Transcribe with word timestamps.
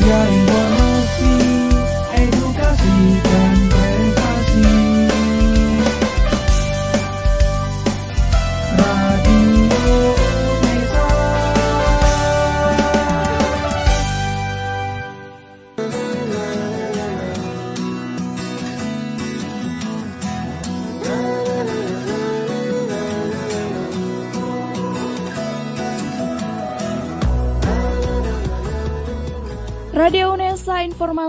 Biar 0.00 0.55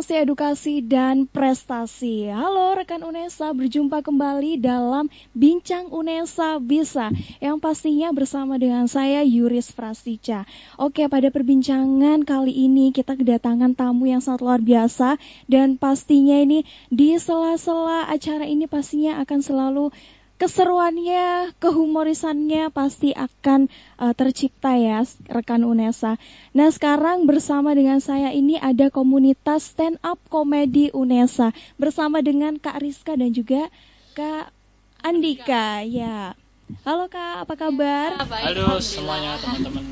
Informasi 0.08 0.24
Edukasi 0.24 0.76
dan 0.88 1.28
Prestasi. 1.28 2.32
Halo 2.32 2.80
rekan 2.80 3.04
Unesa, 3.04 3.52
berjumpa 3.52 4.00
kembali 4.00 4.56
dalam 4.56 5.12
Bincang 5.36 5.92
Unesa 5.92 6.64
Bisa 6.64 7.12
yang 7.44 7.60
pastinya 7.60 8.16
bersama 8.16 8.56
dengan 8.56 8.88
saya 8.88 9.20
Yuris 9.28 9.76
Prastica. 9.76 10.48
Oke, 10.80 11.12
pada 11.12 11.28
perbincangan 11.28 12.24
kali 12.24 12.56
ini 12.56 12.96
kita 12.96 13.20
kedatangan 13.20 13.76
tamu 13.76 14.08
yang 14.08 14.24
sangat 14.24 14.48
luar 14.48 14.64
biasa 14.64 15.20
dan 15.52 15.76
pastinya 15.76 16.40
ini 16.40 16.64
di 16.88 17.20
sela-sela 17.20 18.08
acara 18.08 18.48
ini 18.48 18.64
pastinya 18.64 19.20
akan 19.20 19.44
selalu 19.44 19.92
keseruannya, 20.38 21.58
kehumorisannya 21.58 22.70
pasti 22.70 23.10
akan 23.12 23.70
uh, 23.98 24.14
tercipta 24.14 24.78
ya 24.78 25.02
rekan 25.34 25.66
Unesa. 25.66 26.22
Nah 26.54 26.70
sekarang 26.70 27.26
bersama 27.26 27.74
dengan 27.74 27.98
saya 27.98 28.30
ini 28.30 28.62
ada 28.62 28.94
komunitas 28.94 29.74
stand 29.74 29.98
up 30.06 30.22
komedi 30.30 30.94
Unesa 30.94 31.52
bersama 31.82 32.22
dengan 32.22 32.62
Kak 32.62 32.78
Rizka 32.78 33.18
dan 33.18 33.34
juga 33.34 33.74
Kak 34.14 34.54
Andika. 35.02 35.82
Ya, 35.82 36.38
halo 36.86 37.10
Kak, 37.10 37.50
apa 37.50 37.54
kabar? 37.58 38.22
Halo 38.22 38.78
semuanya 38.78 39.42
teman-teman. 39.42 39.86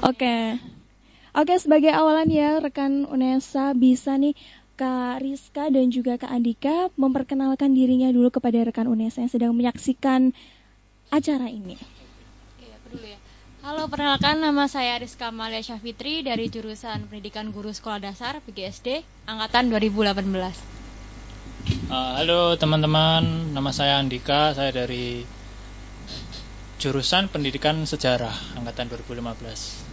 Oke, 0.00 0.56
oke 1.36 1.54
sebagai 1.60 1.92
awalan 1.92 2.32
ya 2.32 2.56
rekan 2.56 3.04
Unesa 3.04 3.76
bisa 3.76 4.16
nih 4.16 4.32
Kak 4.78 5.18
Rizka 5.26 5.66
dan 5.74 5.90
juga 5.90 6.14
Kak 6.14 6.30
Andika 6.30 6.86
memperkenalkan 6.94 7.74
dirinya 7.74 8.06
dulu 8.14 8.30
kepada 8.30 8.62
rekan 8.62 8.86
Unesa 8.86 9.18
yang 9.18 9.32
sedang 9.34 9.52
menyaksikan 9.58 10.30
acara 11.10 11.50
ini. 11.50 11.74
Ya. 12.94 13.18
Halo, 13.66 13.90
perkenalkan 13.90 14.38
nama 14.38 14.70
saya 14.70 14.94
Rizka 15.02 15.34
Malia 15.34 15.66
Syafitri 15.66 16.22
dari 16.22 16.46
jurusan 16.46 17.10
Pendidikan 17.10 17.50
Guru 17.50 17.74
Sekolah 17.74 17.98
Dasar 17.98 18.38
PGSD 18.46 19.02
angkatan 19.26 19.74
2018. 19.74 20.14
Uh, 21.90 22.14
halo 22.14 22.54
teman-teman, 22.54 23.50
nama 23.50 23.74
saya 23.74 23.98
Andika, 23.98 24.54
saya 24.54 24.70
dari 24.70 25.26
jurusan 26.78 27.26
Pendidikan 27.26 27.82
Sejarah 27.82 28.32
angkatan 28.54 28.94
2015. 28.94 29.87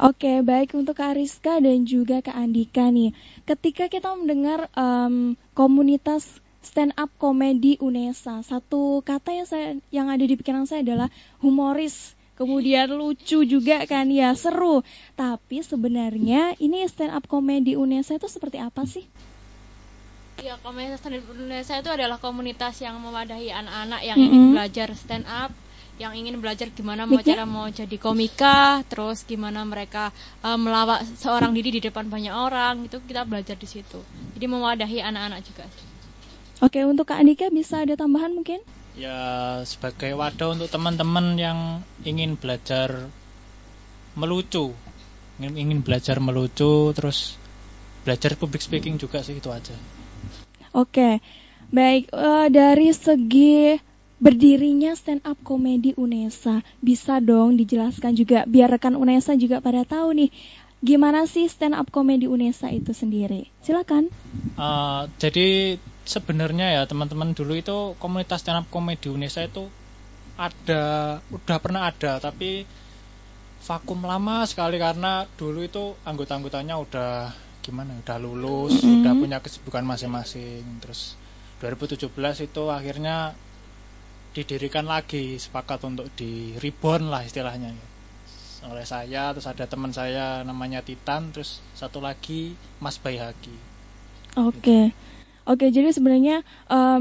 Oke, 0.00 0.40
baik 0.40 0.72
untuk 0.80 0.96
Kak 0.96 1.20
Rizka 1.20 1.60
dan 1.60 1.84
juga 1.84 2.24
Kak 2.24 2.32
Andika 2.32 2.88
nih. 2.88 3.12
Ketika 3.44 3.92
kita 3.92 4.16
mendengar 4.16 4.72
em, 4.72 5.36
komunitas 5.52 6.40
stand 6.64 6.96
up 6.96 7.12
komedi 7.20 7.76
Unesa, 7.84 8.40
satu 8.40 9.04
kata 9.04 9.28
yang 9.36 9.44
saya 9.44 9.76
yang 9.92 10.08
ada 10.08 10.24
di 10.24 10.40
pikiran 10.40 10.64
saya 10.64 10.80
adalah 10.80 11.12
humoris. 11.44 12.16
Kemudian 12.40 12.88
lucu 12.96 13.44
juga 13.44 13.84
kan 13.84 14.08
ya, 14.08 14.32
seru. 14.32 14.80
Tapi 15.20 15.60
sebenarnya 15.60 16.56
ini 16.56 16.80
stand 16.88 17.12
up 17.12 17.28
komedi 17.28 17.76
Unesa 17.76 18.16
itu 18.16 18.24
seperti 18.24 18.56
apa 18.56 18.88
sih? 18.88 19.04
Ya, 20.40 20.56
komunitas 20.64 21.04
stand 21.04 21.20
up 21.20 21.28
Indonesia 21.28 21.76
itu 21.76 21.92
adalah 21.92 22.16
komunitas 22.16 22.80
yang 22.80 22.96
mewadahi 23.04 23.52
anak-anak 23.52 24.00
yang 24.00 24.16
Mm-mm. 24.16 24.32
ingin 24.32 24.44
belajar 24.56 24.88
stand 24.96 25.28
up, 25.28 25.52
yang 26.00 26.16
ingin 26.16 26.40
belajar 26.40 26.72
gimana 26.72 27.04
mau 27.04 27.20
cara 27.20 27.44
mau 27.44 27.68
jadi 27.68 28.00
komika, 28.00 28.80
terus 28.88 29.20
gimana 29.28 29.60
mereka 29.68 30.16
eh, 30.40 30.56
melawak 30.56 31.04
seorang 31.20 31.52
diri 31.52 31.76
di 31.76 31.80
depan 31.84 32.08
banyak 32.08 32.32
orang, 32.32 32.88
itu 32.88 33.04
kita 33.04 33.28
belajar 33.28 33.52
di 33.60 33.68
situ. 33.68 34.00
Jadi 34.32 34.46
mewadahi 34.48 35.04
anak-anak 35.04 35.40
juga. 35.44 35.68
Oke, 36.64 36.80
untuk 36.88 37.04
Kak 37.04 37.20
Andika 37.20 37.52
bisa 37.52 37.84
ada 37.84 38.00
tambahan 38.00 38.32
mungkin? 38.32 38.64
Ya 38.96 39.60
sebagai 39.68 40.16
wadah 40.16 40.56
untuk 40.56 40.72
teman-teman 40.72 41.36
yang 41.36 41.84
ingin 42.00 42.40
belajar 42.40 43.12
melucu, 44.16 44.72
ingin, 45.36 45.52
ingin 45.68 45.80
belajar 45.84 46.16
melucu, 46.16 46.96
terus 46.96 47.36
belajar 48.08 48.40
public 48.40 48.64
speaking 48.64 48.96
juga 48.96 49.20
sih 49.20 49.36
itu 49.36 49.52
aja. 49.52 49.76
Oke, 50.72 51.20
baik 51.68 52.08
eh, 52.08 52.46
dari 52.48 52.88
segi 52.96 53.89
berdirinya 54.20 54.92
stand 54.92 55.24
up 55.24 55.40
komedi 55.40 55.96
Unesa, 55.96 56.60
bisa 56.84 57.18
dong 57.24 57.56
dijelaskan 57.56 58.12
juga 58.12 58.44
biar 58.44 58.68
rekan 58.68 58.94
Unesa 58.94 59.32
juga 59.34 59.64
pada 59.64 59.82
tahu 59.88 60.12
nih 60.12 60.30
gimana 60.80 61.24
sih 61.28 61.48
stand 61.48 61.76
up 61.76 61.88
komedi 61.88 62.28
Unesa 62.28 62.68
itu 62.68 62.92
sendiri. 62.92 63.48
Silakan. 63.64 64.12
Uh, 64.60 65.08
jadi 65.16 65.76
sebenarnya 66.04 66.80
ya 66.80 66.82
teman-teman 66.84 67.32
dulu 67.32 67.56
itu 67.56 67.96
komunitas 67.96 68.44
stand 68.44 68.64
up 68.64 68.66
komedi 68.68 69.08
Indonesia 69.08 69.44
itu 69.44 69.68
ada, 70.40 70.84
udah 71.28 71.58
pernah 71.60 71.88
ada, 71.92 72.16
tapi 72.16 72.64
vakum 73.60 74.00
lama 74.08 74.44
sekali 74.48 74.80
karena 74.80 75.28
dulu 75.36 75.60
itu 75.60 75.92
anggota-anggotanya 76.04 76.80
udah 76.80 77.12
gimana, 77.60 77.92
udah 78.00 78.16
lulus, 78.16 78.80
Mhm. 78.80 79.04
udah 79.04 79.12
punya 79.20 79.38
kesibukan 79.44 79.84
masing-masing. 79.84 80.64
Terus 80.80 81.12
2017 81.60 82.40
itu 82.40 82.72
akhirnya 82.72 83.36
didirikan 84.30 84.86
lagi, 84.86 85.36
sepakat 85.36 85.82
untuk 85.86 86.06
di 86.14 86.54
reborn 86.58 87.10
lah 87.10 87.26
istilahnya. 87.26 87.74
Oleh 88.68 88.84
saya, 88.84 89.32
terus 89.32 89.48
ada 89.48 89.64
teman 89.64 89.90
saya 89.90 90.44
namanya 90.44 90.84
Titan, 90.84 91.32
terus 91.32 91.64
satu 91.72 91.98
lagi 91.98 92.52
Mas 92.78 93.00
Bayhaki. 93.00 93.56
Oke. 94.36 94.92
Oke, 95.48 95.72
jadi 95.72 95.90
sebenarnya 95.90 96.46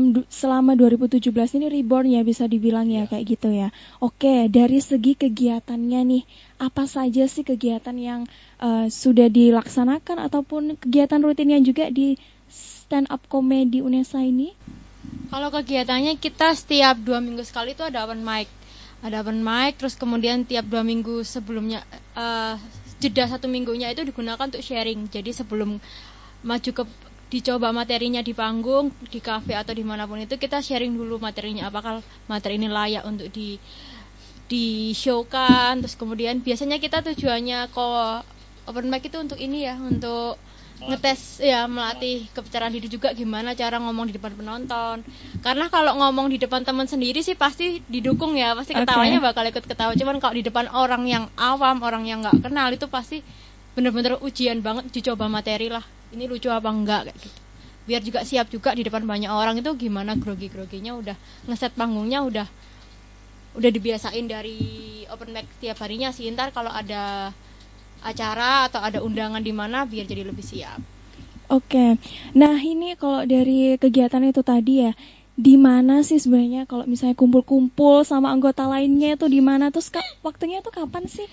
du- 0.10 0.26
selama 0.32 0.74
2017 0.74 1.54
ini 1.54 1.70
reborn 1.70 2.10
ya 2.10 2.26
bisa 2.26 2.50
dibilang 2.50 2.90
ya 2.90 3.06
Iya. 3.06 3.10
kayak 3.12 3.26
gitu 3.30 3.50
ya. 3.54 3.70
Oke, 4.02 4.50
dari 4.50 4.80
segi 4.82 5.14
kegiatannya 5.14 6.02
nih, 6.02 6.24
apa 6.58 6.90
saja 6.90 7.30
sih 7.30 7.46
kegiatan 7.46 7.94
yang 7.94 8.26
eh, 8.58 8.88
sudah 8.90 9.30
dilaksanakan 9.30 10.18
ataupun 10.26 10.80
kegiatan 10.82 11.22
rutinnya 11.22 11.62
juga 11.62 11.92
di 11.94 12.18
stand 12.50 13.12
up 13.14 13.22
comedy 13.30 13.86
Unesa 13.86 14.24
ini? 14.24 14.56
Kalau 15.30 15.50
kegiatannya 15.54 16.18
kita 16.18 16.58
setiap 16.58 16.98
dua 16.98 17.22
minggu 17.22 17.46
sekali 17.46 17.78
itu 17.78 17.86
ada 17.86 18.06
open 18.06 18.26
mic. 18.26 18.50
Ada 19.06 19.22
open 19.22 19.46
mic, 19.46 19.78
terus 19.78 19.94
kemudian 19.96 20.44
tiap 20.44 20.66
dua 20.66 20.82
minggu 20.82 21.22
sebelumnya, 21.22 21.86
eh, 22.18 22.58
jeda 23.00 23.30
satu 23.30 23.46
minggunya 23.46 23.94
itu 23.94 24.02
digunakan 24.02 24.42
untuk 24.42 24.66
sharing. 24.66 25.08
Jadi 25.08 25.32
sebelum 25.32 25.78
maju 26.44 26.72
ke 26.74 26.84
dicoba 27.30 27.70
materinya 27.70 28.26
di 28.26 28.34
panggung, 28.34 28.90
di 29.06 29.22
kafe 29.22 29.54
atau 29.54 29.70
di 29.72 29.86
mana 29.86 30.10
pun 30.10 30.18
itu 30.18 30.34
kita 30.34 30.66
sharing 30.66 30.98
dulu 30.98 31.22
materinya 31.22 31.70
apakah 31.70 32.02
materi 32.26 32.58
ini 32.58 32.66
layak 32.66 33.06
untuk 33.06 33.30
di 33.30 33.62
di 34.50 34.98
showkan 34.98 35.86
terus 35.86 35.94
kemudian 35.94 36.42
biasanya 36.42 36.82
kita 36.82 37.06
tujuannya 37.06 37.70
kok 37.70 38.26
open 38.66 38.90
mic 38.90 39.06
itu 39.06 39.22
untuk 39.22 39.38
ini 39.38 39.70
ya 39.70 39.78
untuk 39.78 40.42
ngetes 40.80 41.44
ya 41.44 41.68
melatih 41.68 42.32
kebicaraan 42.32 42.72
diri 42.72 42.88
juga 42.88 43.12
gimana 43.12 43.52
cara 43.52 43.78
ngomong 43.84 44.08
di 44.08 44.16
depan 44.16 44.32
penonton. 44.32 45.04
Karena 45.44 45.68
kalau 45.68 46.00
ngomong 46.00 46.32
di 46.32 46.40
depan 46.40 46.64
teman 46.64 46.88
sendiri 46.88 47.20
sih 47.20 47.36
pasti 47.36 47.84
didukung 47.92 48.40
ya 48.40 48.56
pasti 48.56 48.72
ketawanya 48.72 49.20
bakal 49.20 49.44
ikut 49.44 49.68
ketawa. 49.68 49.92
Cuman 49.96 50.24
kalau 50.24 50.36
di 50.40 50.44
depan 50.48 50.72
orang 50.72 51.04
yang 51.04 51.28
awam 51.36 51.84
orang 51.84 52.08
yang 52.08 52.24
nggak 52.24 52.48
kenal 52.48 52.72
itu 52.72 52.88
pasti 52.88 53.20
bener-bener 53.76 54.16
ujian 54.24 54.64
banget 54.64 54.88
dicoba 54.92 55.28
materi 55.28 55.68
lah. 55.68 55.84
Ini 56.16 56.26
lucu 56.26 56.48
apa 56.48 56.72
enggak 56.72 57.12
kayak 57.12 57.18
gitu. 57.20 57.40
Biar 57.90 58.02
juga 58.06 58.20
siap 58.24 58.48
juga 58.48 58.72
di 58.72 58.86
depan 58.86 59.04
banyak 59.04 59.30
orang 59.30 59.60
itu 59.60 59.72
gimana 59.76 60.16
grogi-groginya 60.16 60.96
udah 60.96 61.18
ngeset 61.50 61.74
panggungnya 61.76 62.24
udah 62.24 62.48
udah 63.58 63.70
dibiasain 63.74 64.30
dari 64.30 65.04
open 65.10 65.34
mic 65.34 65.50
tiap 65.60 65.82
harinya 65.84 66.14
sih. 66.14 66.30
Ntar 66.32 66.54
kalau 66.56 66.72
ada 66.72 67.34
acara 68.04 68.70
atau 68.70 68.80
ada 68.80 69.00
undangan 69.04 69.44
di 69.44 69.52
mana 69.52 69.84
biar 69.84 70.06
jadi 70.08 70.24
lebih 70.24 70.46
siap 70.46 70.80
Oke. 71.50 71.98
Nah, 72.38 72.62
ini 72.62 72.94
kalau 72.94 73.26
dari 73.26 73.74
kegiatan 73.82 74.22
itu 74.22 74.46
tadi 74.46 74.86
ya, 74.86 74.94
di 75.34 75.58
mana 75.58 76.06
sih 76.06 76.22
sebenarnya 76.22 76.70
kalau 76.70 76.86
misalnya 76.86 77.18
kumpul-kumpul 77.18 78.06
sama 78.06 78.30
anggota 78.30 78.70
lainnya 78.70 79.18
itu 79.18 79.26
di 79.26 79.42
mana 79.42 79.74
terus 79.74 79.90
Kak, 79.90 80.06
waktunya 80.22 80.62
itu 80.62 80.70
kapan 80.70 81.10
sih? 81.10 81.26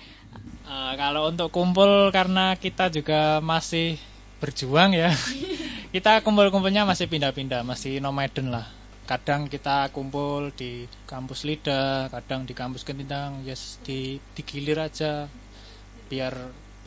Eh, 0.67 0.93
kalau 0.97 1.29
untuk 1.29 1.53
kumpul 1.53 2.09
karena 2.09 2.57
kita 2.57 2.89
juga 2.89 3.45
masih 3.45 4.01
berjuang 4.41 4.97
ya. 4.97 5.13
kita 5.95 6.25
kumpul-kumpulnya 6.25 6.81
masih 6.89 7.05
pindah-pindah, 7.05 7.61
masih 7.61 8.01
nomaden 8.01 8.49
lah. 8.49 8.65
Kadang 9.05 9.47
kita 9.47 9.93
kumpul 9.93 10.49
di 10.49 10.89
kampus 11.05 11.45
Lida, 11.45 12.09
kadang 12.09 12.49
di 12.49 12.57
kampus 12.57 12.83
Ketintang, 12.83 13.45
yes 13.45 13.77
di 13.85 14.17
digilir 14.33 14.81
aja. 14.81 15.29
Biar 16.07 16.33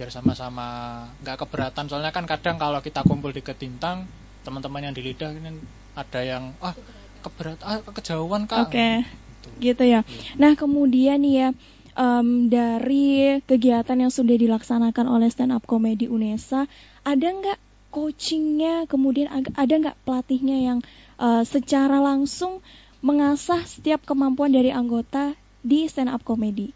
biar 0.01 0.09
sama-sama 0.09 1.05
nggak 1.21 1.45
keberatan 1.45 1.85
soalnya 1.93 2.09
kan 2.11 2.25
kadang 2.25 2.57
kalau 2.57 2.81
kita 2.81 3.05
kumpul 3.05 3.37
di 3.37 3.45
ketintang 3.45 4.09
teman-teman 4.41 4.89
yang 4.89 4.95
di 4.97 5.05
lidah 5.05 5.29
ini 5.37 5.61
ada 5.93 6.21
yang 6.25 6.57
ah 6.65 6.73
keberatan 7.21 7.65
ah 7.65 7.79
kejauhan 7.85 8.49
kak 8.49 8.73
Oke. 8.73 9.05
Gitu. 9.05 9.49
Gitu 9.61 9.85
ya. 9.85 10.01
Nah, 10.41 10.57
kemudian 10.57 11.21
nih 11.21 11.35
ya 11.37 11.49
em, 11.97 12.49
dari 12.49 13.41
kegiatan 13.45 13.97
yang 13.97 14.13
sudah 14.13 14.37
dilaksanakan 14.37 15.07
oleh 15.09 15.29
stand 15.29 15.53
up 15.53 15.65
comedy 15.69 16.09
UNESA, 16.09 16.69
ada 17.05 17.27
nggak 17.29 17.59
coachingnya, 17.93 18.87
kemudian 18.87 19.29
ada 19.33 19.75
nggak 19.75 19.97
pelatihnya 20.05 20.57
yang 20.61 20.79
eh, 21.21 21.45
secara 21.45 22.01
langsung 22.01 22.65
mengasah 23.01 23.65
setiap 23.65 24.05
kemampuan 24.05 24.53
dari 24.53 24.73
anggota 24.73 25.33
di 25.61 25.89
stand 25.89 26.13
up 26.13 26.25
comedy? 26.25 26.73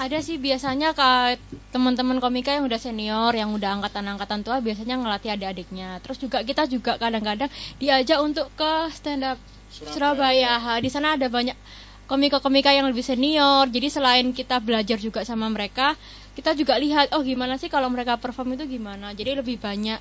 Ada 0.00 0.24
sih 0.24 0.40
biasanya 0.40 0.96
ke 0.96 1.36
teman-teman 1.76 2.24
komika 2.24 2.56
yang 2.56 2.64
udah 2.64 2.80
senior, 2.80 3.36
yang 3.36 3.52
udah 3.52 3.76
angkatan-angkatan 3.76 4.40
tua 4.40 4.64
biasanya 4.64 4.96
ngelatih 4.96 5.36
adik-adiknya. 5.36 6.00
Terus 6.00 6.16
juga 6.16 6.40
kita 6.40 6.64
juga 6.64 6.96
kadang-kadang 6.96 7.52
diajak 7.76 8.16
untuk 8.24 8.48
ke 8.56 8.88
stand 8.96 9.28
up 9.28 9.36
Surabaya. 9.68 10.56
Ha, 10.56 10.80
Di 10.80 10.88
sana 10.88 11.20
ada 11.20 11.28
banyak 11.28 11.52
komika-komika 12.08 12.72
yang 12.72 12.88
lebih 12.88 13.04
senior. 13.04 13.68
Jadi 13.68 13.92
selain 13.92 14.32
kita 14.32 14.56
belajar 14.64 14.96
juga 14.96 15.20
sama 15.28 15.52
mereka, 15.52 15.92
kita 16.32 16.56
juga 16.56 16.80
lihat 16.80 17.12
oh 17.12 17.20
gimana 17.20 17.60
sih 17.60 17.68
kalau 17.68 17.92
mereka 17.92 18.16
perform 18.16 18.56
itu 18.56 18.80
gimana. 18.80 19.12
Jadi 19.12 19.36
lebih 19.36 19.60
banyak 19.60 20.00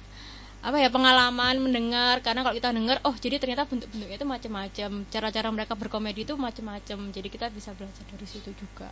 apa 0.59 0.75
ya 0.75 0.91
pengalaman 0.91 1.55
mendengar 1.63 2.19
karena 2.19 2.43
kalau 2.43 2.51
kita 2.51 2.75
dengar 2.75 2.99
oh 3.07 3.15
jadi 3.15 3.39
ternyata 3.39 3.63
bentuk-bentuknya 3.63 4.19
itu 4.19 4.27
macam-macam 4.27 4.89
cara-cara 5.07 5.47
mereka 5.49 5.73
berkomedi 5.73 6.27
itu 6.27 6.35
macam-macam 6.35 7.15
jadi 7.15 7.27
kita 7.27 7.47
bisa 7.47 7.71
belajar 7.71 8.03
dari 8.11 8.27
situ 8.27 8.51
juga 8.51 8.91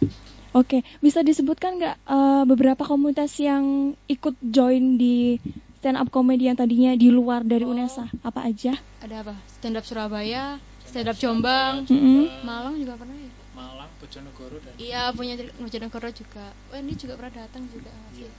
Oke, 0.56 0.80
bisa 1.04 1.22
disebutkan 1.22 1.75
nggak 1.75 1.96
eh, 2.00 2.44
beberapa 2.48 2.81
komunitas 2.81 3.36
yang 3.38 3.92
ikut 4.08 4.40
join 4.40 4.96
di 4.96 5.38
stand 5.78 6.00
up 6.00 6.08
comedy 6.08 6.48
yang 6.48 6.56
tadinya 6.56 6.96
di 6.96 7.12
luar 7.12 7.44
dari 7.44 7.68
Oh. 7.68 7.75
UNESA? 7.75 8.08
Apa 8.24 8.48
aja? 8.48 8.74
ada 9.04 9.16
apa 9.22 9.36
stand 9.52 9.75
up 9.75 9.84
Surabaya 9.84 10.56
stand 10.88 11.06
up 11.06 11.20
Jombang 11.20 11.84
Mm-mm. 11.86 12.48
Malang 12.48 12.80
juga 12.80 12.96
pernah 12.96 13.13
ya 13.13 13.30
Malang 13.54 13.92
Bojonegoro 14.00 14.58
dan 14.63 14.74
iya 14.80 15.12
punya 15.12 15.36
Bojonegoro 15.60 16.10
juga 16.16 16.48
oh 16.72 16.78
ini 16.80 16.96
juga 16.96 17.20
pernah 17.20 17.44
datang 17.44 17.68
juga 17.68 17.92
Iya. 18.16 18.31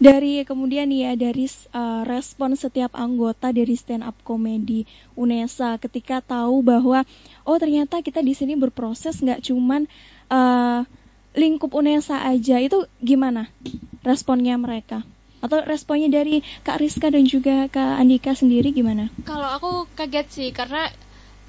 Dari 0.00 0.44
kemudian 0.44 0.92
ya 0.92 1.16
dari 1.16 1.48
uh, 1.72 2.04
respon 2.04 2.52
setiap 2.56 2.92
anggota 2.96 3.52
dari 3.52 3.76
stand 3.76 4.04
up 4.04 4.16
comedy 4.24 4.84
UNESA 5.16 5.80
ketika 5.80 6.20
tahu 6.20 6.60
bahwa 6.60 7.04
oh 7.48 7.56
ternyata 7.56 8.04
kita 8.04 8.20
di 8.20 8.36
sini 8.36 8.56
berproses 8.56 9.20
nggak 9.20 9.40
cuman 9.48 9.88
uh, 10.28 10.84
lingkup 11.32 11.72
UNESA 11.72 12.28
aja 12.28 12.60
itu 12.60 12.84
gimana 13.00 13.48
responnya 14.04 14.56
mereka 14.60 15.04
atau 15.40 15.64
responnya 15.64 16.12
dari 16.12 16.44
Kak 16.60 16.80
Rizka 16.80 17.08
dan 17.08 17.24
juga 17.24 17.64
Kak 17.72 17.96
Andika 17.96 18.36
sendiri 18.36 18.76
gimana? 18.76 19.08
kalau 19.24 19.48
aku 19.48 19.70
kaget 19.96 20.26
sih 20.28 20.48
karena 20.52 20.92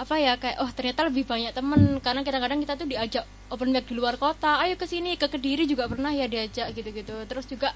apa 0.01 0.15
ya 0.17 0.33
kayak 0.41 0.57
oh 0.65 0.71
ternyata 0.73 1.05
lebih 1.05 1.23
banyak 1.29 1.53
temen. 1.53 2.01
Karena 2.01 2.25
kadang-kadang 2.25 2.59
kita 2.65 2.73
tuh 2.73 2.87
diajak 2.89 3.23
open 3.53 3.69
mic 3.69 3.85
di 3.85 3.93
luar 3.93 4.17
kota 4.17 4.57
ayo 4.65 4.73
ke 4.73 4.89
sini 4.89 5.13
ke 5.21 5.29
kediri 5.29 5.69
juga 5.69 5.85
pernah 5.85 6.09
ya 6.09 6.25
diajak 6.25 6.73
gitu-gitu. 6.73 7.13
Terus 7.29 7.45
juga 7.45 7.69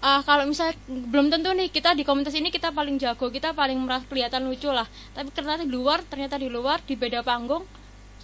ah 0.00 0.22
kalau 0.24 0.46
misalnya 0.48 0.78
belum 0.88 1.28
tentu 1.28 1.50
nih 1.52 1.68
kita 1.68 1.92
di 1.92 2.06
komunitas 2.08 2.32
ini 2.38 2.48
kita 2.54 2.70
paling 2.70 2.96
jago 3.02 3.28
kita 3.28 3.52
paling 3.52 3.76
merasa 3.76 4.08
kelihatan 4.08 4.48
lucu 4.48 4.72
lah. 4.72 4.88
Tapi 5.12 5.28
ternyata 5.36 5.68
di 5.68 5.74
luar 5.76 6.00
ternyata 6.08 6.40
di 6.40 6.48
luar 6.48 6.80
di 6.88 6.94
beda 6.96 7.20
panggung 7.20 7.62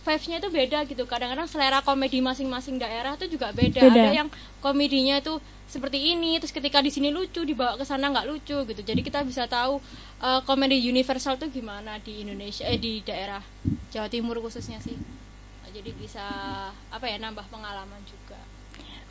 vibes-nya 0.05 0.37
itu 0.39 0.49
beda 0.53 0.79
gitu. 0.85 1.03
Kadang-kadang 1.09 1.49
selera 1.49 1.81
komedi 1.81 2.21
masing-masing 2.21 2.77
daerah 2.77 3.17
itu 3.17 3.27
juga 3.33 3.51
beda, 3.51 3.81
Beda. 3.81 3.97
ada 3.97 4.11
yang 4.13 4.29
komedinya 4.61 5.19
itu 5.19 5.41
seperti 5.65 6.13
ini 6.15 6.37
terus 6.39 6.53
ketika 6.53 6.79
di 6.85 6.93
sini 6.93 7.09
lucu 7.11 7.43
dibawa 7.43 7.75
ke 7.81 7.85
sana 7.89 8.13
nggak 8.13 8.29
lucu 8.29 8.57
gitu. 8.69 8.81
Jadi 8.85 9.01
kita 9.01 9.25
bisa 9.25 9.49
tahu 9.49 9.81
eh, 10.23 10.41
komedi 10.45 10.79
universal 10.85 11.41
tuh 11.41 11.49
gimana 11.49 11.99
di 12.05 12.23
Indonesia 12.23 12.69
eh 12.69 12.79
di 12.79 13.01
daerah 13.01 13.41
Jawa 13.91 14.07
Timur 14.13 14.39
khususnya 14.45 14.79
sih. 14.85 14.95
Jadi 15.75 15.91
bisa 15.99 16.23
apa 16.71 17.07
ya 17.11 17.19
nambah 17.19 17.51
pengalaman 17.51 17.99
juga 18.07 18.39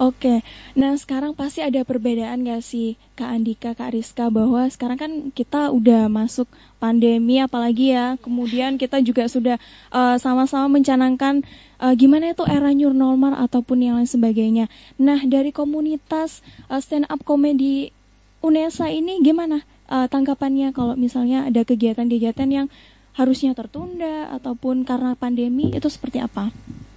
Oke, 0.02 0.42
nah 0.74 0.98
sekarang 0.98 1.38
pasti 1.38 1.62
ada 1.62 1.86
perbedaan 1.86 2.42
gak 2.42 2.66
sih 2.66 2.98
Kak 3.14 3.30
Andika, 3.30 3.78
Kak 3.78 3.94
Rizka 3.94 4.34
bahwa 4.34 4.66
sekarang 4.66 4.98
kan 4.98 5.12
kita 5.30 5.70
udah 5.70 6.10
masuk 6.10 6.50
pandemi 6.82 7.38
apalagi 7.38 7.94
ya, 7.94 8.18
kemudian 8.18 8.82
kita 8.82 9.06
juga 9.06 9.30
sudah 9.30 9.62
eh, 9.94 10.18
sama-sama 10.18 10.66
mencanangkan 10.82 11.46
eh, 11.78 11.94
gimana 11.94 12.34
itu 12.34 12.42
era 12.50 12.74
new 12.74 12.90
normal 12.90 13.38
ataupun 13.38 13.86
yang 13.86 14.02
lain 14.02 14.10
sebagainya. 14.10 14.66
Nah 14.98 15.22
dari 15.30 15.54
komunitas 15.54 16.42
eh, 16.74 16.82
stand 16.82 17.06
up 17.14 17.22
comedy 17.22 17.94
UNESA 18.42 18.90
ini 18.90 19.22
gimana 19.22 19.62
eh, 19.94 20.10
tanggapannya 20.10 20.74
kalau 20.74 20.98
misalnya 20.98 21.46
ada 21.46 21.62
kegiatan-kegiatan 21.62 22.50
yang 22.50 22.68
harusnya 23.14 23.54
tertunda 23.54 24.34
ataupun 24.42 24.90
karena 24.90 25.14
pandemi 25.14 25.70
itu 25.70 25.86
seperti 25.86 26.18
apa? 26.18 26.50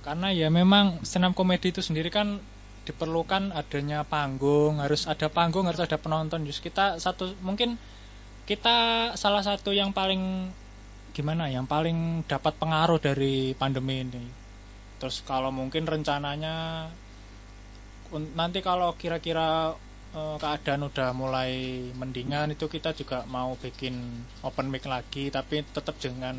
karena 0.07 0.31
ya 0.31 0.47
memang 0.55 1.03
senam 1.03 1.35
komedi 1.35 1.75
itu 1.75 1.83
sendiri 1.83 2.15
kan 2.15 2.39
diperlukan 2.87 3.51
adanya 3.51 4.07
panggung 4.07 4.79
harus 4.79 5.11
ada 5.11 5.27
panggung 5.27 5.67
harus 5.67 5.83
ada 5.83 5.99
penonton. 5.99 6.47
Just 6.47 6.63
kita 6.63 7.03
satu 7.03 7.35
mungkin 7.43 7.75
kita 8.47 9.11
salah 9.19 9.43
satu 9.43 9.75
yang 9.75 9.91
paling 9.91 10.55
gimana 11.11 11.51
ya, 11.51 11.59
yang 11.59 11.67
paling 11.67 12.23
dapat 12.31 12.55
pengaruh 12.57 13.03
dari 13.03 13.59
pandemi 13.59 14.07
ini. 14.07 14.25
Terus 15.03 15.21
kalau 15.27 15.51
mungkin 15.51 15.85
rencananya 15.85 16.87
nanti 18.39 18.63
kalau 18.63 18.95
kira-kira 18.95 19.75
eh, 20.15 20.37
keadaan 20.39 20.87
udah 20.87 21.11
mulai 21.11 21.83
mendingan 21.99 22.55
itu 22.55 22.71
kita 22.71 22.95
juga 22.95 23.27
mau 23.27 23.59
bikin 23.59 23.99
open 24.47 24.71
mic 24.71 24.87
lagi 24.87 25.29
tapi 25.35 25.67
tetap 25.67 25.99
dengan 25.99 26.39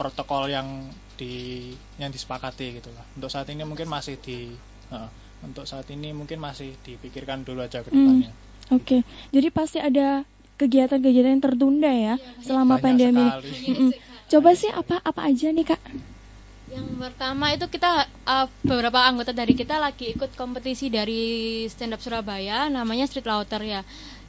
protokol 0.00 0.48
yang 0.48 0.88
di 1.20 1.72
yang 2.00 2.08
disepakati 2.08 2.80
gitu 2.80 2.88
lah. 2.96 3.04
Untuk 3.12 3.28
saat 3.28 3.48
ini 3.52 3.60
mungkin 3.68 3.92
masih 3.92 4.16
di 4.16 4.56
eh, 4.88 5.08
untuk 5.44 5.64
saat 5.64 5.86
ini 5.90 6.12
mungkin 6.12 6.38
masih 6.38 6.76
dipikirkan 6.80 7.44
dulu 7.44 7.60
aja 7.62 7.82
ke 7.82 7.90
Hmm. 7.90 8.24
depannya. 8.24 8.30
Oke, 8.68 9.02
jadi 9.30 9.48
pasti 9.50 9.78
ada 9.78 10.26
kegiatan-kegiatan 10.56 11.32
yang 11.32 11.44
tertunda 11.44 11.92
ya 11.92 12.14
selama 12.40 12.76
Banyak 12.76 12.82
pandemi. 12.82 13.26
sekali. 13.28 13.50
Mm-mm. 13.68 13.90
Coba 14.26 14.50
sih 14.52 14.70
apa 14.72 14.98
apa 15.00 15.20
aja 15.22 15.48
nih 15.52 15.66
kak? 15.66 15.80
Yang 16.66 16.98
pertama 16.98 17.54
itu 17.54 17.66
kita 17.70 17.90
uh, 18.26 18.46
beberapa 18.66 18.98
anggota 18.98 19.30
dari 19.30 19.54
kita 19.54 19.78
lagi 19.78 20.10
ikut 20.10 20.34
kompetisi 20.34 20.90
dari 20.90 21.22
stand 21.70 21.94
up 21.94 22.02
Surabaya 22.02 22.66
namanya 22.68 23.06
Street 23.06 23.28
Laughter 23.30 23.62
ya. 23.62 23.80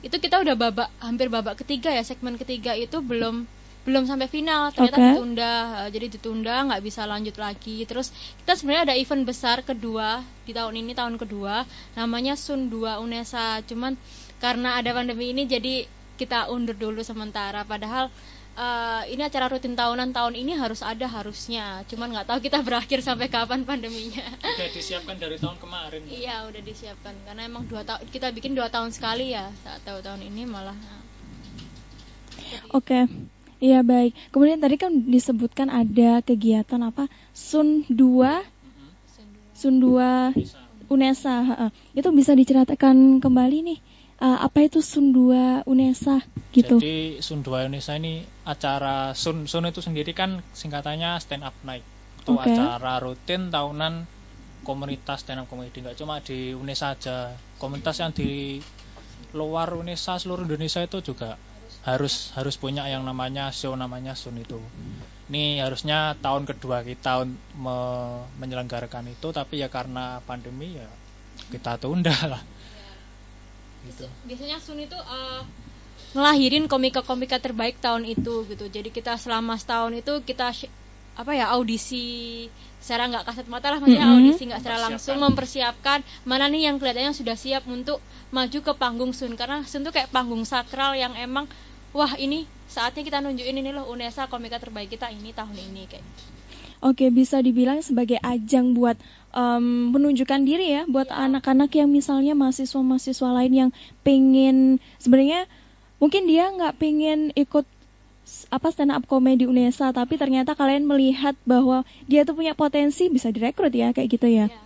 Itu 0.05 0.21
kita 0.21 0.37
udah 0.45 0.53
babak 0.53 0.89
hampir 1.01 1.27
babak 1.33 1.57
ketiga 1.57 1.89
ya 1.89 2.05
segmen 2.05 2.37
ketiga 2.37 2.77
itu 2.77 3.01
belum 3.01 3.49
belum 3.87 4.03
sampai 4.03 4.27
final 4.27 4.75
ternyata 4.75 4.99
Oke. 4.99 5.07
ditunda 5.15 5.51
uh, 5.79 5.87
jadi 5.87 6.07
ditunda 6.11 6.55
nggak 6.67 6.83
bisa 6.83 7.07
lanjut 7.07 7.39
lagi. 7.39 7.87
Terus 7.87 8.11
kita 8.43 8.59
sebenarnya 8.59 8.91
ada 8.91 8.95
event 8.99 9.23
besar 9.23 9.63
kedua 9.63 10.19
di 10.43 10.51
tahun 10.51 10.75
ini 10.75 10.91
tahun 10.91 11.15
kedua 11.15 11.63
namanya 11.95 12.35
Sun 12.35 12.67
2 12.67 12.99
Unesa. 12.99 13.63
Cuman 13.63 13.95
karena 14.43 14.75
ada 14.75 14.91
pandemi 14.91 15.31
ini 15.31 15.47
jadi 15.47 15.87
kita 16.19 16.51
undur 16.51 16.75
dulu 16.75 16.99
sementara. 16.99 17.63
Padahal 17.63 18.11
eh, 18.59 19.03
ini 19.15 19.23
acara 19.23 19.47
rutin 19.47 19.79
tahunan 19.79 20.11
tahun 20.11 20.35
ini 20.35 20.59
harus 20.59 20.83
ada 20.83 21.07
harusnya. 21.07 21.87
Cuman 21.87 22.11
nggak 22.11 22.27
tahu 22.27 22.43
kita 22.43 22.59
berakhir 22.67 22.99
sampai 22.99 23.31
kapan 23.31 23.63
pandeminya. 23.63 24.27
Udah 24.43 24.67
disiapkan 24.67 25.15
dari 25.15 25.39
tahun 25.39 25.63
kemarin. 25.63 26.03
iya 26.11 26.43
udah 26.43 26.59
disiapkan. 26.59 27.15
Karena 27.23 27.47
emang 27.47 27.63
dua 27.71 27.87
tahun 27.87 28.03
kita 28.11 28.35
bikin 28.35 28.51
dua 28.51 28.67
tahun 28.67 28.91
sekali 28.91 29.31
ya. 29.31 29.47
Saat 29.63 29.87
tahu 29.87 30.03
tahun 30.03 30.27
ini 30.27 30.43
malah 30.43 30.75
nah, 30.75 31.01
Oke, 32.75 33.07
iya 33.59 33.81
baik. 33.81 34.13
Kemudian 34.33 34.61
tadi 34.61 34.75
kan 34.77 34.91
disebutkan 35.07 35.67
ada 35.69 36.21
kegiatan 36.21 36.81
apa 36.83 37.09
Sun 37.33 37.85
2 37.89 38.57
Sun 39.57 39.81
2 39.81 40.37
Bisa. 40.37 40.61
Unesa. 40.87 41.35
heeh. 41.43 41.69
Itu 41.97 42.13
bisa 42.13 42.31
diceritakan 42.37 43.19
kembali 43.19 43.57
nih. 43.65 43.79
eh, 44.17 44.37
apa 44.41 44.65
itu 44.65 44.81
Sun 44.81 45.13
2 45.13 45.65
Unesa 45.69 46.21
gitu? 46.49 46.81
Jadi 46.81 47.21
Sun 47.21 47.45
2 47.45 47.65
Indonesia 47.69 47.93
ini 47.97 48.25
acara 48.45 49.13
Sun 49.13 49.45
Sun 49.45 49.69
itu 49.69 49.81
sendiri 49.81 50.13
kan 50.17 50.41
singkatannya 50.57 51.17
stand 51.21 51.45
up 51.45 51.53
night. 51.61 51.85
Itu 52.21 52.33
Oke. 52.33 52.49
acara 52.49 52.97
rutin 52.97 53.53
tahunan 53.53 54.05
komunitas 54.65 55.21
stand 55.21 55.41
up 55.41 55.47
comedy 55.49 55.85
nggak 55.85 55.97
cuma 56.01 56.17
di 56.21 56.53
Unesa 56.57 56.97
aja. 56.97 57.33
Komunitas 57.61 58.01
yang 58.01 58.09
di 58.13 58.57
luar 59.37 59.73
Unesa 59.77 60.17
seluruh 60.17 60.45
Indonesia 60.45 60.81
itu 60.81 61.01
juga 61.01 61.37
harus 61.87 62.35
harus 62.35 62.59
punya 62.59 62.83
yang 62.91 63.07
namanya 63.07 63.47
show 63.55 63.71
namanya 63.79 64.11
Sun 64.11 64.35
itu. 64.35 64.59
Ini 65.31 65.63
harusnya 65.63 66.19
tahun 66.19 66.43
kedua 66.43 66.83
kita 66.83 67.23
me- 67.55 68.23
menyelenggarakan 68.43 69.07
itu 69.07 69.31
tapi 69.31 69.63
ya 69.63 69.71
karena 69.71 70.19
pandemi 70.27 70.75
ya 70.75 70.87
kita 71.47 71.79
tunda 71.79 72.15
lah. 72.27 72.43
Gitu. 73.87 74.03
biasanya 74.27 74.59
Sun 74.59 74.83
itu 74.83 74.99
eh, 74.99 75.41
ngelahirin 76.11 76.67
komika-komika 76.67 77.39
terbaik 77.39 77.79
tahun 77.79 78.03
itu 78.03 78.43
gitu 78.51 78.65
jadi 78.67 78.89
kita 78.91 79.15
selama 79.15 79.55
setahun 79.55 79.95
itu 79.95 80.13
kita 80.27 80.51
apa 81.17 81.31
ya 81.33 81.49
audisi 81.55 82.45
secara 82.77 83.09
nggak 83.09 83.25
kasat 83.25 83.47
mata 83.49 83.73
lah 83.73 83.81
maksudnya 83.81 84.05
Mm-mm. 84.05 84.17
audisi 84.21 84.43
nggak 84.47 84.61
secara 84.61 84.79
langsung 84.91 85.17
mempersiapkan 85.17 86.05
mana 86.29 86.45
nih 86.51 86.69
yang 86.69 86.77
kelihatannya 86.77 87.15
sudah 87.15 87.33
siap 87.33 87.63
untuk 87.65 88.03
maju 88.29 88.59
ke 88.59 88.73
panggung 88.77 89.11
Sun 89.15 89.33
karena 89.39 89.65
Sun 89.65 89.87
tuh 89.87 89.95
kayak 89.95 90.13
panggung 90.13 90.45
sakral 90.45 90.93
yang 90.93 91.15
emang 91.17 91.49
wah 91.95 92.13
ini 92.19 92.47
saatnya 92.67 93.03
kita 93.03 93.23
nunjukin 93.23 93.59
ini 93.63 93.71
loh 93.71 93.87
Unesa 93.87 94.27
komika 94.27 94.59
terbaik 94.59 94.91
kita 94.91 95.07
ini 95.11 95.31
tahun 95.31 95.55
ini 95.55 95.83
kayak 95.87 96.03
gitu. 96.03 96.23
Oke, 96.77 97.09
bisa 97.09 97.41
dibilang 97.41 97.81
sebagai 97.81 98.21
ajang 98.21 98.77
buat 98.77 99.01
em, 99.33 99.89
menunjukkan 99.89 100.45
diri 100.45 100.77
ya 100.77 100.85
buat 100.85 101.09
Ya. 101.09 101.25
anak-anak 101.25 101.73
yang 101.73 101.89
misalnya 101.89 102.37
mahasiswa-mahasiswa 102.37 103.29
lain 103.33 103.53
yang 103.53 103.69
pengen 104.05 104.77
sebenarnya 105.01 105.49
mungkin 105.97 106.29
dia 106.29 106.53
nggak 106.53 106.77
pengen 106.77 107.33
ikut 107.33 107.65
apa 108.53 108.67
stand 108.69 108.93
up 108.93 109.09
comedy 109.09 109.49
Unesa 109.49 109.89
tapi 109.89 110.21
ternyata 110.21 110.53
kalian 110.53 110.85
melihat 110.85 111.33
bahwa 111.49 111.81
dia 112.05 112.27
tuh 112.29 112.37
punya 112.37 112.53
potensi 112.53 113.09
bisa 113.09 113.33
direkrut 113.33 113.73
ya 113.73 113.89
kayak 113.89 114.09
gitu 114.13 114.29
ya. 114.29 114.45
Ya. 114.51 114.61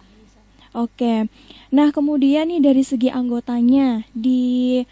Oke. 0.71 1.27
Nah, 1.71 1.91
kemudian 1.91 2.47
nih 2.47 2.63
dari 2.63 2.83
segi 2.83 3.11
anggotanya 3.11 4.07
di 4.15 4.83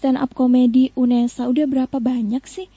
stand 0.00 0.16
up 0.16 0.32
comedy 0.32 0.96
Unesa 0.96 1.44
udah 1.44 1.68
berapa 1.68 2.00
banyak 2.00 2.40
sih? 2.48 2.72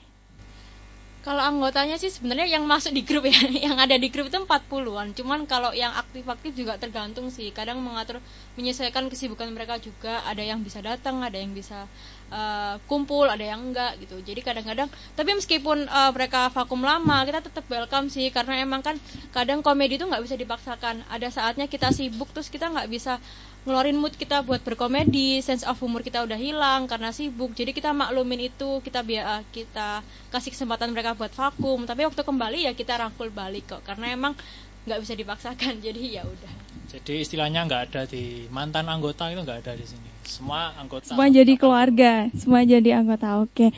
Kalau 1.24 1.40
anggotanya 1.40 1.96
sih 1.96 2.12
sebenarnya 2.12 2.60
yang 2.60 2.68
masuk 2.68 2.92
di 2.92 3.00
grup 3.00 3.24
ya, 3.24 3.32
yang 3.72 3.80
ada 3.80 3.96
di 3.96 4.12
grup 4.12 4.28
itu 4.28 4.36
40-an. 4.36 5.16
Cuman 5.16 5.48
kalau 5.48 5.72
yang 5.72 5.96
aktif-aktif 5.96 6.52
juga 6.52 6.76
tergantung 6.76 7.32
sih. 7.32 7.48
Kadang 7.48 7.80
mengatur 7.80 8.20
menyesuaikan 8.60 9.08
kesibukan 9.08 9.48
mereka 9.48 9.80
juga. 9.80 10.20
Ada 10.28 10.44
yang 10.44 10.60
bisa 10.60 10.84
datang, 10.84 11.24
ada 11.24 11.40
yang 11.40 11.56
bisa 11.56 11.88
eh, 12.28 12.76
kumpul, 12.84 13.24
ada 13.24 13.40
yang 13.40 13.72
enggak 13.72 14.04
gitu. 14.04 14.20
Jadi 14.20 14.44
kadang-kadang 14.44 14.92
tapi 15.16 15.32
meskipun 15.32 15.88
eh, 15.88 16.10
mereka 16.12 16.52
vakum 16.52 16.84
lama, 16.84 17.24
kita 17.24 17.40
tetap 17.40 17.64
welcome 17.72 18.12
sih 18.12 18.28
karena 18.28 18.60
emang 18.60 18.84
kan 18.84 19.00
kadang 19.32 19.64
komedi 19.64 19.96
itu 19.96 20.04
nggak 20.04 20.20
bisa 20.20 20.36
dipaksakan. 20.36 21.08
Ada 21.08 21.32
saatnya 21.32 21.72
kita 21.72 21.88
sibuk 21.88 22.28
terus 22.36 22.52
kita 22.52 22.68
nggak 22.68 22.92
bisa 22.92 23.16
ngeluarin 23.64 23.96
mood 23.96 24.12
kita 24.12 24.44
buat 24.44 24.60
berkomedi, 24.60 25.40
sense 25.40 25.64
of 25.64 25.80
humor 25.80 26.04
kita 26.04 26.20
udah 26.20 26.36
hilang 26.36 26.84
karena 26.84 27.10
sibuk. 27.16 27.56
Jadi 27.56 27.72
kita 27.72 27.96
maklumin 27.96 28.52
itu, 28.52 28.84
kita 28.84 29.00
biar 29.00 29.40
kita 29.50 30.04
kasih 30.28 30.52
kesempatan 30.52 30.92
mereka 30.92 31.16
buat 31.16 31.32
vakum. 31.32 31.88
Tapi 31.88 32.04
waktu 32.04 32.20
kembali 32.20 32.68
ya 32.68 32.72
kita 32.76 33.00
rangkul 33.00 33.32
balik 33.32 33.72
kok, 33.72 33.82
karena 33.88 34.12
emang 34.12 34.36
nggak 34.84 35.00
bisa 35.00 35.16
dipaksakan. 35.16 35.80
Jadi 35.86 36.20
ya 36.20 36.22
udah. 36.28 36.52
Jadi 36.94 37.24
istilahnya 37.24 37.64
nggak 37.66 37.82
ada 37.90 38.02
di 38.06 38.46
mantan 38.52 38.86
anggota 38.86 39.26
itu 39.32 39.40
nggak 39.40 39.66
ada 39.66 39.72
di 39.74 39.86
sini. 39.88 40.08
Semua 40.22 40.76
anggota. 40.78 41.10
Semua 41.10 41.26
jadi 41.26 41.58
keluarga, 41.58 42.30
semua 42.38 42.62
jadi 42.62 43.02
anggota. 43.02 43.42
Oke. 43.42 43.74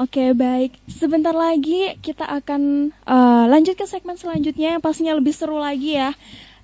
Oke, 0.00 0.32
baik. 0.32 0.80
Sebentar 0.88 1.36
lagi 1.36 1.92
kita 2.00 2.24
akan 2.24 2.88
eh, 2.88 3.44
lanjut 3.52 3.76
ke 3.76 3.84
segmen 3.84 4.16
selanjutnya 4.16 4.78
yang 4.78 4.82
pastinya 4.82 5.12
lebih 5.12 5.36
seru 5.36 5.60
lagi 5.60 6.00
ya. 6.00 6.16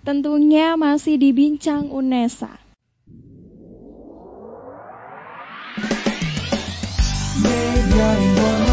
Tentunya 0.07 0.79
masih 0.79 1.19
di 1.19 1.35
Bincang 1.35 1.91
Unesa. 1.91 2.63
Media 7.43 8.66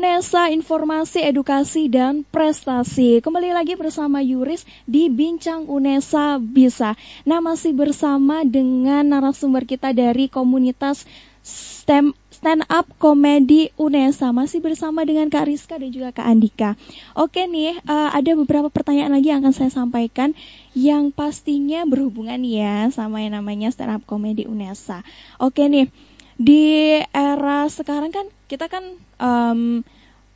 Unesa 0.00 0.48
Informasi, 0.48 1.20
Edukasi, 1.28 1.92
dan 1.92 2.24
Prestasi. 2.24 3.20
Kembali 3.20 3.52
lagi 3.52 3.76
bersama 3.76 4.24
Yuris 4.24 4.64
di 4.88 5.12
Bincang 5.12 5.68
Unesa 5.68 6.40
Bisa. 6.40 6.96
Nah 7.28 7.44
masih 7.44 7.76
bersama 7.76 8.40
dengan 8.48 9.04
narasumber 9.04 9.68
kita 9.68 9.92
dari 9.92 10.32
komunitas 10.32 11.04
STEM 11.44 12.16
Stand 12.32 12.64
Up 12.72 12.88
Komedi 12.96 13.76
Unesa. 13.76 14.32
Masih 14.32 14.64
bersama 14.64 15.04
dengan 15.04 15.28
Kak 15.28 15.44
Rizka 15.44 15.76
dan 15.76 15.92
juga 15.92 16.16
Kak 16.16 16.24
Andika. 16.24 16.80
Oke 17.12 17.44
nih, 17.44 17.76
eh, 17.76 18.10
ada 18.16 18.32
beberapa 18.40 18.72
pertanyaan 18.72 19.12
lagi 19.12 19.36
yang 19.36 19.44
akan 19.44 19.52
saya 19.52 19.68
sampaikan. 19.68 20.32
Yang 20.72 21.12
pastinya 21.12 21.84
berhubungan 21.84 22.40
ya 22.40 22.88
sama 22.88 23.20
yang 23.20 23.36
namanya 23.36 23.68
Stand 23.68 24.00
Up 24.00 24.08
Komedi 24.08 24.48
Unesa. 24.48 25.04
Oke 25.36 25.68
nih, 25.68 25.92
di 26.40 26.96
era 27.12 27.68
sekarang 27.68 28.16
kan 28.16 28.39
kita 28.50 28.66
kan 28.66 28.82
em, 29.22 29.86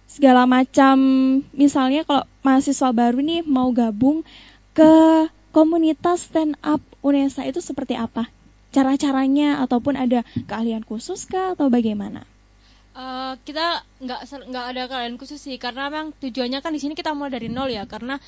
segala 0.07 0.47
macam 0.47 0.97
misalnya 1.51 2.07
kalau 2.07 2.23
mahasiswa 2.47 2.95
baru 2.95 3.19
nih 3.19 3.43
mau 3.43 3.75
gabung 3.75 4.23
ke 4.71 5.27
komunitas 5.51 6.31
stand 6.31 6.55
up 6.63 6.79
Unesa 7.03 7.43
itu 7.43 7.59
seperti 7.59 7.99
apa? 7.99 8.31
Cara-caranya 8.71 9.63
ataupun 9.67 9.99
ada 9.99 10.23
keahlian 10.47 10.87
khusus 10.87 11.27
kah 11.27 11.59
atau 11.59 11.67
bagaimana? 11.67 12.23
Eh, 12.95 13.35
kita 13.43 13.83
nggak 14.07 14.21
nggak 14.55 14.67
ada 14.71 14.83
kalian 14.87 15.19
khusus 15.19 15.43
sih 15.43 15.59
karena 15.59 15.91
memang 15.91 16.15
tujuannya 16.15 16.63
kan 16.63 16.71
di 16.71 16.79
sini 16.79 16.95
kita 16.95 17.11
mulai 17.11 17.35
dari 17.35 17.51
nol 17.51 17.67
ya 17.67 17.91
karena 17.91 18.23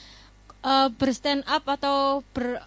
eh, 0.66 0.88
berstand 0.90 1.46
up 1.46 1.62
atau 1.70 2.26
ber 2.34 2.66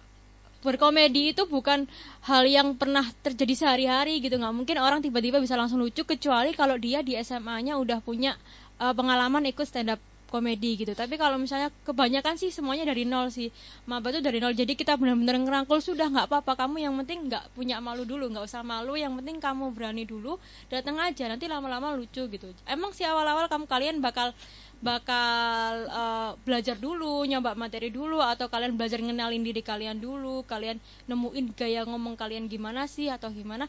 berkomedi 0.60 1.32
itu 1.32 1.48
bukan 1.48 1.88
hal 2.24 2.44
yang 2.44 2.76
pernah 2.76 3.04
terjadi 3.24 3.54
sehari-hari 3.56 4.20
gitu. 4.20 4.36
Nggak 4.36 4.54
mungkin 4.54 4.76
orang 4.80 5.00
tiba-tiba 5.00 5.40
bisa 5.40 5.56
langsung 5.56 5.80
lucu 5.80 6.04
kecuali 6.04 6.52
kalau 6.52 6.76
dia 6.76 7.00
di 7.00 7.16
SMA-nya 7.20 7.80
udah 7.80 8.04
punya 8.04 8.36
eh, 8.80 8.94
pengalaman 8.94 9.48
ikut 9.48 9.64
stand 9.64 9.96
up 9.96 10.00
komedi 10.30 10.78
gitu. 10.78 10.94
Tapi 10.94 11.18
kalau 11.18 11.36
misalnya 11.36 11.74
kebanyakan 11.82 12.38
sih 12.38 12.54
semuanya 12.54 12.86
dari 12.86 13.02
nol 13.02 13.34
sih. 13.34 13.50
Maba 13.90 14.14
tuh 14.14 14.22
dari 14.22 14.38
nol. 14.38 14.54
Jadi 14.54 14.78
kita 14.78 14.94
benar-benar 14.94 15.42
ngerangkul 15.42 15.82
sudah 15.82 16.06
nggak 16.06 16.30
apa-apa. 16.30 16.54
Kamu 16.54 16.78
yang 16.78 16.94
penting 17.02 17.26
nggak 17.26 17.50
punya 17.58 17.82
malu 17.82 18.06
dulu. 18.06 18.30
Nggak 18.30 18.46
usah 18.46 18.62
malu. 18.62 18.94
Yang 18.94 19.18
penting 19.20 19.36
kamu 19.42 19.74
berani 19.74 20.06
dulu. 20.06 20.38
Datang 20.70 21.02
aja. 21.02 21.26
Nanti 21.26 21.50
lama-lama 21.50 21.98
lucu 21.98 22.30
gitu. 22.30 22.54
Emang 22.64 22.94
sih 22.94 23.04
awal-awal 23.04 23.50
kamu 23.50 23.66
kalian 23.66 23.98
bakal 23.98 24.30
bakal 24.80 25.72
eh, 25.86 26.30
belajar 26.42 26.76
dulu 26.76 27.22
nyoba 27.24 27.52
materi 27.54 27.92
dulu 27.92 28.18
atau 28.18 28.48
kalian 28.48 28.74
belajar 28.74 28.98
ngenalin 28.98 29.44
diri 29.44 29.60
kalian 29.60 30.00
dulu 30.00 30.40
kalian 30.44 30.76
nemuin 31.04 31.52
gaya 31.52 31.84
ngomong 31.84 32.16
kalian 32.16 32.48
gimana 32.48 32.88
sih 32.88 33.08
atau 33.08 33.28
gimana 33.28 33.68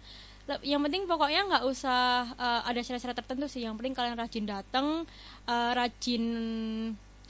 yang 0.65 0.81
penting 0.81 1.05
pokoknya 1.05 1.47
nggak 1.47 1.63
usah 1.67 2.01
eh, 2.35 2.61
ada 2.65 2.79
syarat-syarat 2.79 3.17
tertentu 3.19 3.45
sih 3.45 3.61
yang 3.61 3.75
penting 3.75 3.91
kalian 3.93 4.15
rajin 4.15 4.45
datang 4.47 5.03
eh, 5.45 5.71
rajin 5.75 6.23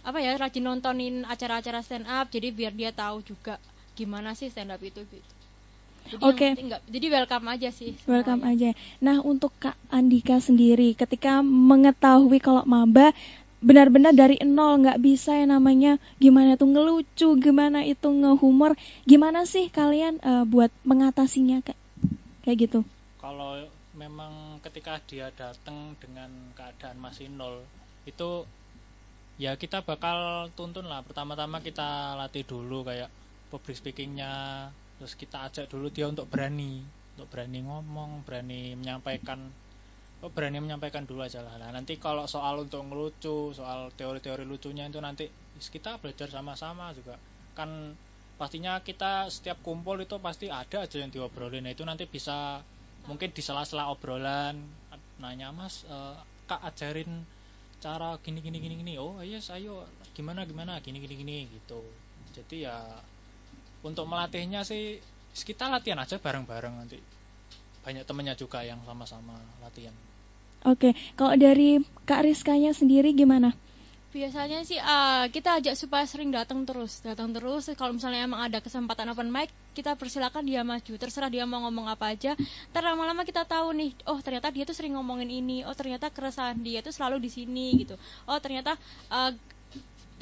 apa 0.01 0.17
ya 0.17 0.33
rajin 0.33 0.65
nontonin 0.65 1.25
acara-acara 1.25 1.81
stand 1.81 2.05
up 2.05 2.29
jadi 2.29 2.49
biar 2.49 2.73
dia 2.73 2.89
tahu 2.89 3.21
juga 3.21 3.61
gimana 3.93 4.33
sih 4.33 4.49
stand 4.49 4.69
up 4.69 4.81
itu 4.81 5.01
gitu 5.05 5.31
Oke. 6.17 6.57
nggak- 6.57 6.81
jadi 6.89 7.07
welcome 7.13 7.45
aja 7.47 7.69
sih 7.69 7.93
Welcome 8.03 8.41
semuanya. 8.43 8.73
aja. 8.73 8.99
Nah 8.99 9.21
untuk 9.21 9.53
Kak 9.55 9.77
Andika 9.87 10.41
sendiri 10.41 10.91
ketika 10.91 11.39
mengetahui 11.39 12.41
kalau 12.41 12.65
maba 12.65 13.13
benar-benar 13.61 14.17
dari 14.17 14.41
nol 14.41 14.81
nggak 14.81 14.99
bisa 14.99 15.37
yang 15.37 15.53
namanya 15.53 16.01
gimana 16.17 16.57
tuh 16.57 16.73
ngelucu, 16.73 17.37
gimana 17.37 17.85
itu 17.85 18.09
ngehumor, 18.09 18.73
gimana 19.05 19.45
sih 19.45 19.69
kalian 19.69 20.17
eh, 20.19 20.43
buat 20.49 20.73
mengatasinya 20.81 21.61
kayak 21.61 21.79
kayak 22.41 22.57
gitu? 22.67 22.79
Kalau 23.21 23.69
memang 23.93 24.57
ketika 24.65 24.97
dia 25.05 25.29
datang 25.37 25.93
dengan 26.01 26.33
keadaan 26.57 26.97
masih 26.97 27.29
nol 27.29 27.61
itu 28.09 28.49
ya 29.37 29.53
kita 29.57 29.85
bakal 29.85 30.49
tuntun 30.57 30.89
lah. 30.89 31.05
Pertama-tama 31.05 31.61
kita 31.61 32.17
latih 32.17 32.45
dulu 32.45 32.81
kayak 32.85 33.09
public 33.53 33.77
speakingnya, 33.77 34.67
terus 34.97 35.13
kita 35.13 35.49
ajak 35.49 35.69
dulu 35.69 35.93
dia 35.93 36.09
untuk 36.09 36.25
berani, 36.25 36.81
untuk 37.17 37.27
berani 37.29 37.59
ngomong, 37.61 38.25
berani 38.25 38.73
menyampaikan 38.73 39.53
oh, 40.21 40.29
berani 40.29 40.61
menyampaikan 40.61 41.03
dulu 41.05 41.25
aja 41.25 41.41
lah. 41.41 41.57
Nah, 41.57 41.73
nanti 41.73 41.97
kalau 41.97 42.29
soal 42.29 42.61
untuk 42.61 42.85
ngelucu, 42.85 43.53
soal 43.57 43.89
teori-teori 43.97 44.45
lucunya 44.45 44.85
itu 44.85 45.01
nanti 45.01 45.25
kita 45.57 45.97
belajar 45.97 46.29
sama-sama 46.29 46.93
juga. 46.93 47.17
Kan 47.57 47.97
pastinya 48.37 48.81
kita 48.81 49.29
setiap 49.29 49.61
kumpul 49.61 50.01
itu 50.01 50.17
pasti 50.21 50.49
ada 50.49 50.85
aja 50.85 50.97
yang 50.97 51.09
diobrolin. 51.09 51.65
Nah, 51.65 51.73
itu 51.73 51.81
nanti 51.85 52.05
bisa 52.05 52.61
mungkin 53.09 53.33
di 53.33 53.41
sela-sela 53.41 53.89
obrolan 53.89 54.61
nanya 55.21 55.49
Mas, 55.53 55.85
eh, 55.85 56.17
Kak 56.49 56.61
ajarin 56.73 57.25
cara 57.81 58.17
gini 58.21 58.41
gini 58.45 58.57
gini 58.61 58.75
gini. 58.77 58.93
Oh, 59.01 59.21
yes, 59.25 59.49
ayo 59.53 59.85
gimana 60.13 60.45
gimana 60.45 60.77
gini 60.81 61.01
gini 61.01 61.15
gini 61.17 61.37
gitu. 61.49 61.81
Jadi 62.33 62.65
ya 62.69 62.77
untuk 63.81 64.05
melatihnya 64.05 64.61
sih 64.61 65.01
kita 65.33 65.65
latihan 65.71 65.97
aja 65.97 66.21
bareng-bareng 66.21 66.73
nanti. 66.77 67.01
Banyak 67.81 68.05
temennya 68.05 68.37
juga 68.37 68.61
yang 68.61 68.77
sama-sama 68.85 69.33
latihan. 69.65 69.93
Oke, 70.61 70.93
kalau 71.17 71.33
dari 71.33 71.81
Kak 72.05 72.21
Rizkanya 72.21 72.69
sendiri 72.69 73.17
gimana? 73.17 73.57
Biasanya 74.11 74.67
sih 74.67 74.75
eh, 74.75 75.25
kita 75.31 75.57
ajak 75.57 75.73
supaya 75.73 76.03
sering 76.03 76.35
datang 76.35 76.67
terus, 76.67 76.99
datang 76.99 77.31
terus. 77.31 77.71
Kalau 77.79 77.95
misalnya 77.95 78.27
emang 78.27 78.43
ada 78.43 78.59
kesempatan 78.59 79.07
open 79.09 79.31
mic, 79.31 79.49
kita 79.71 79.95
persilakan 79.95 80.43
dia 80.43 80.61
maju. 80.67 80.93
Terserah 80.99 81.31
dia 81.31 81.47
mau 81.47 81.63
ngomong 81.65 81.87
apa 81.87 82.11
aja. 82.11 82.35
Ntar 82.75 82.83
lama-lama 82.83 83.23
kita 83.23 83.47
tahu 83.47 83.71
nih, 83.71 83.95
oh 84.05 84.19
ternyata 84.19 84.51
dia 84.51 84.67
tuh 84.67 84.75
sering 84.75 84.99
ngomongin 84.99 85.31
ini. 85.31 85.63
Oh 85.63 85.73
ternyata 85.73 86.11
keresahan 86.11 86.59
dia 86.59 86.83
tuh 86.83 86.91
selalu 86.91 87.23
di 87.23 87.31
sini 87.31 87.87
gitu. 87.87 87.95
Oh 88.27 88.37
ternyata 88.37 88.75
eh, 89.09 89.31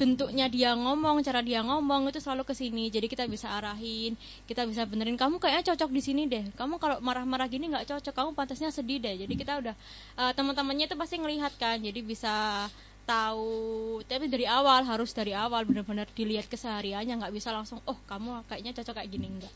bentuknya 0.00 0.48
dia 0.48 0.72
ngomong, 0.72 1.20
cara 1.20 1.44
dia 1.44 1.60
ngomong 1.60 2.08
itu 2.08 2.24
selalu 2.24 2.48
ke 2.48 2.56
sini. 2.56 2.88
Jadi 2.88 3.04
kita 3.04 3.28
bisa 3.28 3.52
arahin, 3.52 4.16
kita 4.48 4.64
bisa 4.64 4.88
benerin 4.88 5.20
kamu 5.20 5.36
kayaknya 5.36 5.76
cocok 5.76 5.90
di 5.92 6.00
sini 6.00 6.22
deh. 6.24 6.48
Kamu 6.56 6.80
kalau 6.80 7.04
marah-marah 7.04 7.44
gini 7.52 7.68
nggak 7.68 7.84
cocok, 7.84 8.14
kamu 8.16 8.30
pantasnya 8.32 8.72
sedih 8.72 8.96
deh. 9.04 9.20
Jadi 9.20 9.34
kita 9.36 9.60
udah 9.60 9.74
eh, 10.16 10.32
teman-temannya 10.32 10.88
itu 10.88 10.96
pasti 10.96 11.20
ngelihat 11.20 11.52
kan. 11.60 11.76
Jadi 11.84 12.00
bisa 12.00 12.64
tahu 13.04 14.00
tapi 14.06 14.30
dari 14.30 14.46
awal 14.46 14.86
harus 14.86 15.10
dari 15.10 15.34
awal 15.34 15.66
benar-benar 15.66 16.06
dilihat 16.14 16.46
kesehariannya 16.46 17.18
nggak 17.18 17.34
bisa 17.34 17.50
langsung 17.50 17.82
oh 17.90 17.98
kamu 18.06 18.46
kayaknya 18.46 18.70
cocok 18.76 19.02
kayak 19.02 19.10
gini 19.10 19.26
enggak 19.26 19.54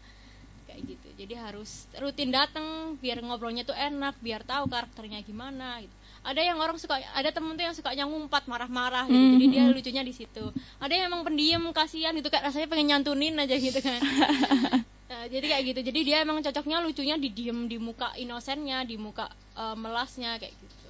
kayak 0.67 0.81
gitu 0.91 1.09
jadi 1.15 1.35
harus 1.39 1.87
rutin 2.03 2.35
datang 2.35 2.99
biar 2.99 3.23
ngobrolnya 3.23 3.63
tuh 3.63 3.79
enak 3.79 4.19
biar 4.19 4.43
tahu 4.43 4.67
karakternya 4.67 5.23
gimana 5.23 5.79
gitu 5.87 5.95
ada 6.25 6.40
yang 6.40 6.57
orang 6.57 6.81
suka 6.81 6.97
ada 7.12 7.31
temen 7.31 7.52
tuh 7.54 7.69
yang 7.69 7.76
sukanya 7.76 8.09
ngumpat 8.09 8.49
marah-marah 8.49 9.04
gitu. 9.12 9.37
Jadi 9.37 9.45
dia 9.52 9.69
Mhm. 9.69 9.76
lucunya 9.76 10.02
di 10.02 10.14
situ. 10.16 10.45
Ada 10.81 10.93
yang 10.97 11.04
emang 11.12 11.23
pendiam 11.28 11.62
kasihan 11.71 12.16
gitu. 12.16 12.33
Kayak 12.33 12.49
rasanya 12.49 12.69
pengen 12.73 12.87
nyantunin 12.90 13.37
aja 13.37 13.54
gitu 13.54 13.78
kan. 13.85 14.00
Nah, 15.04 15.28
jadi 15.28 15.47
kayak 15.47 15.64
gitu. 15.69 15.81
Jadi 15.85 16.00
dia 16.00 16.25
emang 16.25 16.40
cocoknya 16.40 16.81
lucunya 16.81 17.14
di 17.21 17.28
diem 17.28 17.69
di 17.69 17.76
muka 17.76 18.16
inosennya 18.16 18.88
di 18.88 18.97
muka 18.97 19.28
eh, 19.54 19.76
melasnya 19.76 20.40
kayak 20.40 20.57
gitu. 20.57 20.88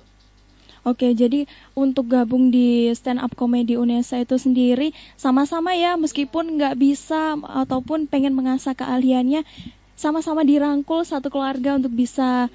Oke, 0.84 1.16
jadi 1.16 1.48
untuk 1.74 2.12
gabung 2.12 2.52
di 2.52 2.92
stand 2.94 3.16
up 3.18 3.32
comedy 3.34 3.74
Unesa 3.74 4.20
itu 4.20 4.36
sendiri 4.36 4.92
sama-sama 5.16 5.72
ya, 5.72 5.96
meskipun 5.96 6.60
nggak 6.60 6.76
bisa 6.76 7.40
ataupun 7.40 8.04
pengen 8.04 8.36
mengasah 8.36 8.76
keahliannya, 8.76 9.48
sama-sama 9.96 10.44
dirangkul 10.44 11.02
satu 11.02 11.32
keluarga 11.32 11.74
untuk 11.80 11.96
bisa. 11.96 12.52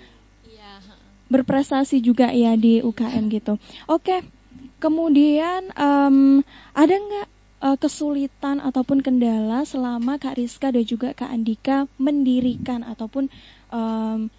Berprestasi 1.29 2.01
juga 2.01 2.33
ya 2.33 2.57
di 2.57 2.81
UKM 2.81 3.29
gitu. 3.29 3.61
Oke, 3.85 4.25
kemudian 4.81 5.69
em, 5.77 6.41
ada 6.73 6.95
nggak 6.97 7.27
eh, 7.63 7.77
kesulitan 7.77 8.57
ataupun 8.59 9.05
kendala 9.05 9.63
selama 9.63 10.17
Kak 10.17 10.41
Rizka 10.41 10.73
dan 10.73 10.83
juga 10.83 11.13
Kak 11.13 11.29
Andika 11.29 11.85
mendirikan 12.01 12.81
ataupun 12.81 13.29
em, 13.69 14.33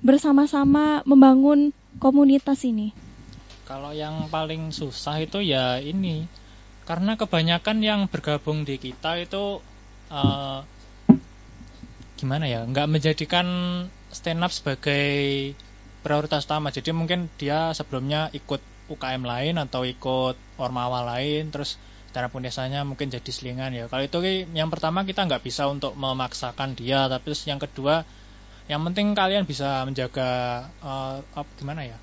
bersama-sama 0.00 1.04
membangun 1.04 1.76
komunitas 2.00 2.64
ini? 2.64 2.96
Kalau 3.68 3.94
yang 3.94 4.26
paling 4.32 4.74
susah 4.74 5.22
itu 5.22 5.44
ya 5.44 5.78
ini, 5.78 6.26
karena 6.88 7.14
kebanyakan 7.14 7.78
yang 7.84 8.00
bergabung 8.10 8.64
di 8.66 8.80
kita 8.80 9.20
itu 9.20 9.60
eh, 10.10 10.58
gimana 12.16 12.44
ya, 12.48 12.64
nggak 12.64 12.88
menjadikan 12.88 13.46
stand 14.10 14.42
up 14.42 14.50
sebagai 14.50 15.54
prioritas 16.00 16.48
utama. 16.48 16.72
Jadi 16.74 16.90
mungkin 16.92 17.28
dia 17.36 17.70
sebelumnya 17.76 18.28
ikut 18.34 18.60
UKM 18.90 19.22
lain 19.22 19.54
atau 19.60 19.86
ikut 19.86 20.36
ormawa 20.58 21.06
lain, 21.16 21.54
terus 21.54 21.78
cara 22.10 22.26
desanya 22.26 22.82
mungkin 22.82 23.06
jadi 23.06 23.30
selingan 23.30 23.70
ya. 23.70 23.86
Kalau 23.86 24.02
itu 24.02 24.18
yang 24.50 24.68
pertama 24.68 25.06
kita 25.06 25.24
nggak 25.30 25.46
bisa 25.46 25.70
untuk 25.70 25.94
memaksakan 25.94 26.74
dia, 26.74 27.06
tapi 27.06 27.30
terus 27.30 27.46
yang 27.46 27.62
kedua, 27.62 28.02
yang 28.66 28.82
penting 28.90 29.14
kalian 29.14 29.46
bisa 29.46 29.86
menjaga 29.86 30.66
apa- 31.36 31.54
gimana 31.54 31.86
ya? 31.86 31.98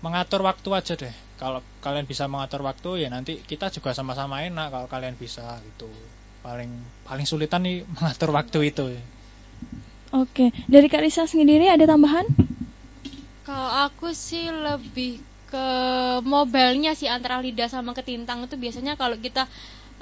mengatur 0.00 0.40
waktu 0.44 0.68
aja 0.72 0.94
deh. 0.96 1.14
Kalau 1.36 1.60
kalian 1.80 2.04
bisa 2.04 2.28
mengatur 2.28 2.64
waktu 2.64 3.04
ya 3.04 3.08
nanti 3.08 3.40
kita 3.40 3.72
juga 3.72 3.96
sama-sama 3.96 4.44
enak 4.44 4.72
kalau 4.72 4.86
kalian 4.88 5.16
bisa 5.16 5.60
gitu. 5.64 5.88
Paling 6.40 6.72
paling 7.04 7.26
sulitan 7.28 7.64
nih 7.64 7.84
mengatur 7.96 8.32
waktu 8.32 8.58
itu. 8.72 8.84
Oke, 10.10 10.50
dari 10.66 10.90
Kak 10.90 11.06
Risa 11.06 11.24
sendiri 11.30 11.70
ada 11.70 11.86
tambahan? 11.86 12.26
Kalau 13.50 13.70
aku 13.90 14.08
sih 14.14 14.46
lebih 14.66 15.12
ke 15.50 15.66
mobilnya 16.22 16.90
sih 17.00 17.08
antara 17.16 17.36
lidah 17.46 17.66
sama 17.74 17.90
ketintang 17.98 18.38
itu 18.46 18.54
biasanya 18.64 18.92
kalau 19.00 19.16
kita 19.26 19.42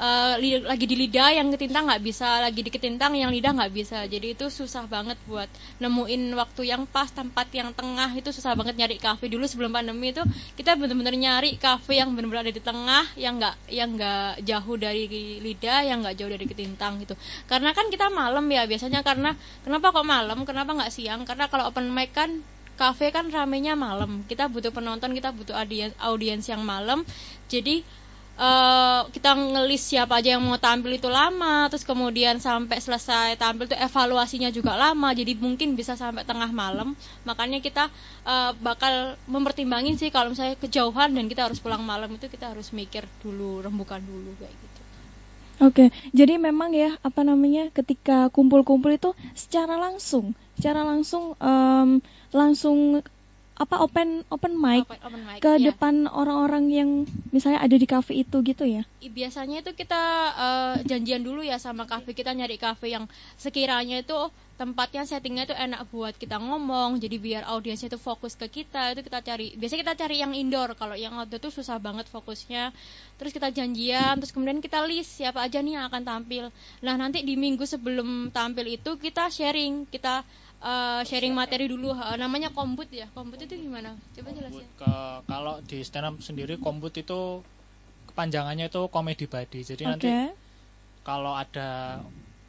eh, 0.07 0.35
li- 0.43 0.67
lagi 0.71 0.85
di 0.91 0.97
lidah 1.03 1.29
yang 1.39 1.49
ketintang 1.55 1.85
nggak 1.89 2.03
bisa, 2.09 2.29
lagi 2.45 2.61
di 2.67 2.69
ketintang 2.77 3.13
yang 3.23 3.31
lidah 3.35 3.53
nggak 3.57 3.73
bisa. 3.81 3.99
Jadi 4.15 4.27
itu 4.37 4.47
susah 4.59 4.85
banget 4.95 5.17
buat 5.31 5.49
nemuin 5.83 6.23
waktu 6.41 6.63
yang 6.73 6.83
pas, 6.95 7.09
tempat 7.21 7.49
yang 7.61 7.71
tengah 7.79 8.11
itu 8.21 8.29
susah 8.37 8.53
banget 8.61 8.75
nyari 8.81 8.97
kafe 9.07 9.25
dulu 9.33 9.45
sebelum 9.49 9.73
pandemi 9.77 10.13
itu 10.13 10.21
kita 10.59 10.77
bener-bener 10.81 11.15
nyari 11.25 11.51
kafe 11.57 11.93
yang 12.05 12.13
bener-bener 12.13 12.43
ada 12.45 12.53
di 12.53 12.63
tengah, 12.71 13.05
yang 13.25 13.35
nggak 13.41 13.55
yang 13.79 13.89
nggak 13.97 14.45
jauh 14.45 14.77
dari 14.77 15.05
lidah, 15.47 15.81
yang 15.89 15.99
nggak 16.05 16.17
jauh 16.21 16.29
dari 16.35 16.45
ketintang 16.53 17.01
gitu. 17.03 17.17
Karena 17.51 17.71
kan 17.73 17.89
kita 17.89 18.13
malam 18.13 18.45
ya 18.53 18.69
biasanya 18.69 19.01
karena 19.09 19.33
kenapa 19.65 19.97
kok 19.97 20.05
malam, 20.05 20.45
kenapa 20.45 20.71
nggak 20.77 20.93
siang? 20.93 21.25
Karena 21.25 21.49
kalau 21.49 21.65
open 21.73 21.89
mic 21.97 22.13
kan 22.13 22.31
kafe 22.79 23.11
kan 23.11 23.27
ramenya 23.27 23.75
malam. 23.75 24.23
Kita 24.31 24.47
butuh 24.47 24.71
penonton, 24.71 25.11
kita 25.11 25.35
butuh 25.35 25.59
audiens, 25.59 25.93
audiens 25.99 26.47
yang 26.47 26.63
malam. 26.63 27.03
Jadi 27.51 27.83
eh, 28.39 29.01
kita 29.11 29.35
ngelis 29.35 29.83
siapa 29.83 30.23
aja 30.23 30.39
yang 30.39 30.47
mau 30.47 30.55
tampil 30.63 30.95
itu 30.95 31.11
lama, 31.11 31.67
terus 31.67 31.83
kemudian 31.83 32.39
sampai 32.39 32.79
selesai 32.79 33.35
tampil 33.35 33.67
itu 33.67 33.75
evaluasinya 33.75 34.55
juga 34.55 34.79
lama. 34.79 35.11
Jadi 35.11 35.35
mungkin 35.35 35.75
bisa 35.75 35.99
sampai 35.99 36.23
tengah 36.23 36.55
malam. 36.55 36.95
Makanya 37.27 37.59
kita 37.59 37.91
eh, 38.23 38.53
bakal 38.63 39.19
mempertimbangin 39.27 39.99
sih 39.99 40.15
kalau 40.15 40.31
misalnya 40.31 40.55
kejauhan 40.55 41.19
dan 41.19 41.27
kita 41.27 41.51
harus 41.51 41.59
pulang 41.59 41.83
malam 41.83 42.15
itu 42.15 42.31
kita 42.31 42.55
harus 42.55 42.71
mikir 42.71 43.03
dulu, 43.21 43.67
rembukan 43.67 43.99
dulu 43.99 44.39
kayak 44.39 44.55
gitu. 44.55 44.79
Oke, 45.59 45.91
jadi 46.15 46.39
memang 46.39 46.71
ya 46.71 46.95
apa 47.03 47.27
namanya 47.27 47.75
ketika 47.75 48.31
kumpul-kumpul 48.31 48.95
itu 48.95 49.11
secara 49.35 49.75
langsung, 49.75 50.39
secara 50.59 50.83
langsung 50.83 51.39
em, 51.39 52.03
langsung 52.35 52.99
apa 53.59 53.83
open 53.83 54.23
open 54.31 54.55
mic 54.55 54.87
Open, 54.87 55.03
open 55.03 55.23
mic, 55.27 55.39
ke 55.43 55.59
iya. 55.59 55.75
depan 55.75 56.07
orang-orang 56.07 56.71
yang 56.71 56.91
misalnya 57.35 57.59
ada 57.59 57.75
di 57.75 57.87
cafe 57.91 58.23
itu 58.23 58.39
gitu 58.47 58.63
ya. 58.63 58.87
Biasanya 59.03 59.67
itu 59.67 59.75
kita 59.75 60.03
eh, 60.39 60.77
janjian 60.87 61.27
dulu 61.27 61.43
ya 61.43 61.59
sama 61.59 61.83
kafe. 61.91 62.15
Kita 62.15 62.31
nyari 62.31 62.55
kafe 62.55 62.95
yang 62.95 63.11
sekiranya 63.35 63.99
itu 63.99 64.15
tempatnya 64.59 65.07
settingnya 65.07 65.51
itu 65.51 65.55
enak 65.59 65.91
buat 65.91 66.15
kita 66.15 66.39
ngomong. 66.39 67.03
Jadi 67.03 67.19
biar 67.19 67.51
audiensnya 67.51 67.91
itu 67.91 67.99
fokus 67.99 68.39
ke 68.39 68.47
kita 68.47 68.95
itu 68.95 69.03
kita 69.03 69.27
cari. 69.27 69.59
Biasanya 69.59 69.81
kita 69.91 69.95
cari 70.07 70.17
yang 70.23 70.33
indoor. 70.39 70.79
Kalau 70.79 70.95
yang 70.95 71.19
outdoor 71.19 71.51
tuh 71.51 71.51
susah 71.51 71.83
banget 71.83 72.07
fokusnya. 72.07 72.71
Terus 73.19 73.35
kita 73.35 73.51
janjian 73.51 74.23
terus 74.23 74.31
kemudian 74.31 74.63
kita 74.63 74.87
list 74.87 75.19
siapa 75.19 75.43
aja 75.43 75.59
nih 75.59 75.83
yang 75.83 75.91
akan 75.91 76.07
tampil. 76.07 76.55
Nah 76.87 76.95
nanti 76.95 77.27
di 77.27 77.35
minggu 77.35 77.67
sebelum 77.67 78.31
tampil 78.31 78.71
itu 78.71 78.95
kita 79.03 79.35
sharing. 79.35 79.91
Kita 79.91 80.23
eh, 80.63 81.01
sharing 81.07 81.35
materi 81.35 81.67
dulu 81.71 81.95
Eh, 81.95 82.17
namanya 82.19 82.51
kombut 82.51 82.89
ya 82.91 83.07
kombut 83.15 83.39
itu 83.43 83.55
gimana 83.55 83.95
coba 84.15 84.29
jelasin 84.35 84.67
Ke- 84.79 85.21
kalau 85.31 85.55
di 85.65 85.79
stand 85.87 86.07
up 86.09 86.15
sendiri 86.19 86.55
kombut 86.59 86.95
itu 86.99 87.43
kepanjangannya 88.11 88.67
itu 88.73 88.83
komedi 88.91 89.25
body. 89.31 89.61
Jadi 89.63 89.83
Oke. 89.87 89.91
nanti 89.91 90.09
kalau 91.07 91.33
ada 91.37 92.01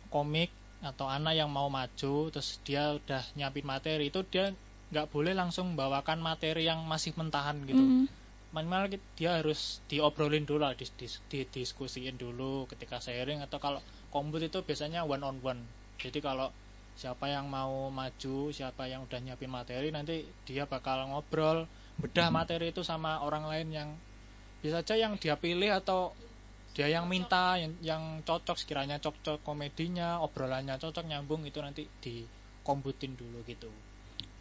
komik 0.10 0.50
atau 0.80 1.06
anak 1.12 1.36
yang 1.36 1.52
mau 1.52 1.67
maju 1.67 2.32
terus 2.32 2.58
dia 2.63 2.95
udah 2.95 3.22
nyiapin 3.36 3.67
materi 3.67 4.08
itu 4.10 4.24
dia 4.32 4.56
nggak 4.89 5.12
boleh 5.13 5.34
langsung 5.38 5.76
bawakan 5.78 6.19
materi 6.24 6.65
yang 6.65 6.80
masih 6.88 7.13
mentahan 7.19 7.58
gitu. 7.67 7.84
Mm. 7.84 8.08
minimal 8.50 8.89
ki- 8.89 9.06
dia 9.13 9.38
harus 9.38 9.78
diobrolin 9.86 10.41
dulu 10.50 10.65
lah, 10.65 10.74
dis, 10.74 10.89
dis- 10.98 11.22
didiskusiin 11.30 12.17
dulu 12.17 12.65
ketika 12.65 12.98
sharing 12.98 13.45
atau 13.45 13.62
kalau 13.62 13.78
kombut 14.10 14.41
itu 14.41 14.65
biasanya 14.65 15.06
one 15.06 15.22
on 15.22 15.38
one. 15.45 15.62
Jadi 16.02 16.17
kalau 16.17 16.50
siapa 17.00 17.32
yang 17.32 17.48
mau 17.48 17.88
maju, 17.88 18.52
siapa 18.52 18.92
yang 18.92 19.08
udah 19.08 19.24
nyiapin 19.24 19.48
materi 19.48 19.88
nanti 19.88 20.28
dia 20.44 20.68
bakal 20.68 21.08
ngobrol 21.08 21.64
bedah 21.96 22.28
materi 22.28 22.76
itu 22.76 22.84
sama 22.84 23.24
orang 23.24 23.48
lain 23.48 23.68
yang 23.72 23.90
bisa 24.60 24.84
aja 24.84 25.00
yang 25.00 25.16
dia 25.16 25.40
pilih 25.40 25.72
atau 25.72 26.12
dia 26.76 26.92
yang 26.92 27.08
minta 27.08 27.56
yang, 27.56 27.72
yang 27.80 28.04
cocok 28.28 28.60
sekiranya 28.60 29.00
cocok 29.00 29.40
komedinya, 29.48 30.20
obrolannya 30.20 30.76
cocok 30.76 31.08
nyambung 31.08 31.48
itu 31.48 31.64
nanti 31.64 31.88
dikombutin 32.04 33.16
dulu 33.16 33.48
gitu. 33.48 33.72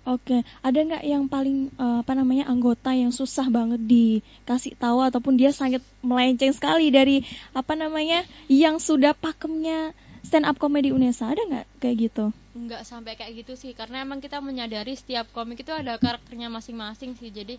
Oke, 0.08 0.40
ada 0.64 0.78
nggak 0.78 1.04
yang 1.04 1.30
paling 1.30 1.70
eh, 1.78 1.96
apa 2.02 2.12
namanya 2.18 2.50
anggota 2.50 2.90
yang 2.90 3.14
susah 3.14 3.46
banget 3.52 3.78
dikasih 3.86 4.74
tahu 4.74 4.98
ataupun 5.04 5.38
dia 5.38 5.54
sangat 5.54 5.84
melenceng 6.02 6.50
sekali 6.50 6.90
dari 6.90 7.22
apa 7.54 7.78
namanya 7.78 8.26
yang 8.50 8.82
sudah 8.82 9.14
pakemnya 9.14 9.94
stand 10.24 10.46
up 10.46 10.56
comedy 10.58 10.90
Unesa 10.94 11.30
ada 11.30 11.42
nggak 11.44 11.66
kayak 11.82 11.96
gitu? 12.10 12.26
nggak 12.58 12.82
sampai 12.82 13.14
kayak 13.14 13.46
gitu 13.46 13.54
sih 13.54 13.70
karena 13.70 14.02
emang 14.02 14.18
kita 14.18 14.42
menyadari 14.42 14.98
setiap 14.98 15.30
komik 15.30 15.62
itu 15.62 15.70
ada 15.70 15.94
karakternya 15.94 16.50
masing-masing 16.50 17.14
sih 17.14 17.30
jadi 17.30 17.54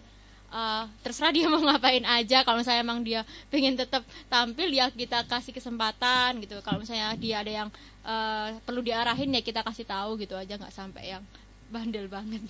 eh, 0.52 0.84
terserah 1.02 1.32
dia 1.32 1.48
mau 1.54 1.64
ngapain 1.64 2.04
aja 2.04 2.44
kalau 2.44 2.60
misalnya 2.60 2.84
emang 2.84 3.00
dia 3.02 3.24
pengen 3.48 3.80
tetap 3.80 4.04
tampil 4.28 4.68
ya 4.68 4.92
kita 4.92 5.24
kasih 5.24 5.56
kesempatan 5.56 6.44
gitu 6.44 6.60
kalau 6.60 6.84
misalnya 6.84 7.16
dia 7.16 7.40
ada 7.40 7.52
yang 7.64 7.70
eh, 8.04 8.60
perlu 8.68 8.84
diarahin 8.84 9.32
ya 9.32 9.40
kita 9.40 9.64
kasih 9.64 9.88
tahu 9.88 10.20
gitu 10.20 10.36
aja 10.36 10.60
nggak 10.60 10.76
sampai 10.76 11.16
yang 11.16 11.24
bandel 11.72 12.12
banget 12.12 12.44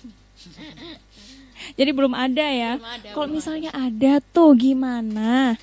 Jadi 1.76 1.92
belum 1.92 2.16
ada 2.16 2.46
ya. 2.48 2.80
Ada, 2.80 3.12
Kalau 3.12 3.28
misalnya 3.28 3.68
ada. 3.76 4.16
tuh 4.32 4.56
gimana? 4.56 5.60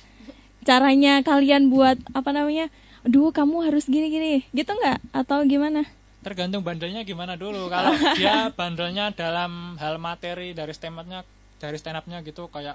caranya 0.68 1.24
kalian 1.24 1.72
buat 1.72 1.96
apa 2.12 2.28
namanya? 2.28 2.68
Aduh, 3.06 3.30
kamu 3.30 3.66
harus 3.66 3.86
gini-gini. 3.86 4.46
Gitu 4.50 4.70
nggak? 4.70 4.98
Atau 5.14 5.44
gimana? 5.46 5.86
tergantung 6.18 6.66
bandelnya 6.66 7.06
gimana 7.06 7.38
dulu 7.38 7.70
kalau 7.70 7.94
dia 8.18 8.50
bandelnya 8.50 9.14
dalam 9.14 9.78
hal 9.78 10.02
materi 10.02 10.50
dari 10.50 10.74
stand 10.74 10.98
up-nya 10.98 11.22
dari 11.62 11.78
stand 11.78 11.94
up-nya 11.94 12.26
gitu 12.26 12.50
kayak 12.50 12.74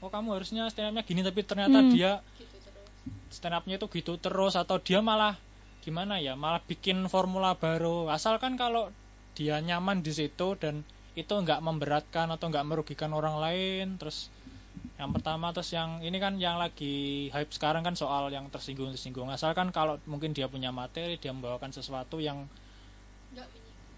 oh 0.00 0.08
kamu 0.08 0.40
harusnya 0.40 0.64
stand 0.72 0.96
up-nya 0.96 1.04
gini 1.04 1.20
tapi 1.20 1.44
ternyata 1.44 1.84
Hmm. 1.84 1.92
dia 1.92 2.24
stand 3.28 3.54
up-nya 3.54 3.76
itu 3.76 3.86
gitu 3.92 4.16
terus 4.16 4.56
atau 4.56 4.80
dia 4.80 5.04
malah 5.04 5.36
gimana 5.84 6.16
ya 6.16 6.32
malah 6.32 6.64
bikin 6.64 7.04
formula 7.12 7.52
baru 7.54 8.08
asalkan 8.08 8.56
kalau 8.56 8.88
dia 9.36 9.60
nyaman 9.60 10.00
di 10.00 10.10
situ 10.10 10.56
dan 10.56 10.80
itu 11.12 11.30
nggak 11.30 11.60
memberatkan 11.60 12.32
atau 12.32 12.48
nggak 12.48 12.66
merugikan 12.66 13.12
orang 13.12 13.36
lain 13.36 14.00
terus 14.00 14.32
yang 14.98 15.10
pertama 15.14 15.54
terus 15.54 15.70
yang 15.70 16.02
ini 16.02 16.18
kan 16.18 16.36
yang 16.42 16.58
lagi 16.58 17.28
hype 17.30 17.54
sekarang 17.54 17.86
kan 17.86 17.94
soal 17.94 18.28
yang 18.34 18.50
tersinggung 18.50 18.90
tersinggung 18.94 19.30
asalkan 19.30 19.70
kalau 19.70 19.98
mungkin 20.10 20.34
dia 20.34 20.50
punya 20.50 20.74
materi 20.74 21.16
dia 21.16 21.30
membawakan 21.30 21.70
sesuatu 21.70 22.18
yang 22.18 22.50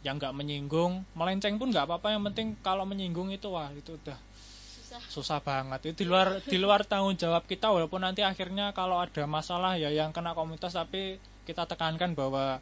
yang 0.01 0.17
nggak 0.17 0.33
menyinggung 0.33 1.05
melenceng 1.13 1.61
pun 1.61 1.69
nggak 1.69 1.85
apa-apa. 1.85 2.17
Yang 2.17 2.23
penting 2.33 2.49
kalau 2.65 2.89
menyinggung 2.89 3.29
itu 3.33 3.53
wah 3.53 3.69
itu 3.73 4.01
udah 4.01 4.17
susah. 4.17 5.01
susah 5.13 5.39
banget. 5.45 5.93
Itu 5.93 6.05
di 6.05 6.07
luar 6.09 6.41
di 6.41 6.57
luar 6.57 6.81
tanggung 6.89 7.17
jawab 7.17 7.45
kita. 7.45 7.69
Walaupun 7.69 8.01
nanti 8.01 8.25
akhirnya 8.25 8.73
kalau 8.73 8.97
ada 8.97 9.29
masalah 9.29 9.77
ya 9.77 9.93
yang 9.93 10.11
kena 10.17 10.33
komunitas 10.33 10.73
tapi 10.73 11.21
kita 11.45 11.69
tekankan 11.69 12.17
bahwa 12.17 12.61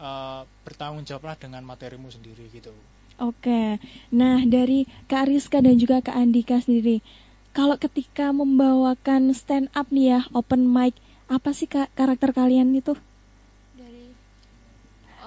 eh, 0.00 0.40
bertanggung 0.64 1.04
jawablah 1.04 1.36
dengan 1.36 1.60
materimu 1.64 2.08
sendiri 2.08 2.48
gitu 2.52 2.72
Oke. 3.18 3.78
Nah, 4.10 4.42
dari 4.42 4.90
Kak 5.06 5.30
Rizka 5.30 5.62
dan 5.62 5.78
juga 5.78 6.02
Kak 6.02 6.18
Andika 6.18 6.58
sendiri, 6.58 6.98
kalau 7.54 7.78
ketika 7.78 8.34
membawakan 8.34 9.30
stand 9.30 9.70
up 9.78 9.86
nih 9.94 10.18
ya, 10.18 10.20
open 10.34 10.66
mic, 10.66 10.98
apa 11.30 11.54
sih 11.54 11.70
Kak 11.70 11.94
karakter 11.94 12.34
kalian 12.34 12.74
itu? 12.74 12.98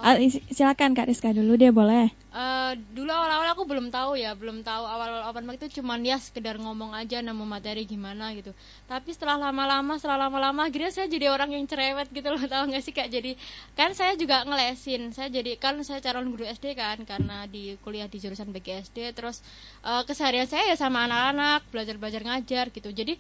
Dari 0.03 0.27
Ah, 0.29 0.39
silakan 0.55 0.91
Kak 0.97 1.07
Rizka 1.09 1.29
dulu 1.33 1.57
deh, 1.61 1.71
boleh. 1.73 2.05
Eh, 2.37 2.71
dulu 2.93 3.09
awal-awal 3.09 3.49
aku 3.55 3.63
belum 3.65 3.87
tahu 3.89 4.19
ya, 4.19 4.35
belum 4.37 4.61
tahu 4.61 4.83
awal 4.85 5.25
open 5.25 5.47
mic 5.47 5.57
itu 5.57 5.81
cuman 5.81 6.03
ya 6.05 6.21
sekedar 6.21 6.59
ngomong 6.61 6.93
aja 6.93 7.17
nemu 7.23 7.41
materi 7.47 7.87
gimana 7.87 8.29
gitu. 8.37 8.51
Tapi 8.85 9.09
setelah 9.15 9.39
lama-lama, 9.49 9.97
setelah 9.97 10.27
lama-lama 10.27 10.67
akhirnya 10.69 10.91
saya 10.93 11.07
jadi 11.09 11.33
orang 11.33 11.55
yang 11.55 11.65
cerewet 11.65 12.11
gitu 12.13 12.27
loh, 12.29 12.37
tahu 12.51 12.69
nggak 12.69 12.83
sih 12.85 12.93
kak? 12.93 13.09
Jadi 13.09 13.39
kan 13.73 13.95
saya 13.97 14.13
juga 14.19 14.43
ngelesin, 14.45 15.15
saya 15.15 15.33
jadi 15.33 15.57
kan 15.57 15.81
saya 15.81 16.03
calon 16.03 16.29
guru 16.29 16.45
SD 16.45 16.77
kan 16.77 17.01
karena 17.09 17.49
di 17.49 17.73
kuliah 17.81 18.05
di 18.05 18.21
jurusan 18.21 18.53
BGSD, 18.53 19.17
terus 19.17 19.41
eh, 19.87 20.03
keseharian 20.05 20.45
saya 20.45 20.67
ya 20.69 20.75
sama 20.77 21.07
anak-anak, 21.09 21.65
belajar-belajar 21.73 22.21
ngajar 22.21 22.69
gitu. 22.69 22.91
Jadi 22.93 23.17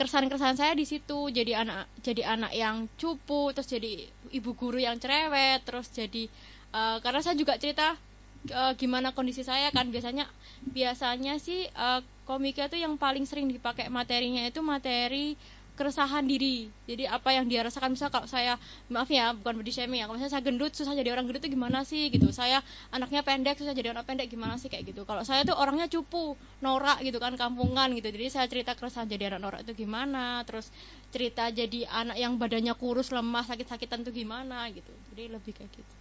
keresahan-keresahan 0.00 0.56
saya 0.56 0.72
di 0.72 0.88
situ. 0.88 1.28
Jadi 1.28 1.52
anak 1.52 1.84
jadi 2.00 2.32
anak 2.40 2.56
yang 2.56 2.88
cupu 2.96 3.52
terus 3.52 3.68
jadi 3.68 4.08
ibu 4.32 4.56
guru 4.56 4.80
yang 4.80 4.96
cerewet 4.96 5.60
terus 5.68 5.92
jadi 5.92 6.24
eh, 6.72 6.96
karena 7.04 7.20
saya 7.20 7.36
juga 7.36 7.60
cerita 7.60 8.00
eh, 8.48 8.72
gimana 8.80 9.12
kondisi 9.12 9.44
saya 9.44 9.68
kan. 9.68 9.92
Biasanya 9.92 10.24
biasanya 10.64 11.36
sih 11.36 11.68
eh, 11.68 12.00
komika 12.24 12.72
itu 12.72 12.80
yang 12.80 12.96
paling 12.96 13.28
sering 13.28 13.52
dipakai 13.52 13.92
materinya 13.92 14.40
itu 14.48 14.64
materi 14.64 15.36
keresahan 15.80 16.28
diri. 16.28 16.68
Jadi 16.84 17.08
apa 17.08 17.32
yang 17.32 17.48
dia 17.48 17.64
rasakan 17.64 17.96
misal 17.96 18.12
kalau 18.12 18.28
saya 18.28 18.60
maaf 18.92 19.08
ya 19.08 19.32
bukan 19.32 19.56
body 19.56 19.72
shaming 19.72 20.04
ya 20.04 20.04
kalau 20.04 20.20
misalnya 20.20 20.36
saya 20.36 20.44
gendut 20.44 20.76
susah 20.76 20.92
jadi 20.92 21.16
orang 21.16 21.24
gendut 21.24 21.40
itu 21.40 21.56
gimana 21.56 21.80
sih 21.88 22.12
gitu. 22.12 22.28
Saya 22.36 22.60
anaknya 22.92 23.24
pendek 23.24 23.56
susah 23.56 23.72
jadi 23.72 23.96
orang 23.96 24.04
pendek 24.04 24.28
gimana 24.28 24.60
sih 24.60 24.68
kayak 24.68 24.92
gitu. 24.92 25.08
Kalau 25.08 25.24
saya 25.24 25.40
tuh 25.48 25.56
orangnya 25.56 25.88
cupu 25.88 26.36
norak 26.60 27.00
gitu 27.00 27.16
kan 27.16 27.32
kampungan 27.40 27.88
gitu. 27.96 28.12
Jadi 28.12 28.26
saya 28.28 28.44
cerita 28.44 28.76
keresahan 28.76 29.08
jadi 29.08 29.32
anak 29.32 29.40
norak 29.40 29.60
itu 29.64 29.88
gimana 29.88 30.44
terus 30.44 30.68
cerita 31.08 31.48
jadi 31.48 31.88
anak 31.88 32.20
yang 32.20 32.36
badannya 32.36 32.76
kurus 32.76 33.08
lemah 33.08 33.48
sakit-sakitan 33.48 34.04
tuh 34.04 34.12
gimana 34.12 34.68
gitu. 34.68 34.92
Jadi 35.16 35.32
lebih 35.32 35.56
kayak 35.56 35.72
gitu 35.72 35.94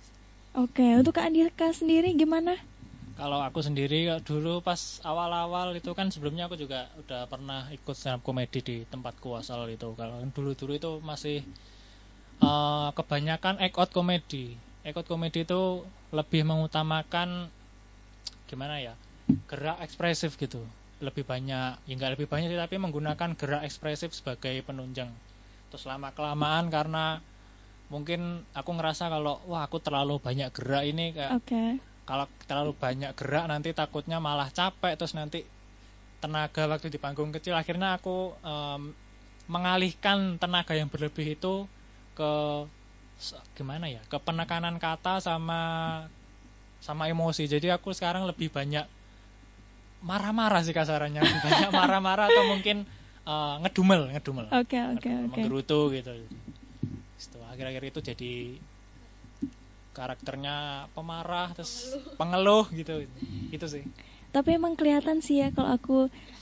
Oke, 0.58 0.82
untuk 0.98 1.14
Kak 1.14 1.30
Andika 1.30 1.70
sendiri 1.70 2.10
gimana? 2.18 2.58
Kalau 3.20 3.44
aku 3.44 3.60
sendiri 3.60 4.08
dulu 4.24 4.64
pas 4.64 4.80
awal-awal 5.04 5.76
itu 5.76 5.92
kan 5.92 6.08
sebelumnya 6.08 6.48
aku 6.48 6.56
juga 6.56 6.88
udah 7.04 7.28
pernah 7.28 7.68
ikut 7.68 7.92
stand 7.92 8.20
up 8.20 8.22
komedi 8.24 8.64
di 8.64 8.78
tempatku 8.88 9.36
asal 9.36 9.68
itu. 9.68 9.92
Kalau 10.00 10.24
dulu-dulu 10.32 10.72
itu 10.72 10.92
masih 11.04 11.44
eh, 12.40 12.90
kebanyakan 12.96 13.60
act 13.60 13.76
out 13.76 13.92
komedi. 13.92 14.56
Act 14.88 15.04
out 15.04 15.08
komedi 15.12 15.44
itu 15.44 15.84
lebih 16.16 16.48
mengutamakan 16.48 17.52
gimana 18.48 18.80
ya? 18.80 18.96
gerak 19.50 19.82
ekspresif 19.82 20.38
gitu. 20.38 20.62
Lebih 21.02 21.26
banyak, 21.26 21.82
ya 21.90 21.94
nggak 21.98 22.20
lebih 22.20 22.28
banyak 22.30 22.54
sih, 22.54 22.60
tapi 22.60 22.78
menggunakan 22.78 23.34
gerak 23.34 23.66
ekspresif 23.66 24.14
sebagai 24.14 24.62
penunjang. 24.62 25.10
Terus 25.74 25.90
lama 25.90 26.14
kelamaan 26.14 26.70
karena 26.70 27.18
mungkin 27.90 28.46
aku 28.54 28.70
ngerasa 28.78 29.10
kalau 29.10 29.42
wah 29.50 29.66
aku 29.66 29.82
terlalu 29.82 30.22
banyak 30.22 30.54
gerak 30.54 30.86
ini 30.86 31.18
kayak 31.18 31.42
Oke. 31.42 31.82
Kalau 32.10 32.26
terlalu 32.50 32.74
banyak 32.74 33.14
gerak 33.14 33.46
nanti 33.46 33.70
takutnya 33.70 34.18
malah 34.18 34.50
capek 34.50 34.98
terus 34.98 35.14
nanti 35.14 35.46
tenaga 36.18 36.66
waktu 36.66 36.90
di 36.90 36.98
panggung 36.98 37.30
kecil. 37.30 37.54
Akhirnya 37.54 37.94
aku 38.02 38.34
em, 38.42 38.98
mengalihkan 39.46 40.42
tenaga 40.42 40.74
yang 40.74 40.90
berlebih 40.90 41.38
itu 41.38 41.70
ke 42.18 42.32
gimana 43.54 43.86
ya 43.94 44.02
ke 44.10 44.18
penekanan 44.18 44.82
kata 44.82 45.22
sama 45.22 45.62
sama 46.82 47.06
emosi. 47.14 47.46
Jadi 47.46 47.70
aku 47.70 47.94
sekarang 47.94 48.26
lebih 48.26 48.50
banyak 48.50 48.90
marah-marah 50.02 50.66
sih 50.66 50.74
kasarannya. 50.74 51.22
Lebih 51.22 51.42
banyak 51.46 51.70
marah-marah 51.78 52.34
atau 52.34 52.42
mungkin 52.50 52.90
eh, 53.30 53.56
ngedumel 53.70 54.10
ngedumel. 54.18 54.50
Oke, 54.50 54.82
oke, 54.82 54.98
Ngedumel, 55.06 55.30
oke. 55.30 55.34
menggerutu 55.38 55.80
gitu. 55.94 56.10
Setelah 57.22 57.54
akhir-akhir 57.54 57.84
itu 57.94 58.00
jadi 58.02 58.34
karakternya 60.00 60.56
pemarah 60.96 61.52
terus 61.52 61.74
pengeluh 62.16 62.66
gitu 62.72 63.04
gitu 63.52 63.68
sih 63.68 63.84
Tapi 64.32 64.56
emang 64.62 64.78
kelihatan 64.80 65.20
sih 65.26 65.42
ya 65.42 65.50
kalau 65.52 65.74
aku 65.76 65.98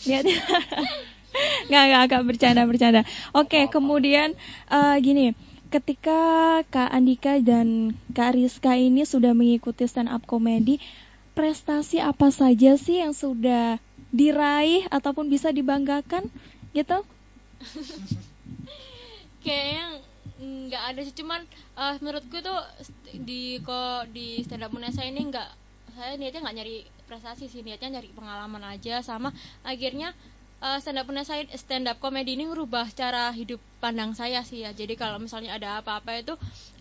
lihat. 0.06 0.28
nggak 1.70 1.84
nggak 1.88 2.02
agak 2.08 2.22
bercanda 2.28 2.63
bercanda. 2.67 3.02
Oke, 3.36 3.67
Apa-apa. 3.67 3.74
kemudian 3.80 4.30
eh, 4.67 4.96
gini, 5.00 5.26
ketika 5.74 6.20
Kak 6.67 6.89
Andika 6.91 7.39
dan 7.39 7.96
Kak 8.15 8.36
Rizka 8.36 8.76
ini 8.76 9.04
sudah 9.08 9.32
mengikuti 9.38 9.88
stand 9.88 10.12
up 10.12 10.24
comedy, 10.28 10.80
prestasi 11.38 12.04
apa 12.04 12.28
saja 12.34 12.76
sih 12.76 13.00
yang 13.04 13.13
sudah 13.15 13.80
diraih 14.12 14.88
ataupun 14.91 15.28
bisa 15.32 15.52
dibanggakan 15.56 16.28
gitu? 16.76 16.98
kayaknya 19.43 20.02
nggak 20.38 20.84
ada 20.93 21.02
sih 21.02 21.15
cuman 21.17 21.41
eh, 21.78 21.95
menurutku 22.02 22.38
tuh 22.45 22.60
di 23.26 23.58
kok 23.65 24.13
di 24.13 24.41
stand 24.45 24.65
up 24.65 24.73
Unesa 24.73 25.02
ini 25.02 25.34
nggak 25.34 25.50
saya 25.97 26.13
niatnya 26.13 26.45
nggak 26.45 26.58
nyari 26.62 26.78
prestasi 27.10 27.50
sih 27.50 27.65
niatnya 27.65 27.97
nyari 27.97 28.13
pengalaman 28.13 28.62
aja. 28.67 29.02
Sama 29.02 29.34
akhirnya 29.65 30.13
eh, 30.62 30.78
stand 30.78 31.02
up 31.02 31.10
ini- 31.10 31.50
stand 31.58 31.89
up 31.89 31.97
comedy 31.97 32.38
ini 32.38 32.45
merubah 32.45 32.86
cara 32.93 33.34
hidup 33.34 33.58
pandang 33.82 34.13
saya 34.13 34.45
sih 34.45 34.62
ya. 34.62 34.71
Jadi 34.78 34.93
kalau 34.93 35.17
misalnya 35.17 35.58
ada 35.58 35.82
apa-apa 35.82 36.21
itu 36.21 36.34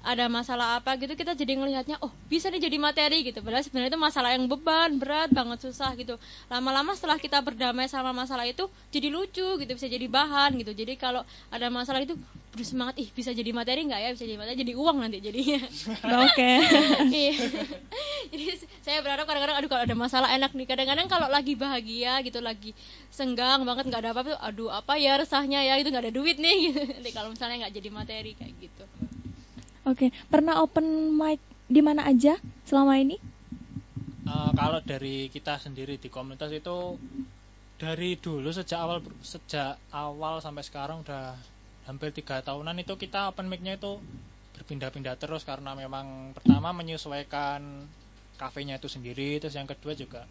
ada 0.07 0.31
masalah 0.31 0.79
apa 0.79 0.95
gitu 1.03 1.19
kita 1.19 1.35
jadi 1.35 1.59
ngelihatnya 1.59 1.99
oh 1.99 2.15
bisa 2.31 2.47
nih 2.47 2.63
jadi 2.71 2.79
materi 2.79 3.27
gitu. 3.27 3.43
Padahal 3.43 3.67
sebenarnya 3.67 3.91
itu 3.91 3.99
masalah 3.99 4.31
yang 4.39 4.47
beban 4.47 5.03
berat 5.03 5.35
banget 5.35 5.67
susah 5.67 5.99
gitu. 5.99 6.15
Lama-lama 6.47 6.95
setelah 6.95 7.19
kita 7.19 7.43
berdamai 7.43 7.91
sama 7.91 8.15
masalah 8.15 8.47
itu 8.47 8.71
jadi 8.95 9.11
lucu 9.11 9.59
gitu 9.59 9.73
bisa 9.75 9.91
jadi 9.91 10.07
bahan 10.07 10.63
gitu. 10.63 10.71
Jadi 10.71 10.95
kalau 10.95 11.27
ada 11.51 11.67
masalah 11.75 12.07
itu 12.07 12.15
bersemangat 12.55 12.97
ih 13.03 13.11
bisa 13.11 13.35
jadi 13.35 13.51
materi 13.51 13.83
nggak 13.83 14.01
ya? 14.01 14.11
Bisa 14.15 14.25
jadi 14.31 14.39
materi 14.39 14.57
jadi 14.63 14.75
uang 14.79 14.97
nanti 15.03 15.19
jadinya. 15.19 15.61
Oke. 16.23 16.53
Iya. 17.17 17.33
jadi 18.31 18.45
saya 18.83 18.99
berharap 19.01 19.25
kadang-kadang 19.27 19.57
aduh 19.59 19.71
kalau 19.71 19.83
ada 19.91 19.97
masalah 19.99 20.31
enak 20.31 20.55
nih. 20.55 20.67
Kadang-kadang 20.71 21.11
kalau 21.11 21.27
lagi 21.27 21.59
bahagia 21.59 22.23
gitu 22.23 22.39
lagi 22.39 22.79
senggang 23.11 23.67
banget 23.67 23.91
nggak 23.91 24.01
ada 24.07 24.11
apa-apa 24.15 24.29
tuh 24.33 24.39
aduh 24.39 24.71
apa 24.71 24.95
ya 25.03 25.19
resahnya 25.19 25.67
ya? 25.67 25.75
Itu 25.83 25.91
nggak 25.91 26.05
ada 26.07 26.15
duit 26.15 26.39
nih. 26.39 26.71
Gitu. 26.71 26.81
nanti 27.03 27.11
kalau 27.11 27.35
misalnya 27.35 27.67
nggak 27.67 27.75
jadi 27.75 27.89
materi 27.91 28.33
kayak 28.39 28.55
gitu 28.63 28.85
Oke, 29.87 30.11
pernah 30.27 30.59
open 30.67 31.15
mic 31.15 31.39
di 31.71 31.79
mana 31.79 32.11
aja 32.11 32.35
selama 32.67 32.99
ini? 32.99 33.15
Eh, 34.27 34.51
kalau 34.59 34.83
dari 34.83 35.31
kita 35.31 35.63
sendiri 35.63 35.95
di 35.95 36.11
komunitas 36.11 36.51
itu 36.51 36.99
dari 37.79 38.19
dulu 38.19 38.51
sejak 38.51 38.83
awal 38.83 38.99
sejak 39.23 39.79
awal 39.95 40.43
sampai 40.43 40.67
sekarang 40.67 41.07
udah 41.07 41.39
hampir 41.87 42.11
tiga 42.11 42.43
tahunan 42.43 42.83
itu 42.83 42.99
kita 42.99 43.31
open 43.31 43.47
mic-nya 43.47 43.79
itu 43.79 44.03
berpindah-pindah 44.59 45.15
terus 45.23 45.47
karena 45.47 45.79
memang 45.79 46.35
pertama 46.35 46.75
menyesuaikan 46.75 47.87
kafenya 48.43 48.83
itu 48.83 48.91
sendiri 48.91 49.39
terus 49.39 49.55
yang 49.55 49.71
kedua 49.71 49.95
juga 49.95 50.27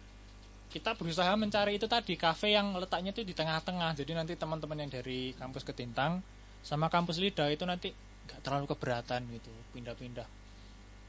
kita 0.68 0.92
berusaha 1.00 1.32
mencari 1.32 1.80
itu 1.80 1.88
tadi 1.88 2.20
kafe 2.20 2.52
yang 2.52 2.76
letaknya 2.76 3.16
itu 3.16 3.24
di 3.24 3.32
tengah-tengah 3.32 3.96
jadi 3.96 4.12
nanti 4.20 4.36
teman-teman 4.36 4.84
yang 4.84 4.90
dari 4.92 5.32
kampus 5.40 5.64
Ketintang 5.64 6.20
sama 6.60 6.92
kampus 6.92 7.22
Lida 7.22 7.48
itu 7.48 7.64
nanti 7.64 7.94
nggak 8.26 8.40
terlalu 8.42 8.66
keberatan 8.70 9.22
gitu 9.30 9.50
pindah-pindah 9.72 10.26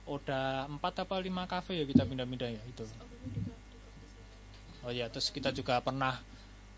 udah 0.07 0.71
empat 0.71 1.03
apa 1.03 1.19
lima 1.19 1.43
kafe 1.49 1.75
ya 1.81 1.83
kita 1.83 2.07
pindah-pindah 2.07 2.47
ya 2.47 2.61
itu 2.63 2.83
oh 4.87 4.91
ya 4.93 5.11
terus 5.11 5.33
kita 5.35 5.51
juga 5.51 5.83
pernah 5.83 6.15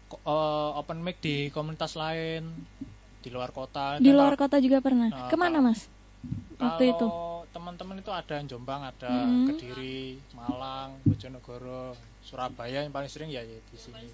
eh, 0.10 0.69
open 0.80 1.04
mic 1.06 1.21
di 1.21 1.54
komunitas 1.54 1.93
lain 1.93 2.49
di 3.19 3.30
luar 3.30 3.52
kota 3.52 3.99
Di 3.99 4.15
luar 4.15 4.39
kota 4.39 4.63
juga 4.63 4.80
pernah. 4.80 5.12
Nah, 5.12 5.28
Ke 5.28 5.36
mana 5.36 5.60
mas? 5.60 5.91
Waktu 6.60 6.95
itu. 6.95 7.08
teman-teman 7.49 7.97
itu 7.97 8.13
ada 8.13 8.38
yang 8.38 8.45
Jombang 8.45 8.86
ada 8.86 9.10
Mm-mm. 9.25 9.49
Kediri 9.49 10.21
Malang 10.38 11.02
Bojonegoro 11.02 11.97
Surabaya 12.21 12.86
yang 12.86 12.93
paling 12.93 13.10
sering 13.10 13.34
ya, 13.34 13.41
ya 13.41 13.58
di 13.58 13.78
sini 13.82 14.06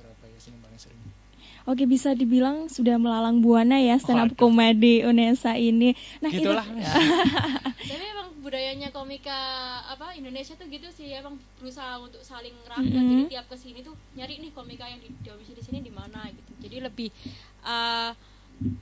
Surabaya 0.00 0.36
sini 0.40 0.56
paling 0.64 0.80
sering 0.80 0.96
Oke 1.68 1.84
bisa 1.84 2.16
dibilang 2.16 2.72
sudah 2.72 2.96
melalang 2.96 3.44
buana 3.44 3.78
ya 3.78 4.00
stand 4.00 4.20
up 4.20 4.32
Waduh. 4.32 4.38
komedi 4.38 5.04
Unesa 5.04 5.54
ini. 5.54 5.92
Nah 6.24 6.30
itu 6.32 6.42
gitulah 6.42 6.66
Tapi 7.90 8.04
emang 8.04 8.28
budayanya 8.40 8.88
komika 8.90 9.38
apa 9.86 10.16
Indonesia 10.16 10.56
tuh 10.56 10.66
gitu 10.72 10.88
sih 10.90 11.12
emang 11.12 11.36
berusaha 11.60 12.00
untuk 12.00 12.24
saling 12.24 12.56
rangkul. 12.64 12.96
Mhm. 12.96 13.10
Jadi 13.12 13.24
tiap 13.36 13.46
ke 13.52 13.56
sini 13.60 13.80
tuh 13.84 13.94
nyari 14.16 14.40
nih 14.40 14.50
komika 14.56 14.88
yang 14.88 15.00
di 15.00 15.08
di 15.20 15.62
sini 15.62 15.78
di 15.84 15.92
mana 15.92 16.24
gitu. 16.32 16.50
Jadi 16.64 16.76
lebih 16.80 17.08
eh, 17.64 18.10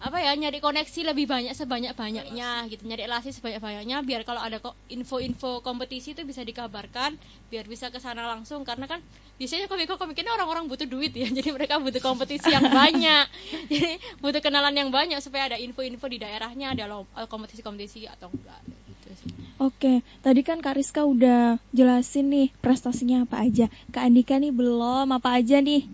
apa 0.03 0.19
ya 0.19 0.35
nyari 0.35 0.59
koneksi 0.59 1.15
lebih 1.15 1.31
banyak 1.31 1.55
sebanyak 1.55 1.95
banyaknya 1.95 2.67
gitu. 2.67 2.83
Nyari 2.83 3.07
relasi 3.07 3.31
sebanyak 3.31 3.63
banyaknya 3.63 4.03
biar 4.03 4.27
kalau 4.27 4.43
ada 4.43 4.59
kok 4.59 4.75
info-info 4.91 5.63
kompetisi 5.63 6.19
itu 6.19 6.27
bisa 6.27 6.43
dikabarkan 6.43 7.15
biar 7.51 7.65
bisa 7.71 7.87
ke 7.95 8.03
sana 8.03 8.27
langsung. 8.27 8.67
Karena 8.67 8.91
kan 8.91 8.99
biasanya 9.39 9.71
komika 9.71 9.95
komik 9.95 10.19
ini 10.19 10.31
orang-orang 10.35 10.67
butuh 10.67 10.87
duit 10.91 11.15
ya. 11.15 11.31
Jadi 11.39 11.55
mereka 11.55 11.79
butuh 11.79 12.03
kompetisi 12.03 12.51
yang 12.51 12.67
banyak. 12.67 13.27
Jadi 13.71 14.03
butuh 14.19 14.43
kenalan 14.43 14.75
yang 14.75 14.91
banyak 14.91 15.23
supaya 15.23 15.55
ada 15.55 15.59
info-info 15.59 16.11
di 16.11 16.19
daerahnya 16.19 16.75
ada 16.75 16.91
eh, 16.91 17.29
kompetisi-kompetisi 17.31 18.11
atau 18.11 18.35
enggak 18.35 18.61
gitu 18.67 19.09
sih. 19.15 19.31
Oke, 19.59 20.07
tadi 20.23 20.47
kan 20.47 20.63
Kak 20.63 20.79
Rizka 20.79 21.03
udah 21.03 21.59
jelasin 21.75 22.31
nih 22.31 22.51
prestasinya 22.63 23.27
apa 23.27 23.47
aja. 23.47 23.71
Kak 23.95 24.07
Andika 24.07 24.39
nih 24.39 24.51
belum 24.55 25.11
apa 25.11 25.39
aja 25.39 25.59
nih? 25.59 25.87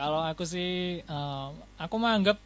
kalau 0.00 0.24
aku 0.24 0.48
sih 0.48 1.04
eh, 1.04 1.48
aku 1.76 1.94
menganggap 2.00 2.40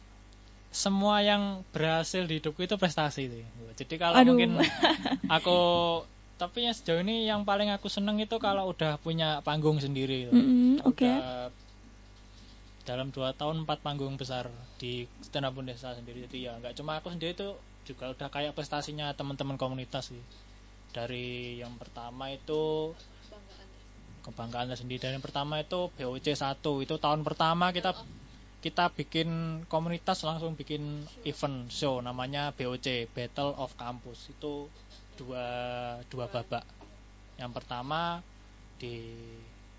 semua 0.75 1.23
yang 1.23 1.63
berhasil 1.71 2.27
di 2.27 2.43
hidupku 2.43 2.67
itu 2.67 2.75
prestasi 2.75 3.31
sih. 3.31 3.45
Jadi 3.79 3.95
kalau 3.95 4.19
Aduh. 4.19 4.35
mungkin 4.35 4.59
aku 5.35 5.59
tapi 6.35 6.67
yang 6.67 6.75
sejauh 6.75 6.99
ini 6.99 7.23
yang 7.31 7.47
paling 7.47 7.71
aku 7.71 7.87
seneng 7.87 8.19
itu 8.19 8.35
kalau 8.43 8.67
udah 8.75 8.99
punya 8.99 9.39
panggung 9.39 9.79
sendiri. 9.79 10.27
gitu. 10.27 10.35
Mm-mm, 10.35 10.83
Oke. 10.83 11.07
Udah 11.07 11.47
dalam 12.85 13.09
dua 13.09 13.33
tahun 13.33 13.65
empat 13.65 13.81
panggung 13.81 14.13
besar 14.13 14.45
di 14.77 15.09
stand 15.25 15.49
up 15.49 15.57
desa 15.65 15.97
sendiri 15.97 16.29
jadi 16.29 16.37
ya 16.37 16.51
nggak 16.61 16.77
cuma 16.77 17.01
aku 17.01 17.09
sendiri 17.09 17.33
itu 17.33 17.49
juga 17.81 18.13
udah 18.13 18.29
kayak 18.29 18.53
prestasinya 18.53 19.09
teman-teman 19.17 19.57
komunitas 19.57 20.13
sih 20.13 20.21
dari 20.93 21.57
yang 21.57 21.73
pertama 21.81 22.29
itu 22.29 22.93
kebanggaan 24.21 24.69
sendiri 24.77 25.01
dari 25.01 25.13
yang 25.17 25.25
pertama 25.25 25.61
itu 25.61 25.89
BOC 25.97 26.27
1 26.37 26.61
itu 26.85 26.95
tahun 27.01 27.25
pertama 27.25 27.73
kita 27.73 27.93
kita 28.65 28.89
bikin 28.89 29.61
komunitas 29.69 30.25
langsung 30.25 30.57
bikin 30.57 31.05
event 31.21 31.69
show 31.69 32.01
namanya 32.01 32.49
BOC 32.57 33.13
Battle 33.13 33.53
of 33.61 33.77
Campus. 33.77 34.25
Itu 34.33 34.73
dua 35.21 35.45
dua 36.09 36.25
babak. 36.25 36.65
Yang 37.37 37.51
pertama 37.61 38.25
di 38.81 39.13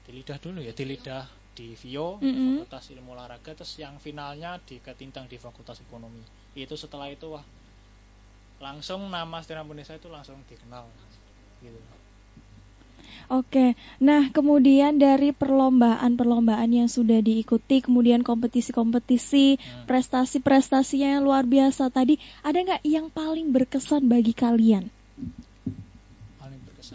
di 0.07 0.11
lidah 0.15 0.39
dulu 0.39 0.63
ya 0.63 0.71
di 0.71 0.87
lidah 0.87 1.27
di 1.59 1.75
Vio 1.75 2.23
Mm-mm. 2.23 2.63
Fakultas 2.63 2.95
Ilmu 2.95 3.19
Olahraga 3.19 3.59
terus 3.59 3.75
yang 3.83 3.99
finalnya 3.99 4.63
di 4.63 4.79
Ketintang 4.79 5.27
di 5.27 5.35
Fakultas 5.35 5.83
Ekonomi. 5.83 6.23
Itu 6.55 6.79
setelah 6.79 7.11
itu 7.11 7.35
wah 7.35 7.43
langsung 8.63 9.11
nama 9.11 9.43
Setia 9.43 9.67
Indonesia 9.67 9.99
itu 9.99 10.07
langsung 10.07 10.39
dikenal 10.47 10.87
gitu 11.59 11.96
Oke, 13.31 13.67
nah 13.99 14.23
kemudian 14.31 14.99
dari 14.99 15.31
perlombaan-perlombaan 15.35 16.71
yang 16.79 16.89
sudah 16.91 17.19
diikuti, 17.23 17.83
kemudian 17.83 18.23
kompetisi-kompetisi, 18.23 19.59
Hmm. 19.59 19.85
prestasi-prestasinya 19.91 21.09
yang 21.19 21.23
luar 21.27 21.45
biasa 21.47 21.91
tadi, 21.91 22.15
ada 22.47 22.59
nggak 22.63 22.83
yang 22.87 23.07
paling 23.11 23.51
berkesan 23.55 24.07
bagi 24.07 24.35
kalian? 24.35 24.85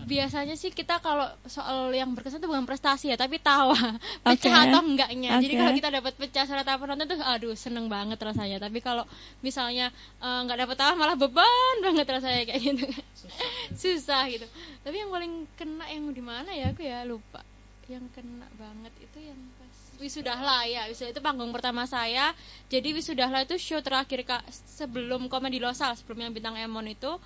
Biasanya 0.07 0.55
sih 0.55 0.71
kita 0.71 1.03
kalau 1.03 1.27
soal 1.49 1.91
yang 1.91 2.15
berkesan 2.15 2.39
itu 2.39 2.47
bukan 2.47 2.63
prestasi 2.63 3.11
ya 3.11 3.17
tapi 3.19 3.41
tawa. 3.41 3.75
Pecah 4.25 4.53
Oke. 4.53 4.69
atau 4.71 4.81
enggaknya. 4.85 5.39
Jadi 5.41 5.53
Oke. 5.55 5.59
kalau 5.59 5.71
kita 5.75 5.89
dapat 5.91 6.13
pecah 6.15 6.45
surat 6.47 6.67
apa 6.67 6.79
penonton 6.79 7.07
tuh 7.11 7.19
aduh 7.19 7.55
seneng 7.57 7.91
banget 7.91 8.19
rasanya. 8.21 8.61
Tapi 8.61 8.79
kalau 8.79 9.03
misalnya 9.43 9.91
nggak 10.21 10.57
dapat 10.67 10.75
tawa 10.79 10.93
malah 10.95 11.17
beban 11.19 11.75
banget 11.83 12.07
rasanya 12.07 12.43
kayak 12.47 12.61
gitu. 12.61 12.85
Susah. 13.81 14.27
Gitu. 14.31 14.47
Tapi 14.85 14.95
yang 14.95 15.11
paling 15.11 15.33
kena 15.59 15.85
yang 15.91 16.07
di 16.11 16.23
mana 16.23 16.49
ya 16.55 16.71
aku 16.71 16.81
ya 16.85 17.03
lupa. 17.03 17.43
Yang 17.91 18.07
kena 18.15 18.47
banget 18.55 18.93
itu 19.03 19.17
yang 19.19 19.39
pas 19.59 19.75
wisudahlah 20.01 20.65
ya. 20.65 20.89
Wisudah 20.89 21.11
itu 21.13 21.21
panggung 21.21 21.53
pertama 21.53 21.85
saya. 21.85 22.33
Jadi 22.71 22.95
wisudahlah 22.95 23.45
itu 23.45 23.59
show 23.61 23.83
terakhir 23.83 24.25
kak 24.25 24.43
sebelum 24.49 25.29
komedi 25.29 25.61
losal 25.61 25.93
sebelum 25.93 26.25
yang 26.25 26.33
bintang 26.33 26.57
Emon 26.57 26.89
itu. 26.89 27.19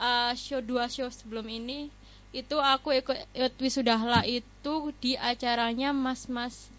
Eh, 0.00 0.32
show 0.38 0.64
dua 0.64 0.88
show 0.88 1.12
sebelum 1.12 1.44
ini 1.44 1.92
itu 2.30 2.56
aku 2.62 2.94
ikut, 2.94 3.18
wisudahlah 3.58 4.22
itu 4.22 4.94
di 5.02 5.18
acaranya 5.18 5.90
mas-mas 5.90 6.70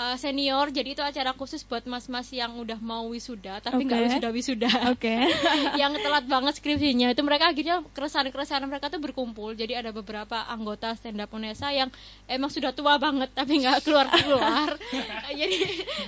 eh, 0.00 0.16
senior 0.16 0.72
jadi 0.72 0.96
itu 0.96 1.02
acara 1.04 1.36
khusus 1.36 1.60
buat 1.68 1.84
mas-mas 1.84 2.32
yang 2.32 2.56
udah 2.56 2.80
mau 2.80 3.04
wisuda 3.12 3.60
tapi 3.60 3.84
nggak 3.84 4.00
Oke. 4.00 4.06
wisuda 4.08 4.28
wisuda. 4.32 4.70
Oke. 4.96 5.14
yang 5.80 5.92
telat 6.00 6.24
banget 6.24 6.56
skripsinya. 6.56 7.12
Itu 7.12 7.20
mereka 7.20 7.52
akhirnya 7.52 7.84
keresahan-keresahan 7.92 8.64
mereka 8.64 8.88
tuh 8.88 9.02
berkumpul. 9.02 9.52
Jadi 9.52 9.76
ada 9.76 9.92
beberapa 9.92 10.48
anggota 10.48 10.96
stand 10.96 11.20
up 11.20 11.32
Unesa 11.36 11.68
yang 11.70 11.92
emang 12.24 12.48
sudah 12.48 12.72
tua 12.72 12.96
banget 12.96 13.28
tapi 13.36 13.60
nggak 13.60 13.84
keluar 13.84 14.06
keluar 14.10 14.74
jadi 15.40 15.56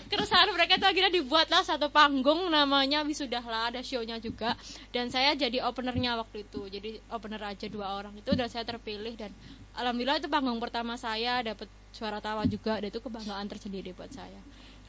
keresahan 0.08 0.50
mereka 0.54 0.80
tuh 0.80 0.88
akhirnya 0.88 1.12
dibuatlah 1.12 1.62
satu 1.62 1.92
panggung 1.92 2.48
namanya 2.48 3.04
wisudahlah 3.04 3.74
ada 3.74 3.84
show-nya 3.84 4.16
juga. 4.18 4.56
Dan 4.90 5.12
saya 5.12 5.36
jadi 5.36 5.60
openernya 5.68 6.16
waktu 6.16 6.48
itu. 6.48 6.64
Jadi 6.72 6.98
opener 7.12 7.42
aja 7.44 7.66
dua 7.68 7.98
orang 7.98 8.16
itu 8.16 8.32
dan 8.32 8.48
saya 8.48 8.64
terpilih 8.64 9.14
dan 9.18 9.30
alhamdulillah 9.80 10.18
itu 10.20 10.28
panggung 10.28 10.60
pertama 10.60 10.94
saya 11.00 11.40
dapat 11.44 11.68
suara 11.92 12.18
tawa 12.24 12.44
juga 12.48 12.80
dan 12.80 12.88
itu 12.92 13.00
kebanggaan 13.00 13.46
tersendiri 13.52 13.92
buat 13.92 14.10
saya 14.12 14.40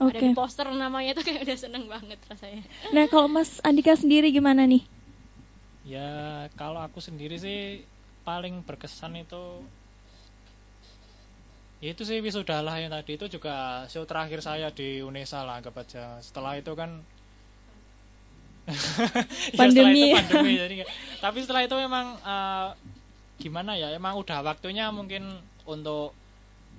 ada 0.03 0.19
Oke. 0.19 0.25
di 0.25 0.29
poster 0.35 0.67
namanya 0.73 1.11
tuh 1.17 1.23
kayak 1.27 1.45
udah 1.47 1.57
seneng 1.59 1.85
banget 1.87 2.19
rasanya 2.27 2.63
Nah 2.91 3.05
kalau 3.07 3.27
Mas 3.31 3.61
Andika 3.63 3.93
sendiri 3.95 4.27
gimana 4.33 4.65
nih? 4.67 4.83
Ya 5.83 6.09
kalau 6.59 6.79
aku 6.87 6.99
sendiri 7.03 7.35
sih 7.45 7.57
paling 8.27 8.63
berkesan 8.67 9.13
itu 9.23 9.43
ya 11.83 11.87
itu 11.93 12.03
sih 12.09 12.17
wisudalah 12.23 12.75
yang 12.81 12.91
tadi 12.95 13.11
itu 13.19 13.25
juga 13.35 13.83
show 13.91 14.03
terakhir 14.09 14.39
saya 14.47 14.67
di 14.71 15.03
Unesa 15.03 15.43
lah 15.47 15.59
anggap 15.59 15.75
aja 15.83 16.03
setelah 16.23 16.53
itu 16.61 16.71
kan 16.79 16.91
ya 19.57 19.67
setelah 19.67 19.91
Pandemi. 19.91 19.99
itu 19.99 20.15
pandemi 20.15 20.51
jadi 20.55 20.75
tapi 21.19 21.37
setelah 21.43 21.61
itu 21.67 21.75
memang 21.75 22.05
eh, 22.23 22.67
gimana 23.41 23.75
ya 23.75 23.89
emang 23.93 24.19
udah 24.21 24.45
waktunya 24.45 24.93
mungkin 24.93 25.25
untuk 25.65 26.13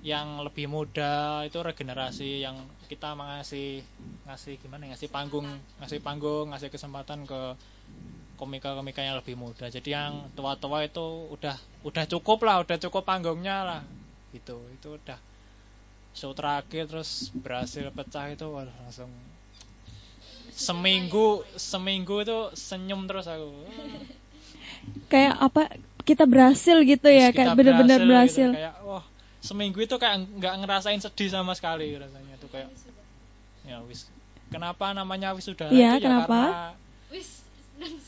yang 0.05 0.43
lebih 0.45 0.69
muda 0.69 1.41
itu 1.49 1.57
regenerasi 1.57 2.45
yang 2.45 2.61
kita 2.85 3.17
mengasih 3.17 3.81
ngasih 4.29 4.61
gimana 4.61 4.85
ya, 4.85 4.93
ngasih 4.93 5.09
panggung 5.09 5.47
ngasih 5.81 5.99
panggung 6.05 6.53
ngasih 6.53 6.69
kesempatan 6.69 7.25
ke 7.25 7.57
komika-komika 8.37 9.01
yang 9.01 9.17
lebih 9.17 9.33
muda 9.33 9.71
jadi 9.71 9.89
yang 9.89 10.29
tua-tua 10.37 10.85
itu 10.85 11.31
udah 11.33 11.57
udah 11.81 12.03
cukup 12.05 12.45
lah 12.45 12.61
udah 12.61 12.77
cukup 12.77 13.01
panggungnya 13.07 13.65
lah 13.65 13.81
gitu 14.35 14.61
itu 14.75 14.99
udah 14.99 15.17
show 16.13 16.35
terakhir 16.37 16.85
terus 16.85 17.33
berhasil 17.33 17.89
pecah 17.89 18.29
itu 18.29 18.45
wah, 18.45 18.67
langsung 18.85 19.09
seminggu 20.53 21.43
seminggu 21.57 22.23
itu 22.23 22.39
senyum 22.55 23.09
terus 23.09 23.27
aku 23.27 23.51
Kayak 25.09 25.35
apa? 25.41 25.61
Kita 26.05 26.23
berhasil 26.23 26.77
gitu 26.85 27.07
ya, 27.09 27.33
Terus 27.33 27.35
kayak 27.35 27.53
benar-benar 27.57 27.99
berhasil. 27.99 28.49
gitu, 28.49 28.55
kayak 28.55 28.75
wah 28.81 29.03
seminggu 29.41 29.77
itu 29.79 29.95
kayak 29.97 30.25
nggak 30.37 30.53
ngerasain 30.61 31.01
sedih 31.01 31.29
sama 31.29 31.53
sekali 31.53 31.93
rasanya 31.93 32.33
tuh 32.37 32.49
kayak 32.49 32.69
ya 33.61 33.77
wis 33.83 34.09
kenapa 34.47 34.93
namanya 34.93 35.33
wisuda 35.33 35.69
Iya, 35.69 35.97
itu 35.97 35.97
ya 35.97 36.01
kenapa? 36.01 36.39
karena 36.39 36.65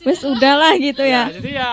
wis 0.02 0.20
udahlah 0.22 0.72
gitu 0.78 1.02
Ya, 1.02 1.26
ya. 1.28 1.34
jadi 1.34 1.50
ya 1.52 1.70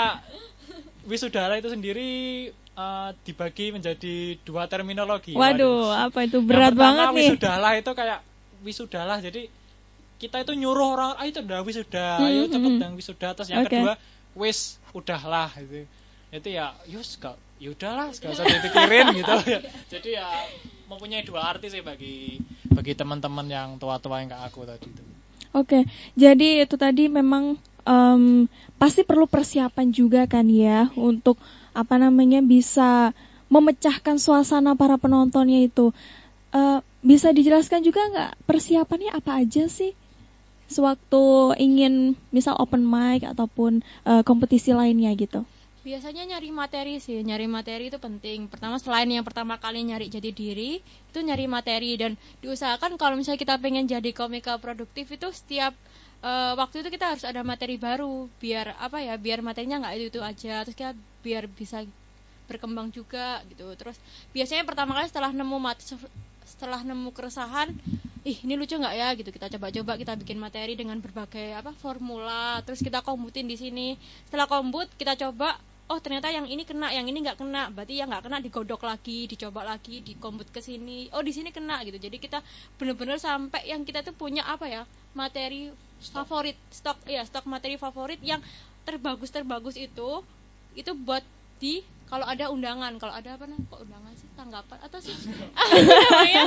wisudara 1.06 1.54
itu 1.56 1.70
sendiri 1.70 2.10
eh, 2.52 3.10
dibagi 3.24 3.72
menjadi 3.72 4.16
dua 4.42 4.66
terminologi. 4.66 5.32
Waduh, 5.32 5.94
apa 5.94 6.26
itu 6.26 6.42
Yang 6.42 6.48
berat 6.50 6.72
pertama, 6.72 6.82
banget 6.84 7.08
nih. 7.08 7.30
Wisudalah 7.32 7.72
itu 7.76 7.92
kayak 7.94 8.20
wisudalah. 8.62 9.18
Jadi 9.22 9.42
kita 10.16 10.38
itu 10.42 10.52
nyuruh 10.54 10.88
orang, 10.94 11.12
ayo 11.18 11.30
itu 11.30 11.40
udah 11.40 11.60
wisuda, 11.62 12.08
ayo 12.20 12.42
Hmm, 12.46 12.52
cepet 12.52 12.72
hmm. 12.72 12.82
dan 12.82 12.92
wisuda. 12.94 13.28
Terus 13.32 13.50
yang 13.50 13.64
Oke. 13.64 13.70
kedua, 13.72 13.94
wis 14.36 14.76
udahlah 14.92 15.50
gitu. 15.56 15.86
Itu 16.36 16.52
ya, 16.52 16.76
yus 16.92 17.16
gak, 17.16 17.40
yaudahlah, 17.64 18.12
gak 18.12 18.32
usah 18.36 18.44
dipikirin 18.44 19.16
gitu. 19.16 19.34
Jadi 19.96 20.20
ya 20.20 20.28
mempunyai 20.92 21.24
dua 21.26 21.56
arti 21.56 21.72
sih 21.72 21.82
bagi 21.82 22.38
bagi 22.76 22.94
teman-teman 22.94 23.48
yang 23.48 23.70
tua-tua 23.80 24.22
yang 24.22 24.30
kayak 24.30 24.52
aku 24.52 24.68
tadi 24.68 24.92
itu. 24.92 25.04
Oke, 25.56 25.88
jadi 26.20 26.68
itu 26.68 26.76
tadi 26.76 27.08
memang 27.08 27.56
em, 27.88 28.44
pasti 28.76 29.08
perlu 29.08 29.24
persiapan 29.24 29.88
juga 29.88 30.28
kan 30.28 30.44
ya 30.52 30.92
untuk 31.00 31.40
apa 31.72 31.96
namanya 31.96 32.44
bisa 32.44 33.16
memecahkan 33.48 34.20
suasana 34.20 34.76
para 34.76 35.00
penontonnya 35.00 35.64
itu. 35.64 35.96
Eh, 36.52 36.80
bisa 37.00 37.32
dijelaskan 37.32 37.88
juga 37.88 38.04
nggak 38.12 38.32
persiapannya 38.44 39.16
apa 39.16 39.42
aja 39.42 39.72
sih? 39.72 39.96
sewaktu 40.66 41.54
ingin 41.62 42.18
misal 42.34 42.58
open 42.58 42.82
mic 42.82 43.22
ataupun 43.22 43.86
eh, 44.06 44.22
kompetisi 44.26 44.74
lainnya 44.74 45.14
gitu? 45.14 45.46
Biasanya 45.86 46.26
nyari 46.26 46.50
materi 46.50 46.98
sih, 46.98 47.22
nyari 47.22 47.46
materi 47.46 47.94
itu 47.94 48.02
penting. 48.02 48.50
Pertama 48.50 48.82
selain 48.82 49.06
yang 49.06 49.22
pertama 49.22 49.62
kali 49.62 49.86
nyari 49.86 50.10
jadi 50.10 50.34
diri, 50.34 50.82
itu 50.82 51.20
nyari 51.22 51.46
materi. 51.46 51.94
Dan 51.94 52.18
diusahakan 52.42 52.98
kalau 52.98 53.14
misalnya 53.14 53.38
kita 53.38 53.62
pengen 53.62 53.86
jadi 53.86 54.10
komika 54.10 54.58
produktif 54.58 55.14
itu 55.14 55.30
setiap 55.30 55.78
eh, 56.26 56.54
waktu 56.58 56.82
itu 56.82 56.90
kita 56.90 57.14
harus 57.14 57.22
ada 57.22 57.46
materi 57.46 57.78
baru. 57.78 58.26
Biar 58.42 58.74
apa 58.82 58.98
ya, 58.98 59.14
biar 59.22 59.46
materinya 59.46 59.86
nggak 59.86 59.94
itu 60.02 60.06
itu 60.18 60.22
aja, 60.26 60.66
terus 60.66 60.74
kita 60.74 60.98
biar 61.22 61.46
bisa 61.46 61.86
berkembang 62.50 62.90
juga 62.90 63.46
gitu. 63.54 63.70
Terus 63.78 64.02
biasanya 64.34 64.66
pertama 64.66 64.98
kali 64.98 65.06
setelah 65.06 65.30
nemu 65.38 65.58
mat 65.62 65.78
setelah 66.50 66.82
nemu 66.82 67.14
keresahan, 67.14 67.70
ih 68.26 68.38
ini 68.42 68.58
lucu 68.58 68.74
nggak 68.74 68.96
ya? 68.98 69.14
Gitu. 69.14 69.30
Kita 69.30 69.54
coba-coba 69.54 70.02
kita 70.02 70.18
bikin 70.18 70.42
materi 70.42 70.74
dengan 70.74 70.98
berbagai 70.98 71.62
apa 71.62 71.78
formula, 71.78 72.58
terus 72.66 72.82
kita 72.82 73.06
kombutin 73.06 73.46
di 73.46 73.54
sini. 73.54 74.02
Setelah 74.26 74.50
kombut 74.50 74.90
kita 74.98 75.14
coba 75.14 75.62
oh 75.86 76.00
ternyata 76.02 76.34
yang 76.34 76.50
ini 76.50 76.66
kena 76.66 76.90
yang 76.90 77.06
ini 77.06 77.22
nggak 77.22 77.38
kena. 77.38 77.70
Berarti 77.70 77.94
yang 78.02 78.10
nggak 78.10 78.26
kena 78.26 78.38
digodok 78.42 78.82
lagi 78.86 79.30
dicoba 79.30 79.62
lagi 79.62 80.02
dikombut 80.02 80.50
ke 80.50 80.62
sini. 80.62 81.10
Oh 81.14 81.22
di 81.22 81.32
sini 81.34 81.54
kena 81.54 81.82
gitu. 81.86 81.98
Jadi 82.02 82.18
kita 82.18 82.42
bener-bener 82.82 83.22
sampai 83.22 83.70
yang 83.70 83.86
kita 83.86 84.02
tuh 84.02 84.16
punya 84.18 84.46
apa 84.46 84.66
ya? 84.66 84.84
Materi 85.14 85.70
favorit 86.12 86.58
stok 86.70 87.08
ya 87.08 87.24
stok 87.24 87.48
materi 87.48 87.80
favorit 87.80 88.20
yang 88.20 88.44
terbagus 88.84 89.32
terbagus 89.32 89.80
itu 89.80 90.22
itu 90.76 90.92
buat 90.94 91.24
di 91.62 91.86
kalau 92.10 92.26
ada 92.26 92.50
undangan. 92.50 92.98
Kalau 92.98 93.14
ada 93.14 93.38
apa 93.38 93.46
namanya? 93.46 93.70
Kok 93.70 93.82
undangan 93.86 94.14
sih 94.18 94.25
tanggapan 94.36 94.78
atau 94.84 95.00
sih? 95.00 95.16
Apa 95.56 95.76
namanya 96.06 96.44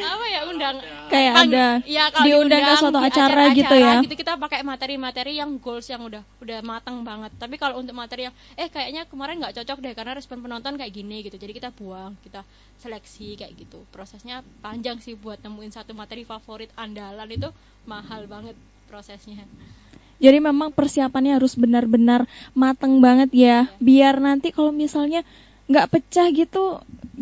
apa 0.00 0.26
ya 0.28 0.40
undang 0.46 0.76
Kayak 1.10 1.32
Tang- 1.34 1.50
ada 1.50 1.66
ya, 1.88 2.04
kalau 2.12 2.26
diundang 2.28 2.60
ke 2.62 2.64
diundang 2.64 2.78
suatu 2.78 3.00
di 3.00 3.08
acara 3.08 3.42
gitu 3.50 3.74
ya? 3.74 3.94
gitu. 4.04 4.14
Kita 4.20 4.32
pakai 4.36 4.60
materi-materi 4.62 5.32
yang 5.40 5.50
goals 5.58 5.88
yang 5.88 6.02
udah 6.04 6.22
udah 6.44 6.58
matang 6.62 7.02
banget. 7.02 7.32
Tapi 7.40 7.56
kalau 7.56 7.80
untuk 7.80 7.96
materi 7.96 8.28
yang 8.30 8.34
eh 8.54 8.68
kayaknya 8.68 9.08
kemarin 9.08 9.40
nggak 9.40 9.56
cocok 9.58 9.78
deh 9.82 9.92
karena 9.96 10.12
respon 10.14 10.38
penonton 10.44 10.76
kayak 10.76 10.92
gini 10.92 11.24
gitu. 11.26 11.36
Jadi 11.40 11.52
kita 11.56 11.72
buang 11.74 12.14
kita 12.22 12.44
seleksi 12.78 13.40
kayak 13.40 13.56
gitu. 13.58 13.82
Prosesnya 13.90 14.44
panjang 14.62 15.00
sih 15.02 15.16
buat 15.16 15.40
nemuin 15.42 15.72
satu 15.74 15.96
materi 15.96 16.22
favorit 16.22 16.70
andalan. 16.76 17.26
Itu 17.32 17.50
mahal 17.88 18.28
banget 18.28 18.54
prosesnya. 18.86 19.42
Jadi 20.20 20.36
memang 20.36 20.68
persiapannya 20.68 21.40
harus 21.40 21.56
benar-benar 21.56 22.28
mateng 22.52 23.00
banget 23.00 23.32
ya, 23.32 23.58
biar 23.80 24.20
nanti 24.20 24.52
kalau 24.52 24.68
misalnya 24.68 25.24
nggak 25.70 25.88
pecah 25.92 26.26
gitu, 26.40 26.64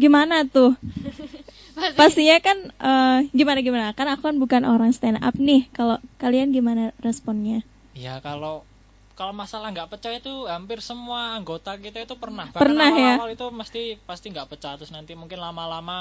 gimana 0.02 0.36
tuh? 0.54 0.72
Pasti- 1.76 1.98
Pastinya 1.98 2.36
kan 2.46 2.58
eh, 2.90 3.18
gimana 3.38 3.58
gimana? 3.66 3.86
Kan 3.98 4.06
aku 4.12 4.22
kan 4.28 4.36
bukan 4.42 4.62
orang 4.72 4.90
stand 4.96 5.18
up 5.28 5.36
nih. 5.48 5.62
Kalau 5.76 5.96
kalian 6.22 6.48
gimana 6.56 6.82
responnya? 7.06 7.58
Ya 8.04 8.14
kalau 8.26 8.54
kalau 9.18 9.34
masalah 9.42 9.68
nggak 9.74 9.90
pecah 9.92 10.12
itu 10.20 10.34
hampir 10.54 10.78
semua 10.90 11.20
anggota 11.38 11.72
kita 11.84 11.98
itu 12.06 12.14
pernah. 12.22 12.46
Bahkan 12.54 12.62
Pernah 12.62 12.90
ya? 12.94 13.14
awal-awal 13.18 13.28
itu 13.34 13.44
mesti 13.60 13.82
pasti 14.08 14.26
nggak 14.32 14.48
pecah 14.52 14.72
terus 14.78 14.92
nanti 14.96 15.12
mungkin 15.18 15.40
lama-lama 15.46 15.98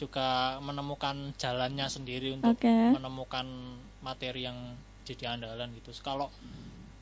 juga 0.00 0.58
menemukan 0.68 1.16
jalannya 1.42 1.86
sendiri 1.96 2.28
untuk 2.38 2.56
Oke. 2.56 2.74
menemukan 2.94 3.46
materi 4.06 4.40
yang 4.48 4.58
jadi 5.08 5.24
andalan 5.36 5.68
gitu. 5.78 5.92
Terus 5.94 6.02
Kalau 6.08 6.28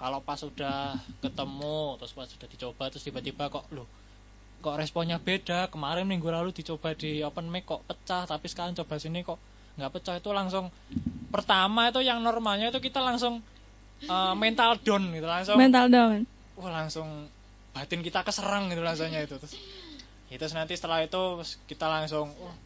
kalau 0.02 0.20
pas 0.28 0.38
sudah 0.38 0.98
ketemu 1.24 1.78
terus 1.98 2.12
pas 2.16 2.28
sudah 2.34 2.48
dicoba 2.52 2.84
terus 2.92 3.04
tiba-tiba 3.08 3.44
kok 3.50 3.66
loh 3.76 3.88
kok 4.58 4.78
responnya 4.78 5.22
beda. 5.22 5.70
Kemarin 5.70 6.06
minggu 6.06 6.28
lalu 6.28 6.50
dicoba 6.50 6.94
di 6.94 7.22
open 7.22 7.46
mic 7.48 7.64
kok 7.66 7.86
pecah 7.86 8.26
tapi 8.26 8.46
sekarang 8.50 8.74
coba 8.74 8.98
sini 8.98 9.22
kok 9.22 9.38
nggak 9.78 9.92
pecah. 9.94 10.14
Itu 10.18 10.34
langsung 10.34 10.70
pertama 11.30 11.92
itu 11.92 12.02
yang 12.02 12.22
normalnya 12.24 12.72
itu 12.74 12.80
kita 12.82 12.98
langsung 12.98 13.38
eh, 14.02 14.34
mental 14.34 14.78
down 14.82 15.10
gitu 15.14 15.26
langsung 15.28 15.56
Mental 15.58 15.86
down. 15.90 16.26
wah 16.58 16.70
langsung 16.74 17.30
batin 17.70 18.02
kita 18.02 18.26
keserang 18.26 18.66
gitu 18.72 18.82
rasanya 18.82 19.22
itu. 19.22 19.38
Terus 19.38 19.54
itu 20.28 20.44
nanti 20.52 20.74
setelah 20.74 21.06
itu 21.06 21.40
kita 21.70 21.86
langsung 21.86 22.34
wah, 22.42 22.56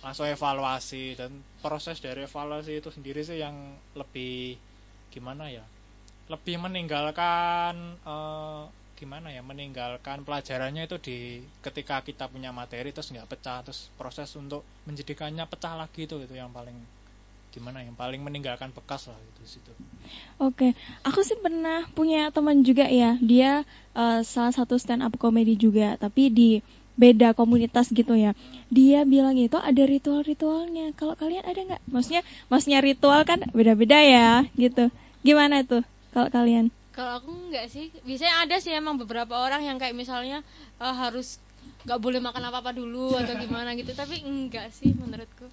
langsung 0.00 0.26
evaluasi 0.26 1.18
dan 1.18 1.30
proses 1.60 2.00
dari 2.00 2.24
evaluasi 2.24 2.80
itu 2.80 2.88
sendiri 2.88 3.20
sih 3.20 3.36
yang 3.42 3.76
lebih 3.92 4.56
gimana 5.12 5.52
ya? 5.52 5.64
Lebih 6.32 6.56
meninggalkan 6.64 8.00
eh, 8.00 8.62
gimana 8.96 9.28
ya 9.28 9.44
meninggalkan 9.44 10.24
pelajarannya 10.24 10.88
itu 10.88 10.96
di 10.96 11.18
ketika 11.60 12.00
kita 12.00 12.32
punya 12.32 12.48
materi 12.48 12.96
terus 12.96 13.12
nggak 13.12 13.28
pecah 13.28 13.60
terus 13.60 13.92
proses 14.00 14.32
untuk 14.40 14.64
menjadikannya 14.88 15.44
pecah 15.44 15.76
lagi 15.76 16.08
itu 16.08 16.16
itu 16.16 16.32
yang 16.32 16.48
paling 16.48 16.74
gimana 17.52 17.84
yang 17.84 17.92
paling 17.92 18.24
meninggalkan 18.24 18.72
bekas 18.72 19.12
lah 19.12 19.16
itu 19.36 19.60
situ 19.60 19.72
Oke, 20.38 20.76
aku 21.02 21.24
sih 21.26 21.34
pernah 21.40 21.82
punya 21.96 22.30
teman 22.30 22.62
juga 22.62 22.86
ya. 22.86 23.18
Dia 23.18 23.66
eh, 23.96 24.20
salah 24.22 24.54
satu 24.54 24.78
stand 24.78 25.02
up 25.02 25.16
comedy 25.18 25.58
juga, 25.58 25.98
tapi 25.98 26.30
di 26.30 26.62
beda 26.94 27.34
komunitas 27.34 27.90
gitu 27.90 28.14
ya. 28.14 28.36
Dia 28.70 29.02
bilang 29.02 29.34
itu 29.34 29.58
ada 29.58 29.82
ritual-ritualnya. 29.82 30.94
Kalau 30.94 31.18
kalian 31.18 31.42
ada 31.42 31.58
nggak? 31.58 31.82
Maksudnya, 31.90 32.22
maksudnya 32.46 32.78
ritual 32.84 33.26
kan 33.26 33.42
beda-beda 33.50 33.98
ya, 33.98 34.44
gitu. 34.54 34.92
Gimana 35.26 35.66
tuh 35.66 35.82
kalau 36.14 36.30
kalian? 36.30 36.70
Kalau 36.96 37.20
aku 37.20 37.28
enggak 37.28 37.68
sih, 37.68 37.92
biasanya 38.08 38.48
ada 38.48 38.56
sih 38.56 38.72
emang 38.72 38.96
beberapa 38.96 39.36
orang 39.36 39.68
yang 39.68 39.76
kayak 39.76 39.92
misalnya 39.92 40.40
eh, 40.80 40.94
harus 40.96 41.36
nggak 41.84 42.00
boleh 42.00 42.18
makan 42.24 42.42
apa 42.48 42.64
apa 42.64 42.72
dulu 42.72 43.20
atau 43.20 43.36
gimana 43.44 43.76
gitu, 43.76 43.92
tapi 43.92 44.24
enggak 44.24 44.72
sih 44.72 44.96
menurutku. 44.96 45.44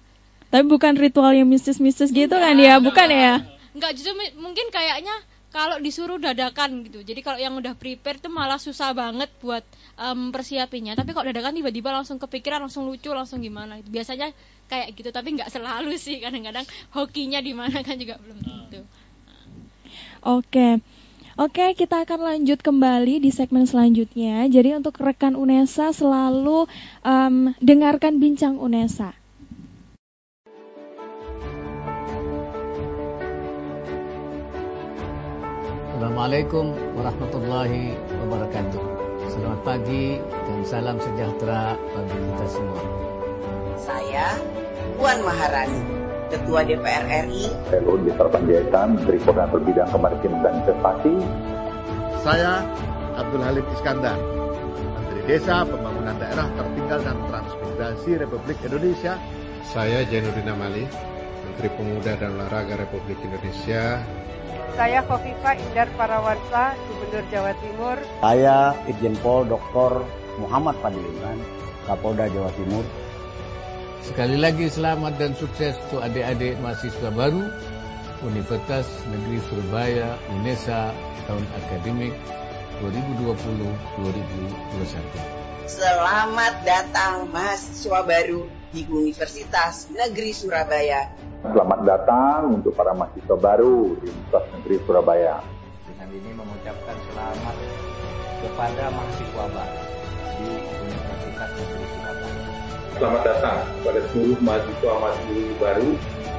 Tapi 0.48 0.64
bukan 0.64 0.96
ritual 0.96 1.36
yang 1.36 1.50
mistis-mistis 1.50 2.08
gitu 2.14 2.32
kan 2.32 2.56
ya, 2.56 2.80
bukan 2.80 3.08
ya? 3.12 3.34
Enggak 3.76 3.92
justru 3.98 4.16
mi- 4.16 4.34
mungkin 4.40 4.72
kayaknya 4.72 5.12
kalau 5.52 5.78
disuruh 5.78 6.18
dadakan 6.18 6.82
gitu. 6.88 7.04
Jadi 7.04 7.20
kalau 7.22 7.38
yang 7.38 7.54
udah 7.54 7.76
prepare 7.78 8.18
tuh 8.18 8.32
malah 8.32 8.58
susah 8.58 8.90
banget 8.90 9.30
buat 9.38 9.62
persiapinya. 10.34 10.98
Tapi 10.98 11.14
kalau 11.14 11.30
dadakan 11.30 11.54
tiba-tiba 11.54 11.94
langsung 11.94 12.18
kepikiran, 12.18 12.58
langsung 12.66 12.90
lucu, 12.90 13.14
langsung 13.14 13.38
gimana 13.38 13.78
gitu. 13.78 13.94
Biasanya 13.94 14.34
kayak 14.66 14.96
gitu, 14.98 15.14
tapi 15.14 15.38
nggak 15.38 15.50
selalu 15.52 15.94
sih. 15.94 16.18
Kadang-kadang 16.18 16.66
hokinya 16.90 17.38
di 17.38 17.52
mana 17.54 17.84
kan 17.86 17.94
juga 18.00 18.18
belum 18.18 18.38
tentu. 18.42 18.80
Oke. 20.26 20.82
Oke, 21.34 21.74
kita 21.74 22.06
akan 22.06 22.30
lanjut 22.30 22.62
kembali 22.62 23.18
di 23.18 23.34
segmen 23.34 23.66
selanjutnya. 23.66 24.46
Jadi 24.46 24.78
untuk 24.78 25.02
rekan 25.02 25.34
UNESA 25.34 25.90
selalu 25.90 26.70
em, 27.02 27.50
dengarkan 27.58 28.22
bincang 28.22 28.54
UNESA. 28.54 29.10
Assalamualaikum 35.98 36.70
warahmatullahi 36.94 37.98
wabarakatuh. 37.98 38.84
Selamat 39.34 39.60
pagi 39.66 40.22
dan 40.22 40.58
salam 40.62 41.02
sejahtera 41.02 41.74
bagi 41.74 42.14
kita 42.14 42.46
semua. 42.46 42.82
Saya 43.82 44.38
Puan 44.94 45.18
Maharani, 45.26 46.03
Ketua 46.32 46.60
DPR 46.64 47.04
RI 47.28 47.48
Saya 47.68 47.80
Luhut 47.84 48.00
Binsar 48.04 48.28
Panjaitan, 48.32 48.86
Menteri 48.96 49.18
Koordinator 49.20 49.60
Bidang 49.60 49.88
Kemaritiman 49.92 50.40
dan 50.40 50.52
Investasi. 50.64 51.14
Saya 52.24 52.52
Abdul 53.14 53.42
Halim 53.44 53.66
Iskandar, 53.76 54.18
Menteri 54.96 55.20
Desa, 55.28 55.62
Pembangunan 55.68 56.16
Daerah 56.18 56.48
Tertinggal 56.56 57.00
dan 57.04 57.16
Transmigrasi 57.28 58.10
Republik 58.18 58.58
Indonesia. 58.64 59.14
Saya 59.70 60.02
Jainuddin 60.08 60.48
Amali, 60.48 60.84
Menteri 61.44 61.68
Pemuda 61.76 62.16
dan 62.18 62.34
Olahraga 62.40 62.80
Republik 62.80 63.20
Indonesia. 63.22 64.02
Saya 64.74 65.06
Kofifa 65.06 65.54
Indar 65.54 65.86
Parawansa, 65.94 66.74
Gubernur 66.90 67.24
Jawa 67.30 67.52
Timur. 67.62 67.96
Saya 68.18 68.74
Irjen 68.90 69.14
Pol 69.22 69.46
Dr. 69.46 70.02
Muhammad 70.42 70.74
Fadliman, 70.82 71.38
Kapolda 71.86 72.26
Jawa 72.26 72.50
Timur. 72.58 72.82
Sekali 74.04 74.36
lagi 74.36 74.68
selamat 74.68 75.16
dan 75.16 75.32
sukses 75.32 75.80
untuk 75.88 76.04
adik-adik 76.04 76.60
mahasiswa 76.60 77.08
baru 77.08 77.48
Universitas 78.20 78.84
Negeri 79.08 79.40
Surabaya 79.48 80.20
UNESA 80.28 80.92
tahun 81.24 81.40
akademik 81.56 82.12
2020-2021. 82.84 85.64
Selamat 85.64 86.52
datang 86.68 87.32
mahasiswa 87.32 88.04
baru 88.04 88.44
di 88.76 88.84
Universitas 88.92 89.88
Negeri 89.88 90.36
Surabaya. 90.36 91.08
Selamat 91.40 91.80
datang 91.88 92.60
untuk 92.60 92.76
para 92.76 92.92
mahasiswa 92.92 93.40
baru 93.40 93.96
di 94.04 94.12
Universitas 94.12 94.44
Negeri 94.52 94.76
Surabaya. 94.84 95.40
Dengan 95.88 96.12
ini 96.12 96.30
mengucapkan 96.36 96.96
selamat 97.08 97.56
kepada 98.44 98.84
mahasiswa 98.92 99.44
baru 99.48 99.80
di 100.36 100.48
Universitas 100.92 101.50
Negeri 101.56 101.84
Surabaya. 101.88 102.23
Selamat 103.04 103.36
datang 103.36 103.58
kepada 103.68 104.00
seluruh 104.08 104.38
mahasiswa-mahasiswa 104.40 105.56
baru. 105.60 105.88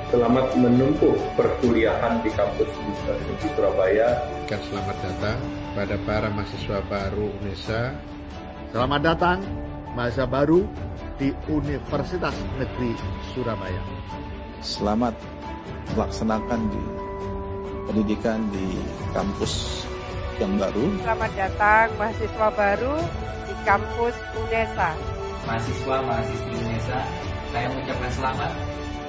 Selamat 0.10 0.46
menempuh 0.58 1.14
perkuliahan 1.38 2.26
di 2.26 2.34
kampus 2.34 2.66
Universitas 2.74 3.22
Negeri 3.22 3.50
Surabaya. 3.54 4.10
Dan 4.50 4.60
selamat 4.66 4.98
datang 5.06 5.38
pada 5.78 5.96
para 6.10 6.28
mahasiswa 6.34 6.82
baru 6.90 7.30
UNESA. 7.38 7.94
Selamat 8.74 9.02
datang 9.06 9.38
mahasiswa 9.94 10.26
baru 10.26 10.66
di 11.22 11.38
Universitas 11.54 12.34
Negeri 12.58 12.98
Surabaya. 13.38 13.82
Selamat 14.66 15.14
melaksanakan 15.94 16.66
di 16.74 16.84
pendidikan 17.86 18.42
di 18.50 18.74
kampus 19.14 19.86
yang 20.42 20.58
baru. 20.58 20.98
Selamat 21.06 21.32
datang 21.38 21.88
mahasiswa 22.02 22.48
baru 22.58 22.98
di 23.46 23.54
kampus 23.70 24.18
UNESA. 24.34 25.15
Mahasiswa 25.46 26.02
mahasiswi 26.02 26.58
UNESA, 26.58 27.00
saya 27.54 27.70
mengucapkan 27.70 28.10
selamat 28.18 28.52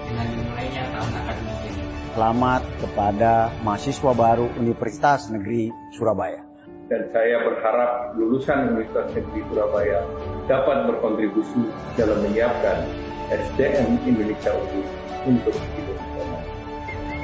dengan 0.05 0.27
dimulainya 0.37 0.83
tahun 0.93 1.13
akademik 1.17 1.59
ini. 1.65 1.83
Selamat 2.13 2.63
kepada 2.77 3.33
mahasiswa 3.65 4.13
baru 4.13 4.45
Universitas 4.61 5.33
Negeri 5.33 5.73
Surabaya. 5.97 6.45
Dan 6.93 7.09
saya 7.17 7.41
berharap 7.41 8.21
lulusan 8.21 8.77
Universitas 8.77 9.17
Negeri 9.17 9.41
Surabaya 9.49 10.05
dapat 10.45 10.85
berkontribusi 10.93 11.73
dalam 11.97 12.21
menyiapkan 12.21 12.85
SDM 13.33 13.97
Indonesia 14.05 14.53
unggul 14.53 14.85
untuk 15.25 15.57
Indonesia. 15.57 16.25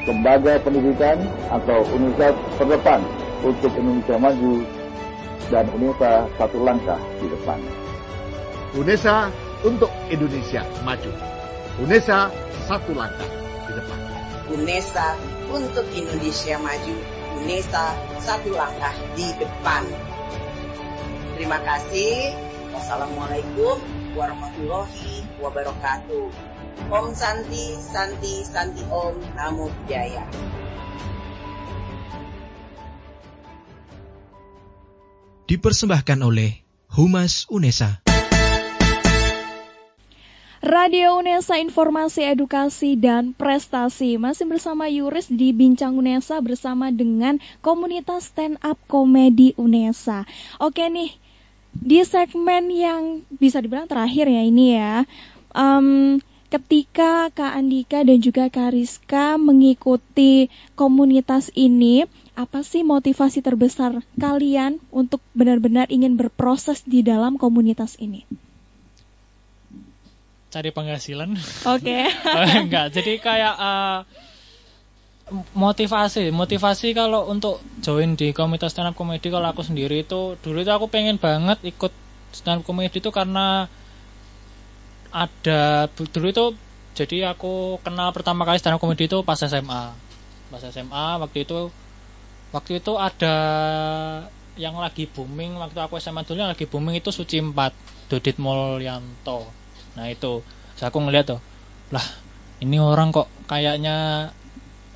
Lembaga 0.09 0.57
pendidikan 0.65 1.21
atau 1.53 1.85
universitas 1.93 2.41
terdepan 2.57 3.05
untuk 3.45 3.77
Indonesia 3.77 4.17
maju 4.17 4.65
dan 5.53 5.69
UNESA 5.77 6.13
satu 6.41 6.59
langkah 6.65 7.01
di 7.21 7.29
depan. 7.29 7.82
UNESA 8.73 9.29
untuk 9.69 9.93
Indonesia 10.09 10.65
maju. 10.81 11.13
UNESA 11.85 12.33
satu 12.65 12.97
langkah 12.97 13.29
di 13.69 13.73
depan. 13.77 13.99
UNESA 14.49 15.09
untuk 15.53 15.85
Indonesia 15.93 16.57
maju. 16.57 16.97
UNESA 17.45 17.85
satu 18.17 18.49
langkah 18.57 18.97
di 19.13 19.29
depan. 19.37 19.85
Terima 21.37 21.61
kasih. 21.61 22.33
Wassalamualaikum 22.73 23.77
warahmatullahi 24.17 25.21
wabarakatuh. 25.45 26.33
Om 26.89 27.13
Santi, 27.13 27.77
Santi, 27.77 28.41
Santi 28.49 28.81
Om, 28.89 29.21
Namo 29.37 29.69
Buddhaya. 29.69 30.25
Dipersembahkan 35.45 36.25
oleh 36.25 36.65
Humas 36.89 37.45
UNESA. 37.53 38.12
Radio 40.63 41.19
UNESA 41.19 41.59
Informasi 41.59 42.23
Edukasi 42.23 42.95
dan 42.95 43.35
Prestasi 43.35 44.15
masih 44.15 44.47
bersama 44.47 44.87
Yuris 44.87 45.27
di 45.27 45.51
Bincang 45.51 45.99
UNESA 45.99 46.39
bersama 46.39 46.95
dengan 46.95 47.43
komunitas 47.59 48.31
stand 48.31 48.63
up 48.63 48.79
komedi 48.87 49.59
UNESA. 49.59 50.23
Oke 50.63 50.87
nih, 50.87 51.19
di 51.75 51.99
segmen 52.07 52.71
yang 52.71 53.27
bisa 53.43 53.59
dibilang 53.59 53.91
terakhir 53.91 54.31
ya 54.31 54.43
ini 54.47 54.79
ya, 54.79 55.03
um, 55.51 56.23
ketika 56.47 57.35
Kak 57.35 57.59
Andika 57.59 58.07
dan 58.07 58.23
juga 58.23 58.47
Kak 58.47 58.71
Rizka 58.71 59.43
mengikuti 59.43 60.47
komunitas 60.79 61.51
ini, 61.59 62.07
apa 62.39 62.63
sih 62.63 62.87
motivasi 62.87 63.43
terbesar 63.43 63.99
kalian 64.15 64.79
untuk 64.95 65.27
benar-benar 65.35 65.91
ingin 65.91 66.15
berproses 66.15 66.87
di 66.87 67.03
dalam 67.03 67.35
komunitas 67.35 67.99
ini? 67.99 68.52
Cari 70.53 70.69
penghasilan. 70.69 71.33
Oke. 71.65 72.05
Okay. 72.05 72.13
Enggak, 72.61 72.93
jadi 72.93 73.17
kayak 73.17 73.55
uh, 73.57 73.99
motivasi, 75.57 76.29
motivasi 76.29 76.93
kalau 76.93 77.25
untuk 77.33 77.65
join 77.81 78.21
di 78.21 78.37
komunitas 78.37 78.77
stand 78.77 78.93
up 78.93 78.95
comedy 78.99 79.33
kalau 79.33 79.49
aku 79.49 79.65
sendiri 79.65 80.05
itu 80.05 80.37
dulu 80.45 80.61
itu 80.61 80.69
aku 80.69 80.93
pengen 80.93 81.17
banget 81.17 81.57
ikut 81.65 81.89
stand 82.37 82.61
up 82.61 82.69
comedy 82.69 83.01
itu 83.01 83.09
karena 83.09 83.65
ada 85.09 85.89
dulu 85.89 86.29
itu 86.29 86.45
jadi 86.93 87.33
aku 87.33 87.81
kenal 87.81 88.13
pertama 88.13 88.45
kali 88.45 88.61
stand 88.61 88.77
up 88.77 88.83
comedy 88.85 89.09
itu 89.09 89.25
pas 89.25 89.41
SMA. 89.41 89.97
Pas 90.53 90.63
SMA 90.69 91.07
waktu 91.17 91.49
itu 91.49 91.73
waktu 92.53 92.85
itu 92.85 92.93
ada 93.01 93.37
yang 94.61 94.77
lagi 94.77 95.09
booming 95.09 95.57
waktu 95.57 95.81
aku 95.81 95.97
SMA 95.97 96.29
dulu 96.29 96.45
yang 96.45 96.53
lagi 96.53 96.69
booming 96.69 97.01
itu 97.01 97.09
Suci 97.09 97.41
4 97.41 98.13
Dodit 98.13 98.37
Mulyanto 98.37 99.62
nah 99.99 100.07
itu. 100.09 100.45
Saya 100.77 100.89
aku 100.89 100.99
ngeliat 101.05 101.27
tuh 101.29 101.41
lah 101.93 102.07
ini 102.65 102.81
orang 102.81 103.13
kok 103.13 103.29
kayaknya 103.47 104.31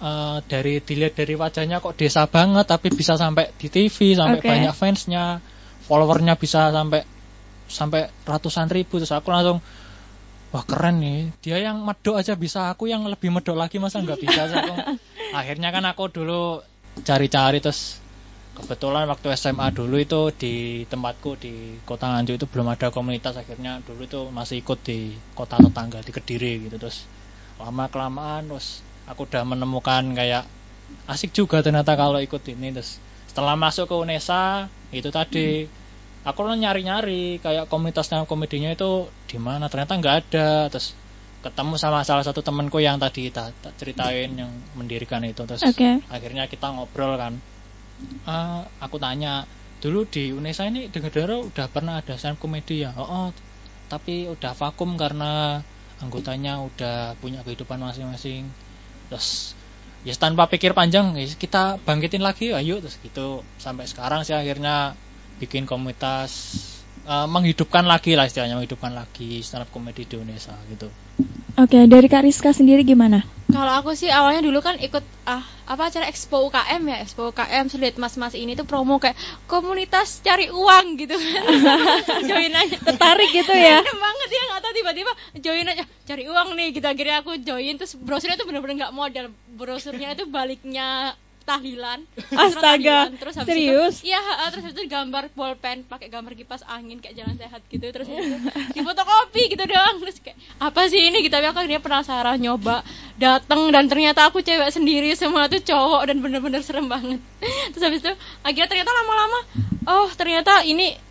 uh, 0.00 0.40
dari 0.48 0.80
dilihat 0.80 1.14
dari 1.18 1.36
wajahnya 1.36 1.84
kok 1.84 1.94
desa 2.00 2.24
banget 2.24 2.64
tapi 2.64 2.88
bisa 2.88 3.20
sampai 3.20 3.52
di 3.60 3.68
TV 3.68 4.16
sampai 4.16 4.40
okay. 4.40 4.50
banyak 4.50 4.74
fansnya 4.74 5.44
followernya 5.86 6.34
bisa 6.40 6.72
sampai 6.72 7.04
sampai 7.66 8.08
ratusan 8.24 8.70
ribu. 8.70 9.02
Terus 9.02 9.12
aku 9.12 9.28
langsung 9.30 9.58
wah 10.54 10.64
keren 10.64 11.02
nih. 11.02 11.20
Dia 11.42 11.58
yang 11.60 11.82
medok 11.84 12.16
aja 12.16 12.38
bisa 12.38 12.72
aku 12.72 12.88
yang 12.88 13.04
lebih 13.06 13.28
medok 13.28 13.58
lagi 13.58 13.76
masa 13.76 14.00
nggak 14.00 14.20
bisa? 14.22 14.48
Aku, 14.48 14.74
akhirnya 15.38 15.74
kan 15.74 15.84
aku 15.84 16.08
dulu 16.08 16.62
cari-cari 17.04 17.60
terus 17.60 18.00
kebetulan 18.56 19.04
waktu 19.12 19.36
SMA 19.36 19.68
dulu 19.76 20.00
itu 20.00 20.32
di 20.32 20.54
tempatku 20.88 21.36
di 21.36 21.76
kota 21.84 22.08
Nganjuk 22.08 22.40
itu 22.40 22.46
belum 22.48 22.72
ada 22.72 22.88
komunitas. 22.88 23.36
Akhirnya 23.36 23.84
dulu 23.84 24.08
itu 24.08 24.20
masih 24.32 24.64
ikut 24.64 24.80
di 24.80 25.12
kota 25.36 25.60
tetangga 25.60 26.00
di 26.00 26.12
Kediri 26.16 26.64
gitu. 26.64 26.80
Terus 26.80 27.04
lama 27.60 27.88
kelamaan 27.92 28.48
terus 28.48 28.80
aku 29.04 29.28
udah 29.28 29.44
menemukan 29.44 30.02
kayak 30.16 30.48
asik 31.04 31.36
juga 31.36 31.60
ternyata 31.60 31.92
kalau 32.00 32.16
ikut 32.16 32.40
ini. 32.48 32.72
Terus 32.72 32.96
setelah 33.28 33.54
masuk 33.60 33.92
ke 33.92 33.94
UNESA 33.94 34.72
itu 34.96 35.12
tadi 35.12 35.68
aku 36.24 36.40
nyari-nyari 36.48 37.38
kayak 37.44 37.68
komunitasnya 37.68 38.24
komedinya 38.24 38.72
itu 38.72 39.12
di 39.28 39.36
mana. 39.36 39.68
Ternyata 39.68 40.00
nggak 40.00 40.16
ada. 40.26 40.48
Terus 40.72 40.96
ketemu 41.44 41.76
sama 41.76 42.02
salah 42.02 42.24
satu 42.24 42.40
temanku 42.40 42.80
yang 42.80 42.96
tadi 42.96 43.28
tak, 43.28 43.52
ceritain 43.76 44.32
yang 44.32 44.48
mendirikan 44.80 45.20
itu. 45.28 45.44
Terus 45.44 45.60
okay. 45.60 46.00
akhirnya 46.08 46.48
kita 46.48 46.72
ngobrol 46.72 47.20
kan 47.20 47.36
uh, 48.28 48.62
aku 48.80 48.96
tanya 48.96 49.44
dulu 49.80 50.08
di 50.08 50.32
UNESA 50.32 50.72
ini 50.72 50.88
dengar-dengar 50.88 51.46
udah 51.52 51.66
pernah 51.68 52.00
ada 52.00 52.16
stand 52.16 52.40
komedi 52.40 52.82
ya 52.82 52.96
oh, 52.96 53.04
oh 53.04 53.28
tapi 53.86 54.26
udah 54.26 54.52
vakum 54.56 54.98
karena 54.98 55.62
anggotanya 56.02 56.60
udah 56.60 57.14
punya 57.22 57.40
kehidupan 57.46 57.78
masing-masing 57.80 58.48
terus 59.08 59.54
ya 60.02 60.14
tanpa 60.18 60.50
pikir 60.50 60.74
panjang 60.74 61.14
ya 61.14 61.24
kita 61.26 61.78
bangkitin 61.82 62.22
lagi 62.22 62.52
ayo 62.52 62.82
terus 62.82 62.98
gitu 63.00 63.46
sampai 63.58 63.86
sekarang 63.86 64.26
sih 64.26 64.34
akhirnya 64.34 64.98
bikin 65.38 65.68
komunitas 65.68 66.56
uh, 67.06 67.26
menghidupkan 67.30 67.86
lagi 67.86 68.18
lah 68.18 68.26
istilahnya 68.26 68.58
menghidupkan 68.58 68.92
lagi 68.92 69.40
stand 69.40 69.64
up 69.64 69.70
komedi 69.70 70.04
di 70.04 70.18
Indonesia 70.18 70.54
gitu. 70.68 70.88
Oke, 71.56 71.72
okay, 71.72 71.82
dari 71.88 72.04
Kak 72.10 72.24
Rizka 72.28 72.52
sendiri 72.52 72.84
gimana? 72.84 73.24
Kalau 73.48 73.72
aku 73.80 73.96
sih 73.96 74.12
awalnya 74.12 74.44
dulu 74.44 74.60
kan 74.60 74.76
ikut 74.76 75.00
ah 75.24 75.55
apa 75.66 75.90
acara 75.90 76.06
Expo 76.06 76.46
UKM 76.46 76.82
ya, 76.86 76.96
Expo 77.02 77.34
UKM 77.34 77.66
sulit 77.66 77.94
mas-mas 77.98 78.38
ini 78.38 78.54
tuh 78.54 78.62
promo 78.62 79.02
kayak 79.02 79.18
komunitas 79.50 80.22
cari 80.22 80.46
uang 80.48 80.86
gitu 81.02 81.18
kan. 81.18 81.42
join 82.30 82.54
aja. 82.54 82.76
Tertarik 82.78 83.30
gitu 83.34 83.50
ya. 83.50 83.82
banget 84.06 84.30
ya 84.30 84.42
nggak 84.46 84.60
tahu 84.62 84.72
tiba-tiba 84.78 85.12
join 85.42 85.66
aja 85.66 85.84
cari 86.06 86.24
uang 86.30 86.48
nih 86.54 86.68
gitu 86.78 86.86
akhirnya 86.86 87.16
aku 87.20 87.42
join 87.42 87.74
terus 87.74 87.98
brosurnya 87.98 88.38
tuh 88.38 88.46
bener-bener 88.46 88.86
nggak 88.86 88.94
modal 88.94 89.26
brosurnya 89.58 90.14
itu 90.14 90.24
baliknya 90.30 91.18
tahlilan 91.46 92.02
astaga 92.44 93.14
terus 93.14 93.38
habis 93.38 93.48
serius? 93.54 93.94
Iya 94.02 94.18
terus 94.50 94.66
habis 94.66 94.76
itu 94.76 94.84
gambar 94.90 95.30
bolpen 95.32 95.86
pakai 95.86 96.10
gambar 96.10 96.34
kipas 96.34 96.66
angin 96.66 96.98
kayak 96.98 97.22
jalan 97.22 97.38
sehat 97.38 97.62
gitu. 97.70 97.86
Terus 97.86 98.10
itu 98.10 98.36
di 98.74 98.80
fotokopi 98.82 99.54
gitu 99.54 99.64
doang. 99.64 100.02
Terus 100.02 100.18
kayak 100.18 100.36
apa 100.58 100.90
sih 100.90 101.00
ini? 101.06 101.22
Gitu 101.22 101.32
tapi 101.32 101.46
aku 101.46 101.62
akhirnya 101.62 101.78
penasaran 101.78 102.42
nyoba 102.42 102.82
datang 103.16 103.70
dan 103.70 103.86
ternyata 103.86 104.26
aku 104.26 104.42
cewek 104.42 104.74
sendiri 104.74 105.14
semua 105.14 105.46
tuh 105.46 105.62
cowok 105.62 106.02
dan 106.10 106.18
bener-bener 106.18 106.60
serem 106.60 106.90
banget. 106.90 107.22
Terus 107.72 107.82
habis 107.86 108.00
itu 108.02 108.12
akhirnya 108.42 108.68
ternyata 108.68 108.90
lama-lama 108.90 109.40
oh 109.86 110.08
ternyata 110.18 110.66
ini 110.66 111.05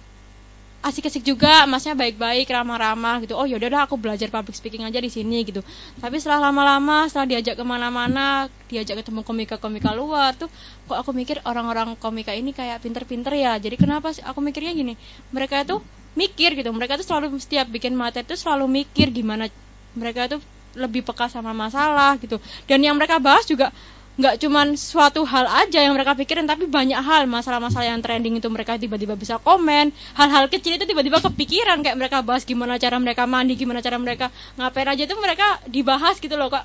asik-asik 0.86 1.26
juga 1.26 1.66
masnya 1.66 1.98
baik-baik 1.98 2.46
ramah-ramah 2.46 3.26
gitu. 3.26 3.34
Oh 3.34 3.50
yaudah 3.50 3.90
aku 3.90 3.98
belajar 3.98 4.30
public 4.30 4.54
speaking 4.54 4.86
aja 4.86 5.02
di 5.02 5.10
sini 5.10 5.42
gitu. 5.42 5.66
Tapi 5.98 6.22
setelah 6.22 6.54
lama-lama 6.54 7.10
setelah 7.10 7.26
diajak 7.26 7.58
ke 7.58 7.66
mana-mana 7.66 8.46
diajak 8.70 9.02
ketemu 9.02 9.26
komika-komika 9.26 9.98
luar 9.98 10.38
tuh 10.38 10.46
kok 10.86 10.98
aku 11.02 11.10
mikir 11.18 11.42
orang-orang 11.42 11.98
komika 11.98 12.38
ini 12.38 12.54
kayak 12.54 12.86
pinter-pinter 12.86 13.34
ya? 13.34 13.58
Jadi 13.58 13.82
kenapa 13.82 14.14
sih? 14.14 14.22
Aku 14.22 14.46
mikirnya 14.46 14.78
gini 14.78 14.94
mereka 15.34 15.66
itu 15.66 15.82
mikir 16.14 16.54
gitu. 16.54 16.70
Mereka 16.70 17.02
tuh 17.02 17.06
selalu 17.10 17.42
setiap 17.42 17.66
bikin 17.66 17.98
materi 17.98 18.30
tuh 18.30 18.38
selalu 18.38 18.86
mikir 18.86 19.10
gimana 19.10 19.50
mereka 19.98 20.38
tuh 20.38 20.42
lebih 20.78 21.02
peka 21.02 21.32
sama 21.34 21.50
masalah 21.56 22.14
gitu. 22.22 22.38
Dan 22.70 22.86
yang 22.86 22.94
mereka 22.94 23.18
bahas 23.18 23.50
juga 23.50 23.74
nggak 24.16 24.40
cuman 24.40 24.80
suatu 24.80 25.28
hal 25.28 25.44
aja 25.44 25.84
yang 25.84 25.92
mereka 25.92 26.16
pikirin 26.16 26.48
tapi 26.48 26.72
banyak 26.72 27.00
hal. 27.00 27.28
Masalah-masalah 27.28 27.92
yang 27.92 28.00
trending 28.00 28.40
itu 28.40 28.48
mereka 28.48 28.80
tiba-tiba 28.80 29.20
bisa 29.20 29.36
komen. 29.40 29.92
Hal-hal 30.16 30.48
kecil 30.48 30.80
itu 30.80 30.88
tiba-tiba 30.88 31.20
kepikiran 31.20 31.84
kayak 31.84 31.98
mereka 32.00 32.24
bahas 32.24 32.48
gimana 32.48 32.80
cara 32.80 32.96
mereka 32.96 33.28
mandi 33.28 33.60
gimana 33.60 33.84
cara 33.84 34.00
mereka 34.00 34.32
ngapain 34.56 34.88
aja 34.88 35.04
itu 35.04 35.16
mereka 35.20 35.60
dibahas 35.68 36.16
gitu 36.24 36.40
loh 36.40 36.48
kak. 36.48 36.64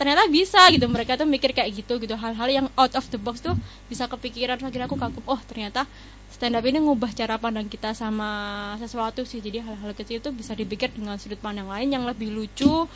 Ternyata 0.00 0.32
bisa 0.32 0.64
gitu 0.72 0.88
mereka 0.88 1.20
tuh 1.20 1.28
mikir 1.28 1.52
kayak 1.52 1.74
gitu 1.74 1.98
gitu. 1.98 2.14
Hal-hal 2.14 2.48
yang 2.48 2.66
out 2.78 2.94
of 2.94 3.04
the 3.10 3.18
box 3.18 3.42
tuh 3.42 3.58
bisa 3.90 4.06
kepikiran. 4.06 4.56
Akhirnya 4.62 4.86
aku 4.86 4.96
kagum 4.96 5.26
oh 5.26 5.40
ternyata 5.44 5.84
stand 6.30 6.54
up 6.54 6.64
ini 6.64 6.78
ngubah 6.78 7.10
cara 7.12 7.36
pandang 7.36 7.66
kita 7.66 7.92
sama 7.92 8.30
sesuatu 8.78 9.26
sih. 9.26 9.42
Jadi 9.42 9.60
hal-hal 9.60 9.92
kecil 9.92 10.22
itu 10.22 10.30
bisa 10.30 10.54
dipikir 10.54 10.94
dengan 10.94 11.18
sudut 11.18 11.42
pandang 11.42 11.66
lain 11.66 11.90
yang 11.90 12.06
lebih 12.06 12.30
lucu. 12.30 12.86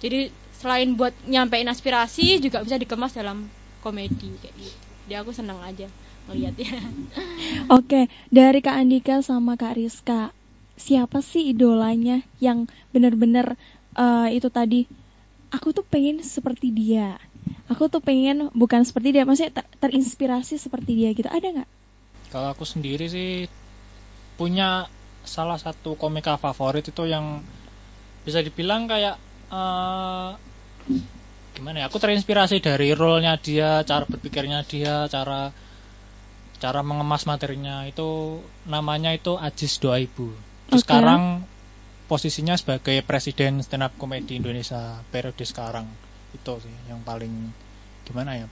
Jadi 0.00 0.32
selain 0.64 0.96
buat 0.96 1.12
nyampein 1.28 1.68
aspirasi 1.68 2.40
juga 2.40 2.64
bisa 2.64 2.80
dikemas 2.80 3.12
dalam 3.12 3.52
komedi 3.84 4.32
kayak 4.40 4.56
gitu 4.56 4.78
dia 5.04 5.20
aku 5.20 5.36
senang 5.36 5.60
aja 5.60 5.84
ngelihatnya 6.24 6.80
Oke, 7.76 8.08
dari 8.32 8.60
Kak 8.64 8.76
Andika 8.76 9.20
sama 9.20 9.56
Kak 9.56 9.76
Rizka, 9.76 10.32
siapa 10.76 11.20
sih 11.20 11.52
idolanya 11.52 12.24
yang 12.40 12.68
benar-benar 12.92 13.56
eh, 13.96 14.28
itu 14.36 14.48
tadi? 14.48 14.88
Aku 15.52 15.70
tuh 15.70 15.86
pengen 15.86 16.24
seperti 16.24 16.74
dia. 16.74 17.20
Aku 17.70 17.86
tuh 17.88 18.02
pengen 18.02 18.50
bukan 18.52 18.82
seperti 18.84 19.14
dia, 19.14 19.24
maksudnya 19.24 19.62
ter- 19.62 19.70
terinspirasi 19.80 20.58
seperti 20.58 20.98
dia 20.98 21.10
gitu. 21.14 21.30
Ada 21.30 21.62
nggak? 21.62 21.70
Kalau 22.34 22.48
aku 22.50 22.66
sendiri 22.66 23.06
sih 23.06 23.46
punya 24.34 24.90
salah 25.24 25.56
satu 25.56 25.94
komika 25.96 26.36
favorit 26.36 26.84
itu 26.84 27.06
yang 27.06 27.40
bisa 28.26 28.42
dibilang 28.42 28.90
kayak 28.90 29.16
eh, 29.52 30.30
gimana 31.54 31.84
ya? 31.84 31.86
Aku 31.86 32.02
terinspirasi 32.02 32.58
dari 32.58 32.92
role-nya 32.92 33.38
dia, 33.38 33.86
cara 33.86 34.04
berpikirnya 34.04 34.66
dia, 34.66 35.06
cara 35.06 35.54
cara 36.58 36.80
mengemas 36.80 37.28
materinya 37.28 37.84
itu 37.84 38.40
namanya 38.64 39.12
itu 39.12 39.36
Ajis 39.36 39.76
Doaibu. 39.78 40.32
Terus 40.70 40.80
Oke. 40.80 40.88
sekarang 40.88 41.44
posisinya 42.08 42.56
sebagai 42.56 43.00
presiden 43.04 43.60
stand 43.60 43.84
up 43.84 43.92
comedy 44.00 44.40
Indonesia 44.40 45.00
periode 45.12 45.44
sekarang. 45.44 45.84
Itu 46.32 46.58
sih 46.64 46.72
yang 46.88 47.04
paling 47.04 47.52
gimana 48.08 48.40
ya? 48.40 48.46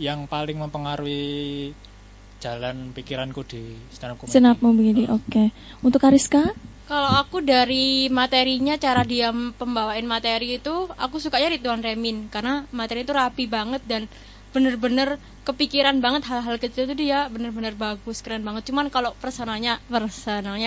Yang 0.00 0.26
paling 0.32 0.56
mempengaruhi 0.56 1.72
jalan 2.40 2.96
pikiranku 2.96 3.44
di 3.44 3.76
stand 3.92 4.16
up 4.16 4.24
comedy. 4.24 4.34
Senap 4.34 4.56
mau 4.64 4.72
begini. 4.72 5.04
Oke. 5.12 5.52
Untuk 5.84 6.00
Kak 6.00 6.16
Rizka? 6.16 6.56
Kalau 6.90 7.10
aku 7.22 7.38
dari 7.52 8.10
materinya, 8.20 8.74
cara 8.84 9.02
dia 9.12 9.28
pembawain 9.60 10.06
materi 10.14 10.46
itu, 10.58 10.74
aku 11.04 11.16
sukanya 11.24 11.48
Ridwan 11.54 11.80
Remin 11.86 12.16
karena 12.34 12.54
materi 12.78 13.00
itu 13.06 13.12
rapi 13.20 13.44
banget 13.56 13.82
dan 13.92 14.02
bener-bener 14.54 15.08
kepikiran 15.46 15.96
banget 16.04 16.22
hal-hal 16.30 16.56
kecil 16.64 16.82
itu 16.90 16.94
dia 17.06 17.18
bener-bener 17.34 17.74
bagus, 17.84 18.16
keren 18.24 18.42
banget. 18.48 18.62
Cuman 18.68 18.86
kalau 18.94 19.10
personalnya, 19.22 19.72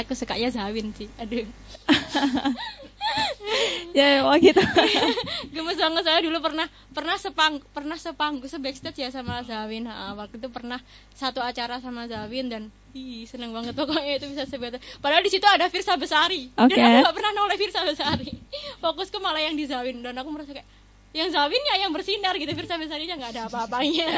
aku 0.04 0.14
sukanya 0.22 0.50
Zawin 0.58 0.88
sih. 0.98 1.10
Aduh. 1.22 1.46
Ya, 3.94 4.26
oh 4.26 4.34
gitu. 4.42 4.58
Gemes 5.54 5.78
banget 5.78 6.04
saya 6.04 6.20
dulu 6.26 6.42
pernah 6.42 6.66
pernah 6.90 7.14
sepang 7.22 7.62
pernah 7.70 7.94
sepanggu 7.94 8.50
sebackstage 8.50 9.06
ya 9.06 9.10
sama 9.14 9.46
Zawin. 9.46 9.86
Ha, 9.86 10.18
waktu 10.18 10.42
itu 10.42 10.50
pernah 10.50 10.82
satu 11.14 11.46
acara 11.46 11.78
sama 11.78 12.10
Zawin 12.10 12.50
dan 12.50 12.64
ih 12.98 13.30
seneng 13.30 13.54
banget 13.54 13.78
pokoknya 13.78 14.18
itu 14.18 14.34
bisa 14.34 14.50
sebatas. 14.50 14.82
Padahal 14.98 15.22
di 15.22 15.30
situ 15.30 15.46
ada 15.46 15.70
Firsa 15.70 15.94
Besari. 15.94 16.50
Oke. 16.58 16.74
Dan 16.74 17.06
aku 17.06 17.14
gak 17.14 17.16
pernah 17.22 17.32
noleh 17.38 17.58
Firsa 17.62 17.86
Besari. 17.86 18.34
Fokusku 18.82 19.22
malah 19.22 19.46
yang 19.46 19.54
di 19.54 19.70
Zawin 19.70 20.02
dan 20.02 20.18
aku 20.18 20.34
merasa 20.34 20.58
kayak 20.58 20.66
yang 21.14 21.30
Zawin 21.30 21.62
ya 21.62 21.86
yang 21.86 21.94
bersinar 21.94 22.34
gitu 22.42 22.50
Firsa 22.58 22.82
Besarinya 22.82 23.22
nggak 23.22 23.32
ada 23.38 23.44
apa-apanya. 23.46 24.10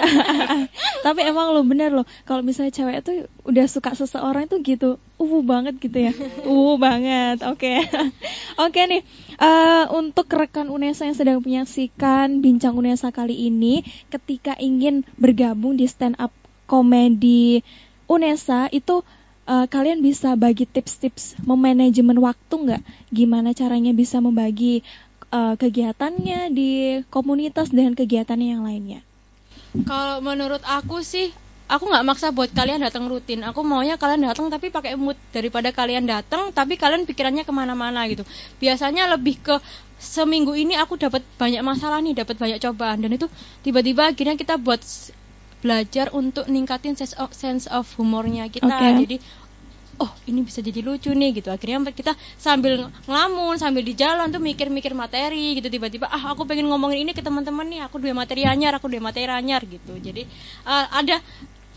Tapi 1.05 1.21
emang 1.27 1.51
lo 1.51 1.59
bener 1.67 1.91
loh, 1.91 2.07
kalau 2.23 2.39
misalnya 2.39 2.71
cewek 2.71 3.03
tuh 3.03 3.27
udah 3.43 3.67
suka 3.67 3.91
seseorang 3.99 4.47
tuh 4.47 4.63
gitu, 4.63 4.95
uh 5.19 5.35
banget 5.43 5.75
gitu 5.83 6.07
ya, 6.07 6.15
uh 6.47 6.73
banget. 6.79 7.43
Oke, 7.51 7.83
oke 8.63 8.79
nih. 8.87 9.03
eh, 9.35 9.85
untuk 9.91 10.31
rekan 10.31 10.71
Unesa 10.71 11.03
yang 11.03 11.19
sedang 11.19 11.43
menyaksikan 11.43 12.39
bincang 12.39 12.79
Unesa 12.79 13.11
kali 13.11 13.51
ini, 13.51 13.83
ketika 14.07 14.55
ingin 14.55 15.03
bergabung 15.19 15.75
di 15.75 15.91
stand 15.91 16.15
up 16.15 16.31
komedi 16.63 17.59
Unesa 18.07 18.71
itu 18.71 19.03
eh, 19.51 19.67
kalian 19.67 19.99
bisa 19.99 20.39
bagi 20.39 20.63
tips-tips 20.63 21.43
memanajemen 21.43 22.23
waktu 22.23 22.55
nggak? 22.55 22.83
Gimana 23.11 23.51
caranya 23.51 23.91
bisa 23.91 24.23
membagi 24.23 24.79
eh, 25.35 25.53
kegiatannya 25.59 26.39
di 26.55 27.03
komunitas 27.11 27.75
dan 27.75 27.91
kegiatannya 27.91 28.47
yang 28.55 28.63
lainnya? 28.63 29.01
Kalau 29.83 30.23
menurut 30.23 30.63
aku 30.63 31.03
sih, 31.03 31.35
aku 31.67 31.89
nggak 31.89 32.05
maksa 32.07 32.31
buat 32.31 32.47
kalian 32.53 32.79
datang 32.79 33.11
rutin. 33.11 33.43
Aku 33.43 33.65
maunya 33.65 33.99
kalian 33.99 34.23
datang 34.23 34.47
tapi 34.47 34.71
pakai 34.71 34.95
mood 34.95 35.19
daripada 35.35 35.73
kalian 35.75 36.05
datang 36.07 36.53
tapi 36.55 36.79
kalian 36.79 37.03
pikirannya 37.03 37.43
ke 37.43 37.51
mana-mana 37.51 38.05
gitu. 38.07 38.23
Biasanya 38.61 39.11
lebih 39.11 39.41
ke 39.41 39.55
seminggu 39.99 40.53
ini 40.53 40.77
aku 40.77 40.95
dapat 40.95 41.25
banyak 41.35 41.59
masalah 41.65 41.99
nih, 41.99 42.15
dapat 42.15 42.35
banyak 42.37 42.59
cobaan 42.61 43.03
dan 43.03 43.11
itu 43.11 43.27
tiba-tiba 43.65 44.11
akhirnya 44.13 44.37
kita 44.37 44.55
buat 44.61 44.79
belajar 45.65 46.13
untuk 46.13 46.45
ningkatin 46.45 46.93
sense 46.93 47.17
of, 47.17 47.33
sense 47.33 47.65
of 47.65 47.89
humornya 47.97 48.45
kita. 48.53 48.69
Oke. 48.69 48.87
Jadi 49.01 49.15
oh 49.99 50.11
ini 50.27 50.43
bisa 50.43 50.59
jadi 50.59 50.83
lucu 50.83 51.11
nih 51.11 51.39
gitu. 51.39 51.49
Akhirnya 51.51 51.79
kita 51.91 52.13
sambil 52.35 52.91
ngelamun 53.07 53.55
sambil 53.55 53.83
di 53.85 53.93
jalan 53.95 54.27
tuh 54.31 54.41
mikir-mikir 54.43 54.91
materi 54.91 55.59
gitu. 55.59 55.67
Tiba-tiba 55.71 56.07
ah 56.11 56.35
aku 56.35 56.43
pengen 56.43 56.67
ngomongin 56.67 57.07
ini 57.07 57.11
ke 57.15 57.23
teman-teman 57.23 57.65
nih. 57.67 57.81
Aku 57.87 57.99
dua 58.01 58.11
materi 58.11 58.43
anyar 58.43 58.75
aku 58.75 58.91
dua 58.91 59.01
materi 59.03 59.27
anyar 59.27 59.63
gitu. 59.63 59.95
Jadi 59.95 60.27
eh, 60.67 60.85
ada 60.91 61.19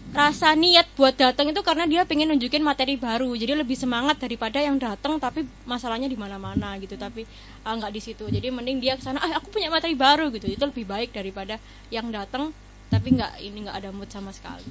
rasa 0.09 0.57
niat 0.57 0.89
buat 0.97 1.13
datang 1.13 1.53
itu 1.53 1.61
karena 1.61 1.85
dia 1.85 2.03
pengen 2.09 2.33
nunjukin 2.33 2.65
materi 2.65 2.97
baru. 2.97 3.31
Jadi 3.37 3.53
lebih 3.55 3.77
semangat 3.77 4.19
daripada 4.19 4.59
yang 4.59 4.81
datang 4.81 5.21
tapi 5.21 5.45
masalahnya 5.69 6.09
di 6.11 6.19
mana-mana 6.19 6.75
gitu. 6.83 6.99
Tapi 6.99 7.23
ah, 7.63 7.75
nggak 7.79 7.93
di 7.95 8.01
situ. 8.03 8.25
Jadi 8.27 8.51
mending 8.51 8.79
dia 8.83 8.99
ke 8.99 9.03
sana 9.05 9.23
ah 9.23 9.39
aku 9.39 9.55
punya 9.55 9.71
materi 9.71 9.95
baru 9.95 10.33
gitu. 10.35 10.51
Itu 10.51 10.67
lebih 10.67 10.89
baik 10.89 11.15
daripada 11.15 11.61
yang 11.95 12.11
datang 12.11 12.51
tapi 12.89 13.21
nggak 13.21 13.33
ini 13.45 13.69
nggak 13.69 13.77
ada 13.85 13.91
mood 13.93 14.09
sama 14.09 14.33
sekali 14.33 14.65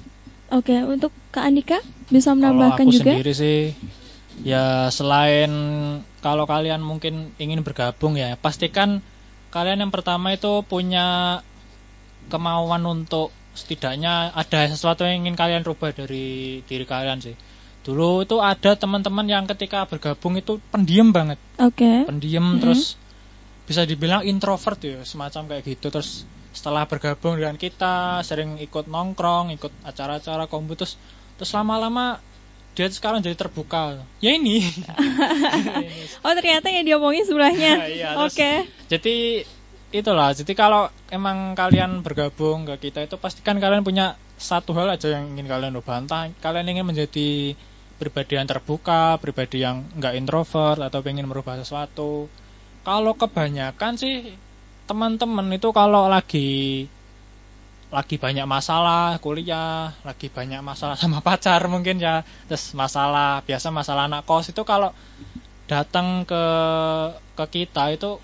Oke, 0.48 0.80
untuk 0.84 1.12
Kak 1.28 1.44
Andika 1.44 1.78
bisa 2.08 2.32
Kalau 2.32 2.40
menambahkan 2.40 2.88
aku 2.88 2.92
juga? 2.96 3.12
sendiri 3.12 3.32
sih 3.36 3.58
ya 4.46 4.88
selain 4.94 5.50
kalau 6.22 6.46
kalian 6.46 6.78
mungkin 6.78 7.34
ingin 7.42 7.66
bergabung 7.66 8.14
ya 8.14 8.38
pastikan 8.38 9.02
kalian 9.50 9.82
yang 9.82 9.90
pertama 9.90 10.30
itu 10.30 10.62
punya 10.62 11.40
kemauan 12.30 12.84
untuk 12.86 13.34
setidaknya 13.56 14.30
ada 14.30 14.70
sesuatu 14.70 15.02
yang 15.02 15.26
ingin 15.26 15.34
kalian 15.34 15.66
rubah 15.66 15.90
dari 15.90 16.60
diri 16.62 16.84
kalian 16.86 17.18
sih. 17.18 17.34
Dulu 17.82 18.22
itu 18.22 18.36
ada 18.38 18.76
teman-teman 18.76 19.24
yang 19.26 19.44
ketika 19.48 19.88
bergabung 19.88 20.36
itu 20.36 20.60
pendiam 20.68 21.10
banget, 21.10 21.40
Oke. 21.58 22.04
pendiam 22.04 22.56
Mhm. 22.56 22.60
terus 22.60 22.94
bisa 23.64 23.84
dibilang 23.88 24.24
introvert 24.24 24.80
ya 24.80 25.00
semacam 25.04 25.56
kayak 25.56 25.64
gitu 25.64 25.88
terus 25.92 26.24
setelah 26.58 26.90
bergabung 26.90 27.38
dengan 27.38 27.54
kita 27.54 28.18
sering 28.26 28.58
ikut 28.58 28.90
nongkrong 28.90 29.54
ikut 29.54 29.70
acara-acara 29.86 30.50
kombu 30.50 30.74
terus 30.74 30.98
lama-lama 31.54 32.18
dia 32.74 32.86
sekarang 32.90 33.22
jadi 33.22 33.34
terbuka. 33.34 34.02
Ya 34.22 34.38
ini. 34.38 34.62
Oh 36.22 36.30
ternyata 36.34 36.70
yang 36.70 36.86
diomongin 36.86 37.26
sebelahnya. 37.26 37.82
Iya, 37.90 38.14
Oke. 38.22 38.30
terus- 38.62 38.70
jadi 38.86 39.16
itulah. 39.90 40.30
Jadi 40.30 40.54
kalau 40.54 40.86
emang 41.10 41.58
kalian 41.58 42.06
bergabung 42.06 42.70
ke 42.70 42.90
kita 42.90 43.02
itu 43.02 43.18
pastikan 43.18 43.58
kalian 43.58 43.82
punya 43.82 44.14
satu 44.38 44.78
hal 44.78 44.94
aja 44.94 45.10
yang 45.10 45.34
ingin 45.34 45.50
kalian 45.50 45.74
ubah. 45.74 46.06
Entah 46.06 46.30
kalian 46.38 46.70
ingin 46.70 46.86
menjadi 46.86 47.58
pribadi 47.98 48.38
yang 48.38 48.46
terbuka 48.46 49.18
pribadi 49.18 49.66
yang 49.66 49.82
nggak 49.98 50.14
introvert 50.14 50.78
atau 50.78 51.02
pengen 51.02 51.26
merubah 51.26 51.58
sesuatu. 51.58 52.30
Kalau 52.86 53.18
kebanyakan 53.18 53.98
sih 53.98 54.38
teman-teman 54.88 55.46
itu 55.52 55.68
kalau 55.76 56.08
lagi 56.08 56.88
lagi 57.88 58.20
banyak 58.20 58.44
masalah 58.44 59.16
kuliah, 59.20 59.96
lagi 60.04 60.28
banyak 60.28 60.60
masalah 60.60 60.96
sama 61.00 61.20
pacar 61.20 61.60
mungkin 61.68 62.00
ya, 62.00 62.24
terus 62.48 62.72
masalah 62.72 63.44
biasa 63.44 63.68
masalah 63.68 64.08
anak 64.08 64.24
kos 64.24 64.52
itu 64.52 64.64
kalau 64.64 64.92
datang 65.68 66.24
ke 66.24 66.44
ke 67.36 67.44
kita 67.52 67.92
itu 67.92 68.16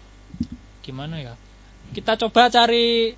gimana 0.81 1.21
ya? 1.21 1.35
Kita 1.93 2.17
coba 2.17 2.49
cari 2.49 3.13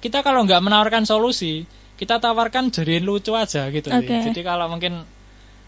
kita 0.00 0.20
kalau 0.20 0.44
nggak 0.44 0.60
menawarkan 0.60 1.08
solusi, 1.08 1.64
kita 1.96 2.20
tawarkan 2.20 2.68
jadiin 2.68 3.04
lucu 3.04 3.32
aja 3.32 3.68
gitu 3.72 3.88
sih. 3.88 3.96
Oke. 3.96 4.16
Jadi 4.32 4.40
kalau 4.44 4.68
mungkin 4.68 5.04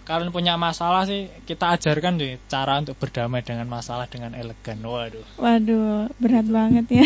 kalian 0.09 0.33
punya 0.33 0.57
masalah 0.57 1.05
sih 1.05 1.29
kita 1.45 1.77
ajarkan 1.77 2.17
deh 2.17 2.41
cara 2.49 2.81
untuk 2.81 2.97
berdamai 2.97 3.45
dengan 3.45 3.69
masalah 3.69 4.09
dengan 4.09 4.33
elegan. 4.33 4.81
Waduh. 4.81 5.21
Waduh, 5.37 6.09
berat 6.17 6.49
banget 6.49 6.89
ya. 6.89 7.05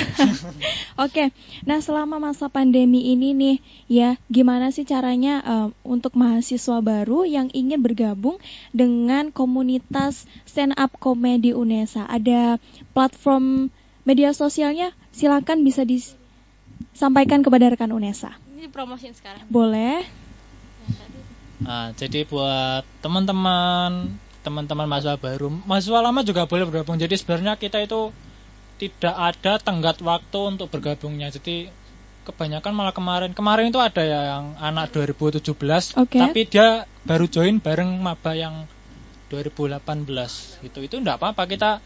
Oke, 1.04 1.34
nah 1.66 1.82
selama 1.82 2.22
masa 2.22 2.46
pandemi 2.46 3.10
ini 3.10 3.34
nih, 3.34 3.56
ya 3.90 4.14
gimana 4.30 4.70
sih 4.70 4.86
caranya 4.86 5.42
eh, 5.42 5.68
untuk 5.82 6.14
mahasiswa 6.14 6.78
baru 6.78 7.26
yang 7.26 7.50
ingin 7.50 7.82
bergabung 7.82 8.38
dengan 8.70 9.34
komunitas 9.34 10.30
stand 10.46 10.78
up 10.78 10.94
comedy 11.02 11.50
UNESA? 11.50 12.06
Ada 12.06 12.62
platform 12.94 13.74
media 14.06 14.30
sosialnya? 14.30 14.94
Silakan 15.10 15.66
bisa 15.66 15.82
disampaikan 15.82 17.42
kepada 17.42 17.66
rekan 17.66 17.90
UNESA. 17.90 18.38
ini 18.54 18.70
promosiin 18.70 19.10
sekarang 19.10 19.42
Boleh? 19.50 20.21
Nah, 21.62 21.94
jadi 21.94 22.26
buat 22.26 22.82
teman-teman, 23.00 24.18
teman-teman 24.42 24.86
mahasiswa 24.90 25.16
baru, 25.18 25.48
mahasiswa 25.48 26.00
lama 26.02 26.20
juga 26.26 26.46
boleh 26.50 26.66
bergabung. 26.66 26.98
Jadi 26.98 27.14
sebenarnya 27.14 27.54
kita 27.54 27.78
itu 27.82 28.10
tidak 28.82 29.14
ada 29.14 29.62
tenggat 29.62 30.02
waktu 30.02 30.38
untuk 30.42 30.68
bergabungnya. 30.74 31.30
Jadi 31.30 31.70
kebanyakan 32.26 32.72
malah 32.74 32.94
kemarin, 32.94 33.30
kemarin 33.34 33.70
itu 33.70 33.78
ada 33.78 34.02
ya 34.02 34.38
yang 34.38 34.58
anak 34.58 34.90
2017, 34.94 35.54
Oke. 35.98 36.18
tapi 36.18 36.40
dia 36.46 36.86
baru 37.06 37.26
join 37.26 37.58
bareng 37.62 37.98
maba 37.98 38.34
yang 38.34 38.66
2018 39.30 40.66
gitu. 40.66 40.78
Itu 40.82 40.98
enggak 40.98 41.22
apa-apa 41.22 41.46
kita 41.46 41.78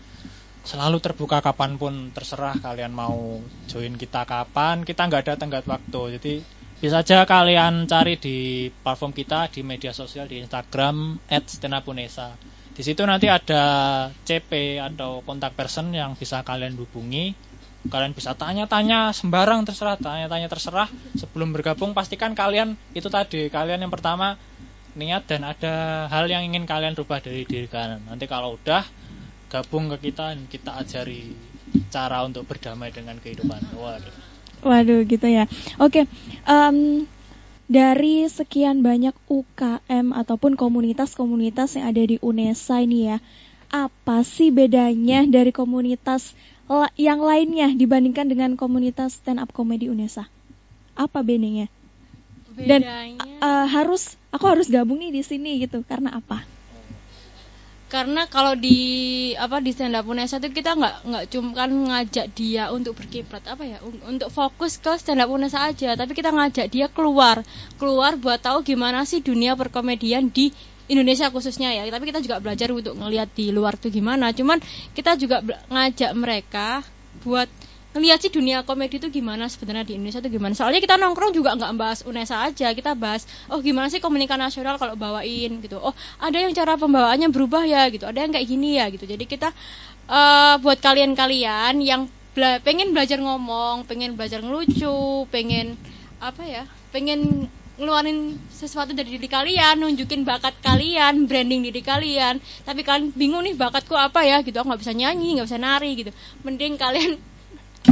selalu 0.67 0.99
terbuka 0.99 1.39
kapan 1.39 1.79
pun 1.79 2.11
terserah 2.11 2.59
kalian 2.59 2.91
mau 2.91 3.39
join 3.71 3.95
kita 3.95 4.27
kapan 4.27 4.83
kita 4.83 5.07
nggak 5.07 5.23
ada 5.23 5.35
tenggat 5.39 5.63
waktu 5.63 6.19
jadi 6.19 6.35
Bisa 6.77 7.01
aja 7.01 7.25
kalian 7.25 7.89
cari 7.89 8.21
di 8.21 8.69
platform 8.69 9.17
kita 9.17 9.49
di 9.49 9.65
media 9.65 9.97
sosial 9.97 10.29
di 10.29 10.45
Instagram 10.45 11.17
@stenapunesa. 11.25 12.37
Di 12.77 12.85
situ 12.85 13.01
nanti 13.09 13.33
ada 13.33 13.65
CP 14.13 14.77
atau 14.77 15.25
kontak 15.25 15.57
person 15.57 15.89
yang 15.97 16.13
bisa 16.21 16.45
kalian 16.45 16.77
hubungi. 16.77 17.33
Kalian 17.89 18.13
bisa 18.13 18.37
tanya-tanya 18.37 19.17
sembarang 19.17 19.65
terserah, 19.65 19.97
tanya-tanya 19.97 20.53
terserah. 20.53 20.93
Sebelum 21.17 21.57
bergabung 21.57 21.97
pastikan 21.97 22.37
kalian 22.37 22.77
itu 22.93 23.09
tadi, 23.09 23.49
kalian 23.49 23.81
yang 23.81 23.93
pertama 23.95 24.37
niat 24.93 25.25
dan 25.25 25.49
ada 25.49 26.05
hal 26.13 26.29
yang 26.29 26.45
ingin 26.45 26.69
kalian 26.69 26.93
rubah 26.93 27.25
dari 27.25 27.49
diri 27.49 27.73
kalian. 27.73 28.05
Nanti 28.05 28.29
kalau 28.29 28.61
udah 28.61 28.85
gabung 29.49 29.89
ke 29.97 30.13
kita 30.13 30.37
kita 30.53 30.77
ajari 30.77 31.33
cara 31.89 32.21
untuk 32.29 32.45
berdamai 32.45 32.93
dengan 32.93 33.17
kehidupan. 33.17 33.73
Waduh. 33.73 34.36
Waduh 34.65 35.05
gitu 35.05 35.27
ya. 35.29 35.45
Oke, 35.77 36.09
em, 36.49 36.77
dari 37.67 38.25
sekian 38.31 38.81
banyak 38.81 39.13
UKM 39.27 40.15
ataupun 40.15 40.55
komunitas-komunitas 40.55 41.77
yang 41.77 41.91
ada 41.91 42.03
di 42.07 42.17
UNESA 42.23 42.87
ini 42.87 43.11
ya, 43.13 43.19
apa 43.69 44.23
sih 44.23 44.55
bedanya 44.55 45.27
dari 45.27 45.51
komunitas 45.51 46.33
yang 46.99 47.23
lainnya 47.23 47.71
dibandingkan 47.75 48.27
dengan 48.27 48.55
komunitas 48.55 49.19
stand 49.23 49.43
up 49.43 49.51
comedy 49.53 49.91
UNESA? 49.91 50.27
Apa 50.97 51.21
bedanya? 51.23 51.69
Dan 52.57 52.81
Bedanya 52.83 53.23
eh, 53.43 53.67
harus 53.69 54.17
aku 54.33 54.45
harus 54.49 54.67
gabung 54.73 54.97
nih 55.03 55.13
di 55.13 55.23
sini 55.23 55.61
gitu 55.61 55.85
karena 55.85 56.17
apa? 56.17 56.56
Karena 57.87 58.27
kalau 58.27 58.59
di 58.59 58.79
apa 59.39 59.63
di 59.63 59.71
stand 59.71 59.95
up 59.95 60.11
Unesa 60.11 60.43
itu 60.43 60.51
kita 60.51 60.75
nggak 60.75 60.95
nggak 61.07 61.25
cuma 61.31 61.51
kan 61.55 61.71
ngajak 61.71 62.27
dia 62.35 62.75
untuk 62.75 62.99
berkiblat 62.99 63.47
apa 63.47 63.63
ya 63.63 63.79
un- 63.87 64.03
untuk 64.03 64.27
fokus 64.35 64.83
ke 64.83 64.99
stand 64.99 65.23
up 65.23 65.31
Unesa 65.31 65.71
aja. 65.71 65.95
Tapi 65.95 66.13
kita 66.19 66.35
ngajak 66.35 66.67
dia 66.67 66.91
keluar 66.91 67.47
keluar 67.79 68.19
buat 68.19 68.43
tahu 68.43 68.67
gimana 68.67 69.07
sih 69.07 69.23
dunia 69.23 69.55
perkomedian 69.55 70.35
di 70.35 70.51
Indonesia 70.91 71.31
khususnya 71.31 71.71
ya. 71.79 71.87
Tapi 71.87 72.11
kita 72.11 72.19
juga 72.19 72.43
belajar 72.43 72.75
untuk 72.75 72.99
ngelihat 72.99 73.31
di 73.39 73.55
luar 73.55 73.79
tuh 73.79 73.95
gimana. 73.95 74.35
Cuman 74.35 74.59
kita 74.91 75.15
juga 75.15 75.47
ngajak 75.71 76.11
mereka 76.19 76.83
buat 77.23 77.47
ngelihat 77.97 78.21
sih 78.21 78.29
dunia 78.29 78.61
komedi 78.63 79.01
itu 79.01 79.09
gimana 79.09 79.49
sebenarnya 79.49 79.89
di 79.89 79.97
Indonesia 79.97 80.21
itu 80.21 80.29
gimana. 80.37 80.53
Soalnya 80.53 80.85
kita 80.85 81.01
nongkrong 81.01 81.33
juga 81.33 81.57
nggak 81.57 81.73
bahas 81.81 82.01
Unesa 82.05 82.45
aja 82.45 82.69
kita 82.77 82.93
bahas 82.93 83.25
oh 83.49 83.59
gimana 83.65 83.89
sih 83.89 83.99
komunikasi 84.05 84.37
nasional 84.37 84.77
kalau 84.77 84.95
bawain? 84.95 85.65
gitu. 85.65 85.81
Oh 85.81 85.97
ada 86.21 86.37
yang 86.37 86.53
cara 86.53 86.77
pembawaannya 86.77 87.33
berubah 87.33 87.65
ya? 87.65 87.89
gitu. 87.89 88.05
Ada 88.05 88.29
yang 88.29 88.33
kayak 88.37 88.47
gini 88.47 88.77
ya? 88.77 88.87
gitu. 88.93 89.09
Jadi 89.09 89.25
kita 89.25 89.49
eh, 90.13 90.55
buat 90.61 90.79
kalian-kalian 90.79 91.81
yang 91.81 92.07
bela- 92.37 92.61
pengen 92.61 92.93
belajar 92.93 93.17
ngomong 93.17 93.89
pengen 93.89 94.13
belajar 94.13 94.45
ngelucu 94.45 95.25
pengen 95.33 95.81
apa 96.21 96.45
ya 96.45 96.63
pengen 96.93 97.49
ngeluarin 97.77 98.41
sesuatu 98.49 98.97
dari 98.97 99.21
diri 99.21 99.29
kalian 99.29 99.85
nunjukin 99.85 100.25
bakat 100.25 100.57
kalian 100.65 101.29
branding 101.29 101.61
diri 101.61 101.85
kalian 101.85 102.41
tapi 102.65 102.81
kalian 102.81 103.13
bingung 103.13 103.45
nih 103.45 103.57
bakatku 103.57 103.97
apa 103.97 104.21
ya 104.25 104.41
gitu. 104.45 104.57
Aku 104.61 104.69
nggak 104.69 104.83
bisa 104.85 104.93
nyanyi 104.97 105.41
nggak 105.41 105.49
bisa 105.49 105.61
nari 105.61 105.91
gitu. 105.97 106.13
Mending 106.45 106.77
kalian 106.77 107.17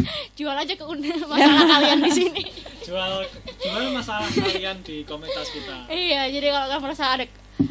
jual 0.39 0.57
aja 0.57 0.73
ke 0.75 0.85
masalah 1.27 1.67
kalian 1.79 1.99
di 2.03 2.13
sini 2.13 2.45
Jual 2.85 3.25
jual 3.65 3.85
masalah 3.97 4.29
kalian 4.29 4.85
di 4.85 5.09
komunitas 5.09 5.49
kita. 5.49 5.89
Iya, 5.89 6.29
jadi 6.29 6.53
kalau 6.53 6.67
kalian 6.69 6.85
merasa 6.85 7.05
ada 7.17 7.25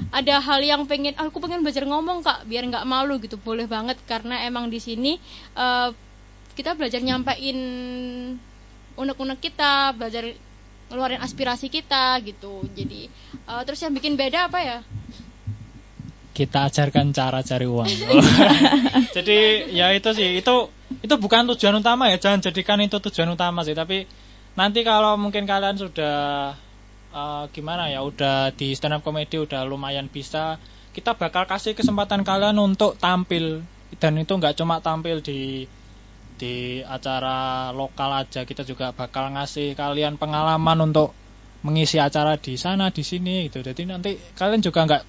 ada 0.09 0.36
hal 0.41 0.59
yang 0.65 0.89
pengen, 0.89 1.13
"Ah, 1.21 1.30
aku 1.30 1.38
pengen 1.38 1.61
belajar 1.61 1.86
ngomong 1.86 2.26
kak, 2.26 2.49
biar 2.49 2.65
nggak 2.65 2.88
malu 2.89 3.21
gitu, 3.21 3.38
boleh 3.38 3.69
banget 3.69 4.01
karena 4.09 4.41
emang 4.41 4.74
di 4.74 4.82
sini 4.82 5.21
eh, 5.53 5.89
kita 6.57 6.74
belajar 6.74 6.97
nyampein 7.05 7.57
unek-unek 8.97 9.38
kita, 9.38 9.93
belajar 9.93 10.34
ngeluarin 10.89 11.21
aspirasi 11.21 11.69
kita 11.69 12.17
gitu. 12.26 12.65
Jadi 12.74 13.05
eh, 13.38 13.61
terus 13.69 13.86
yang 13.86 13.93
bikin 13.93 14.17
beda 14.17 14.49
apa 14.49 14.59
ya? 14.65 14.80
kita 16.34 16.65
ajarkan 16.65 17.13
cara 17.13 17.45
cari 17.45 17.69
uang. 17.69 17.86
Jadi 19.15 19.69
ya 19.69 19.93
itu 19.93 20.09
sih, 20.17 20.41
itu 20.41 20.55
itu 21.01 21.15
bukan 21.17 21.49
tujuan 21.55 21.79
utama 21.79 22.11
ya, 22.11 22.19
jangan 22.19 22.43
jadikan 22.43 22.77
itu 22.83 22.99
tujuan 22.99 23.33
utama 23.33 23.63
sih. 23.65 23.73
Tapi 23.73 24.05
nanti 24.53 24.85
kalau 24.85 25.17
mungkin 25.17 25.47
kalian 25.47 25.79
sudah 25.79 26.53
eh, 27.13 27.43
gimana 27.55 27.89
ya, 27.89 28.05
udah 28.05 28.53
di 28.53 28.75
stand 28.77 28.99
up 28.99 29.01
comedy 29.01 29.41
udah 29.41 29.65
lumayan 29.65 30.11
bisa, 30.11 30.61
kita 30.93 31.17
bakal 31.17 31.49
kasih 31.49 31.73
kesempatan 31.73 32.21
kalian 32.21 32.59
untuk 32.61 32.99
tampil 33.01 33.65
dan 33.97 34.17
itu 34.17 34.33
nggak 34.33 34.57
cuma 34.57 34.81
tampil 34.81 35.21
di 35.21 35.65
di 36.33 36.81
acara 36.83 37.69
lokal 37.71 38.25
aja, 38.25 38.43
kita 38.43 38.65
juga 38.65 38.91
bakal 38.91 39.31
ngasih 39.37 39.77
kalian 39.77 40.17
pengalaman 40.17 40.91
untuk 40.91 41.13
mengisi 41.63 41.97
acara 42.01 42.35
di 42.35 42.59
sana 42.59 42.91
di 42.91 43.01
sini 43.05 43.47
gitu. 43.47 43.63
Jadi 43.63 43.87
nanti 43.87 44.19
kalian 44.35 44.59
juga 44.59 44.83
nggak 44.83 45.03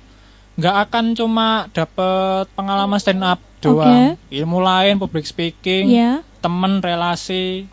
nggak 0.55 0.77
akan 0.87 1.05
cuma 1.19 1.67
dapet 1.75 2.47
pengalaman 2.55 3.01
stand 3.03 3.27
up 3.27 3.43
doang, 3.65 4.21
ilmu 4.29 4.59
lain, 4.61 4.95
public 5.01 5.25
speaking, 5.25 5.89
Ya. 5.89 6.21
temen, 6.45 6.85
relasi, 6.85 7.65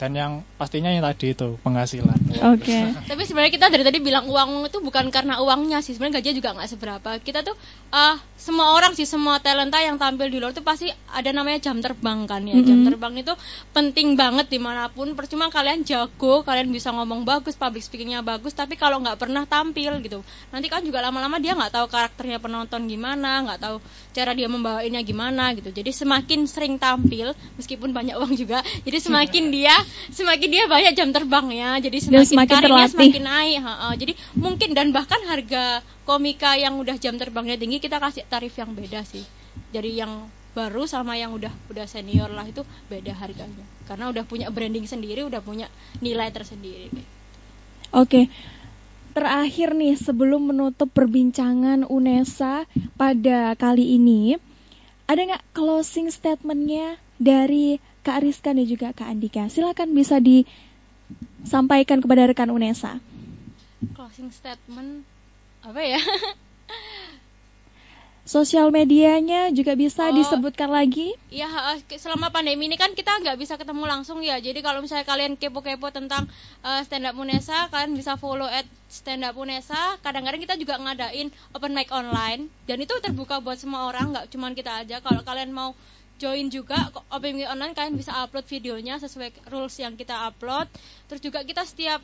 dan 0.00 0.16
yang 0.16 0.32
pastinya 0.58 0.90
yang 0.90 1.06
tadi 1.06 1.30
itu 1.32 1.54
penghasilan. 1.62 2.18
Oke. 2.58 2.78
Tapi 3.06 3.22
sebenarnya 3.22 3.52
kita 3.54 3.70
dari 3.70 3.86
tadi 3.86 3.98
bilang 4.02 4.26
uang 4.26 4.66
itu 4.66 4.82
bukan 4.82 5.06
karena 5.14 5.38
uangnya 5.38 5.78
sih. 5.86 5.94
Sebenarnya 5.94 6.18
gajinya 6.18 6.34
juga 6.34 6.50
nggak 6.58 6.68
seberapa. 6.68 7.10
Kita 7.22 7.46
tuh 7.46 7.54
ah 7.94 8.18
semua 8.34 8.74
orang 8.74 8.98
sih 8.98 9.06
semua 9.06 9.38
talenta 9.38 9.78
yang 9.78 10.02
tampil 10.02 10.26
di 10.26 10.42
luar 10.42 10.50
tuh 10.50 10.66
pasti 10.66 10.90
ada 11.14 11.30
namanya 11.30 11.70
jam 11.70 11.78
terbang 11.78 12.26
kan 12.26 12.42
ya. 12.42 12.58
Jam 12.58 12.82
Mhm. 12.82 12.86
terbang 12.90 13.14
itu 13.22 13.32
penting 13.70 14.18
banget 14.18 14.50
di 14.50 14.58
mana 14.58 14.90
pun. 14.90 15.14
Percuma 15.14 15.46
kalian 15.46 15.86
jago, 15.86 16.42
kalian 16.42 16.74
bisa 16.74 16.90
ngomong 16.90 17.22
bagus, 17.22 17.54
public 17.54 17.86
speakingnya 17.86 18.26
bagus. 18.26 18.50
Tapi 18.50 18.74
kalau 18.74 18.98
nggak 18.98 19.14
pernah 19.14 19.46
tampil 19.46 20.02
gitu, 20.02 20.26
nanti 20.50 20.66
kan 20.66 20.82
juga 20.82 20.98
lama-lama 20.98 21.38
dia 21.38 21.54
nggak 21.54 21.70
tahu 21.70 21.86
karakternya 21.86 22.42
penonton 22.42 22.90
gimana, 22.90 23.46
nggak 23.46 23.62
tahu 23.62 23.76
cara 24.10 24.34
dia 24.34 24.50
membawainnya 24.50 24.98
gimana 25.06 25.54
gitu. 25.54 25.70
Jadi 25.70 25.94
semakin 25.94 26.50
sering 26.50 26.74
tampil, 26.82 27.30
meskipun 27.54 27.94
banyak 27.94 28.18
uang 28.18 28.34
juga, 28.34 28.66
jadi 28.82 28.98
semakin 28.98 29.54
dia 29.54 29.74
semakin 30.10 30.47
dia 30.48 30.64
banyak 30.66 30.92
jam 30.96 31.08
terbangnya. 31.12 31.78
Jadi 31.78 31.98
Dan 32.08 32.24
semakin, 32.24 32.28
semakin 32.28 32.54
karirnya 32.56 32.68
terlatih. 32.88 32.92
semakin 32.96 33.24
naik. 33.24 33.58
ha, 33.62 33.74
ha. 33.74 33.88
Jadi 33.94 34.12
mungkin 34.36 34.68
dan 34.74 34.88
bahkan 34.90 35.20
harga 35.24 35.80
komika 36.08 36.56
yang 36.56 36.80
udah 36.80 36.96
jam 36.96 37.14
terbangnya 37.20 37.56
tinggi 37.60 37.78
kita 37.78 38.00
kasih 38.00 38.24
tarif 38.26 38.56
yang 38.56 38.72
beda 38.72 39.04
sih. 39.04 39.24
Jadi 39.70 40.00
yang 40.00 40.26
baru 40.56 40.88
sama 40.90 41.14
yang 41.14 41.30
udah 41.36 41.52
udah 41.70 41.86
senior 41.86 42.32
lah 42.32 42.42
itu 42.48 42.66
beda 42.90 43.14
harganya. 43.14 43.64
Karena 43.86 44.10
udah 44.10 44.24
punya 44.26 44.48
branding 44.50 44.88
sendiri, 44.88 45.22
udah 45.22 45.38
punya 45.38 45.70
nilai 46.02 46.32
tersendiri. 46.34 46.90
Oke. 47.94 48.26
Terakhir 49.16 49.74
nih 49.74 49.98
sebelum 49.98 50.54
menutup 50.54 50.94
perbincangan 50.94 51.82
UNESA 51.90 52.70
pada 52.94 53.58
kali 53.58 53.98
ini, 53.98 54.38
ada 55.10 55.18
nggak 55.18 55.44
closing 55.56 56.06
statementnya 56.12 57.00
dari 57.18 57.82
Kak 58.08 58.24
Rizka 58.24 58.56
dan 58.56 58.64
juga 58.64 58.96
Kak 58.96 59.04
Andika? 59.04 59.52
Silakan 59.52 59.92
bisa 59.92 60.16
disampaikan 60.16 62.00
kepada 62.00 62.24
rekan 62.24 62.48
UNESA. 62.48 62.96
Closing 63.92 64.32
statement 64.32 65.04
apa 65.60 65.80
ya? 65.84 66.00
Sosial 68.28 68.68
medianya 68.68 69.48
juga 69.56 69.72
bisa 69.72 70.08
Oh. 70.08 70.12
disebutkan 70.12 70.68
lagi. 70.68 71.16
Ya 71.32 71.48
selama 71.96 72.28
pandemi 72.28 72.68
ini 72.68 72.76
kan 72.76 72.92
kita 72.92 73.24
nggak 73.24 73.40
bisa 73.40 73.56
ketemu 73.56 73.88
langsung 73.88 74.20
ya. 74.20 74.36
Jadi 74.36 74.60
kalau 74.60 74.84
misalnya 74.84 75.08
kalian 75.08 75.40
kepo-kepo 75.40 75.88
tentang 75.88 76.28
eh, 76.60 76.80
stand 76.84 77.08
up 77.08 77.16
Unesa, 77.16 77.72
kalian 77.72 77.96
bisa 77.96 78.20
follow 78.20 78.44
at 78.44 78.68
stand 78.92 79.24
up 79.24 79.32
Unesa. 79.32 79.96
Kadang-kadang 80.04 80.44
kita 80.44 80.60
juga 80.60 80.76
ngadain 80.76 81.32
open 81.56 81.72
mic 81.72 81.88
online 81.88 82.52
dan 82.68 82.84
itu 82.84 82.92
terbuka 83.00 83.40
buat 83.40 83.56
semua 83.56 83.88
orang, 83.88 84.12
nggak 84.12 84.28
cuma 84.28 84.52
kita 84.52 84.84
aja. 84.84 85.00
Kalau 85.00 85.24
kalian 85.24 85.48
mau 85.48 85.72
join 86.18 86.50
juga 86.50 86.90
mic 87.22 87.46
online, 87.46 87.74
kalian 87.74 87.94
bisa 87.94 88.12
upload 88.26 88.44
videonya 88.50 88.98
sesuai 88.98 89.48
rules 89.48 89.78
yang 89.78 89.94
kita 89.94 90.28
upload. 90.28 90.66
Terus 91.06 91.22
juga 91.22 91.46
kita 91.46 91.62
setiap 91.64 92.02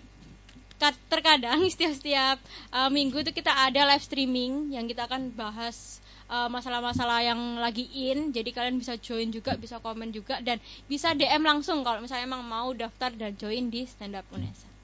kad- 0.79 1.03
terkadang 1.11 1.67
setiap-setiap 1.73 2.39
uh, 2.73 2.91
minggu 2.91 3.23
itu 3.23 3.33
kita 3.35 3.51
ada 3.51 3.87
live 3.91 4.05
streaming 4.05 4.75
yang 4.75 4.87
kita 4.87 5.07
akan 5.07 5.35
bahas 5.35 5.99
uh, 6.29 6.51
masalah-masalah 6.51 7.23
yang 7.23 7.39
lagi 7.59 7.87
in 7.91 8.35
jadi 8.35 8.51
kalian 8.51 8.77
bisa 8.79 8.99
join 8.99 9.31
juga 9.31 9.55
bisa 9.55 9.79
komen 9.79 10.11
juga 10.11 10.43
dan 10.43 10.59
bisa 10.91 11.15
DM 11.15 11.47
langsung 11.47 11.87
kalau 11.87 12.03
misalnya 12.03 12.27
emang 12.27 12.43
mau 12.45 12.75
daftar 12.75 13.15
dan 13.15 13.39
join 13.39 13.71
di 13.71 13.87
stand 13.87 14.19
up 14.19 14.27
Unesa 14.35 14.75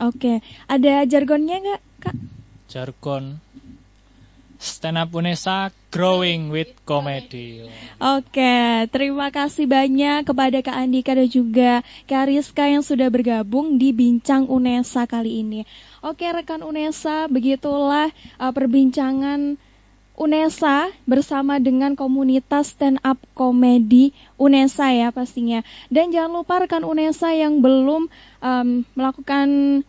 Oke, 0.00 0.40
ada 0.72 1.04
jargonnya 1.04 1.60
nggak, 1.60 1.82
Kak? 2.00 2.16
Jargon 2.72 3.44
stand 4.62 4.94
up 4.94 5.10
Unesa 5.10 5.74
growing 5.90 6.54
with 6.54 6.70
comedy. 6.86 7.66
Oke, 7.98 8.86
terima 8.94 9.34
kasih 9.34 9.66
banyak 9.66 10.22
kepada 10.22 10.62
Kak 10.62 10.78
Andika 10.78 11.18
dan 11.18 11.26
juga 11.26 11.82
Kak 12.06 12.30
Rizka 12.30 12.70
yang 12.70 12.86
sudah 12.86 13.10
bergabung 13.10 13.76
di 13.76 13.90
Bincang 13.90 14.46
UNESA 14.46 15.10
kali 15.10 15.42
ini. 15.42 15.66
Oke, 15.98 16.30
rekan 16.30 16.62
UNESA, 16.62 17.26
begitulah 17.26 18.14
uh, 18.38 18.52
perbincangan 18.54 19.58
UNESA 20.14 20.94
bersama 21.08 21.58
dengan 21.58 21.98
komunitas 21.98 22.78
stand 22.78 23.02
up 23.02 23.18
komedi 23.34 24.14
UNESA 24.38 24.94
ya 24.94 25.08
pastinya. 25.10 25.66
Dan 25.90 26.14
jangan 26.14 26.30
lupa 26.38 26.62
rekan 26.62 26.86
UNESA 26.86 27.34
yang 27.34 27.58
belum 27.58 28.06
um, 28.38 28.68
melakukan 28.94 29.82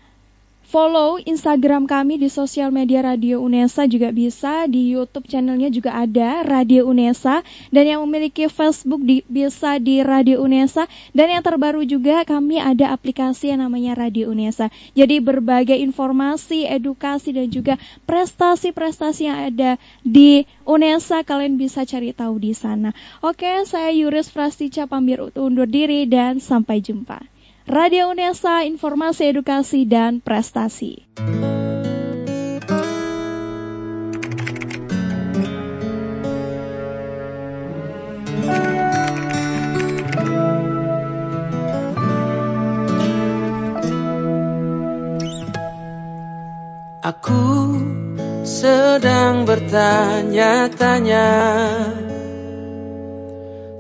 follow 0.64 1.20
Instagram 1.22 1.86
kami 1.86 2.18
di 2.18 2.32
sosial 2.32 2.72
media 2.72 3.03
Radio 3.03 3.43
Unesa 3.43 3.84
juga 3.86 4.09
bisa, 4.09 4.66
di 4.66 4.95
YouTube 4.95 5.28
channelnya 5.28 5.68
juga 5.68 5.93
ada 5.97 6.41
Radio 6.47 6.88
Unesa 6.88 7.43
dan 7.70 7.84
yang 7.89 7.99
memiliki 8.07 8.47
Facebook 8.47 9.03
di, 9.03 9.22
bisa 9.28 9.78
di 9.78 9.99
Radio 9.99 10.39
Unesa 10.39 10.88
dan 11.11 11.34
yang 11.34 11.43
terbaru 11.43 11.84
juga 11.84 12.24
kami 12.24 12.64
ada 12.64 12.95
aplikasi 12.95 13.51
yang 13.51 13.66
namanya 13.66 13.97
Radio 13.97 14.32
Unesa. 14.32 14.72
Jadi 14.95 15.20
berbagai 15.20 15.76
informasi, 15.76 16.70
edukasi 16.70 17.36
dan 17.36 17.51
juga 17.51 17.76
prestasi-prestasi 18.07 19.22
yang 19.28 19.39
ada 19.51 19.72
di 20.05 20.47
Unesa 20.64 21.26
kalian 21.28 21.59
bisa 21.59 21.84
cari 21.84 22.16
tahu 22.16 22.39
di 22.39 22.55
sana. 22.55 22.95
Oke, 23.20 23.68
saya 23.68 23.91
Yuris 23.91 24.32
Prastica 24.32 24.88
pamit 24.88 25.20
undur 25.36 25.68
diri 25.68 26.07
dan 26.07 26.39
sampai 26.39 26.80
jumpa. 26.80 27.32
Radio 27.64 28.11
Unesa, 28.11 28.68
informasi 28.68 29.32
edukasi 29.32 29.88
dan 29.88 30.20
prestasi. 30.20 31.07
Aku 46.99 47.80
sedang 48.43 49.47
bertanya-tanya 49.47 51.32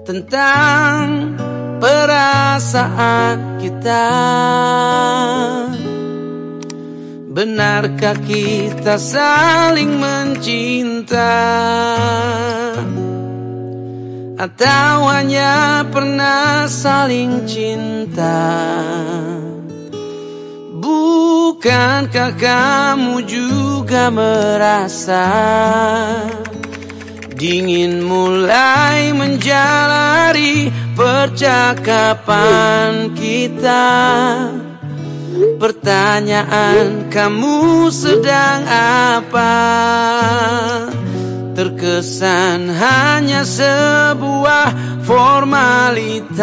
tentang 0.07 1.35
perasaan 1.83 3.59
kita. 3.59 4.07
Benarkah 7.33 8.15
kita 8.23 8.95
saling 8.95 9.99
mencinta? 9.99 11.35
Atau 14.39 14.95
hanya 15.11 15.83
pernah 15.91 16.71
saling 16.71 17.43
cinta? 17.43 18.47
Bukankah 20.79 22.31
kamu 22.39 23.27
juga 23.27 24.07
merasa 24.07 25.27
Dingin 27.33 28.05
mulai 28.05 29.09
menjalari 29.09 30.69
percakapan 30.93 32.29
kita. 33.17 33.89
Pertanyaan 35.57 37.09
kamu 37.09 37.89
sedang 37.89 38.69
apa? 38.69 39.55
Terkesan 41.57 42.69
hanya 42.69 43.41
sebuah 43.41 45.01
formalitas 45.01 46.37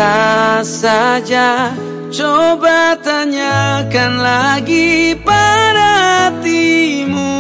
saja. 0.83 1.71
Coba 2.11 2.99
tanyakan 2.99 4.19
lagi 4.19 5.15
pada 5.23 5.91
hatimu 6.35 7.40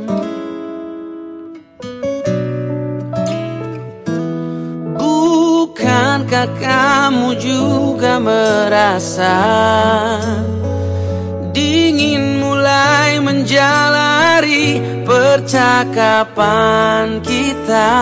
Bukankah 6.32 6.64
kamu 6.64 7.44
juga 7.44 8.16
merasa 8.24 9.36
Dingin 11.52 12.40
mulai 12.40 13.20
menjalari 13.20 14.80
percakapan 15.04 16.40
kita 17.20 18.00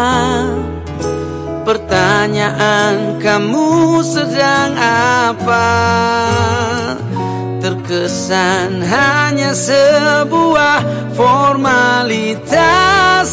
Pertanyaan 1.65 3.17
kamu 3.17 4.05
sedang 4.05 4.77
apa 4.77 5.65
Terkesan 7.59 8.79
hanya 8.79 9.51
sebuah 9.51 11.11
formalitas 11.11 12.47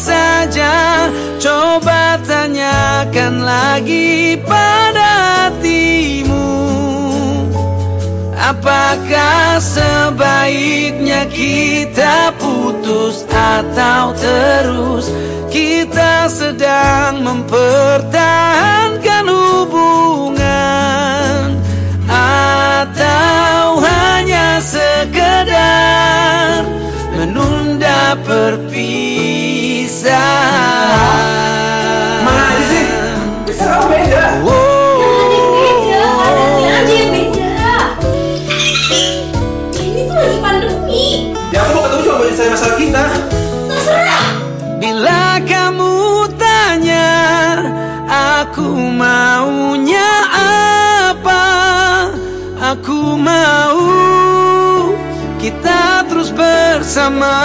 saja. 0.03 1.07
Coba 1.39 2.19
tanyakan 2.27 3.39
lagi 3.39 4.35
pada 4.43 5.47
hatimu. 5.47 6.43
Apakah 8.35 9.63
sebaiknya 9.63 11.31
kita 11.31 12.35
putus 12.35 13.23
atau 13.31 14.11
terus? 14.11 15.07
Kita 15.47 16.27
sedang 16.27 17.23
mempertahankan 17.23 19.23
hubungan 19.23 19.87
Atau 22.77 23.81
hanya 23.81 24.61
sekedar 24.61 26.61
menunda 27.17 28.13
perpisahan 28.21 29.06
bersama. 57.07 57.39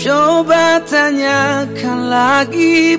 Coba 0.00 0.80
tanyakan 0.88 2.08
lagi 2.08 2.96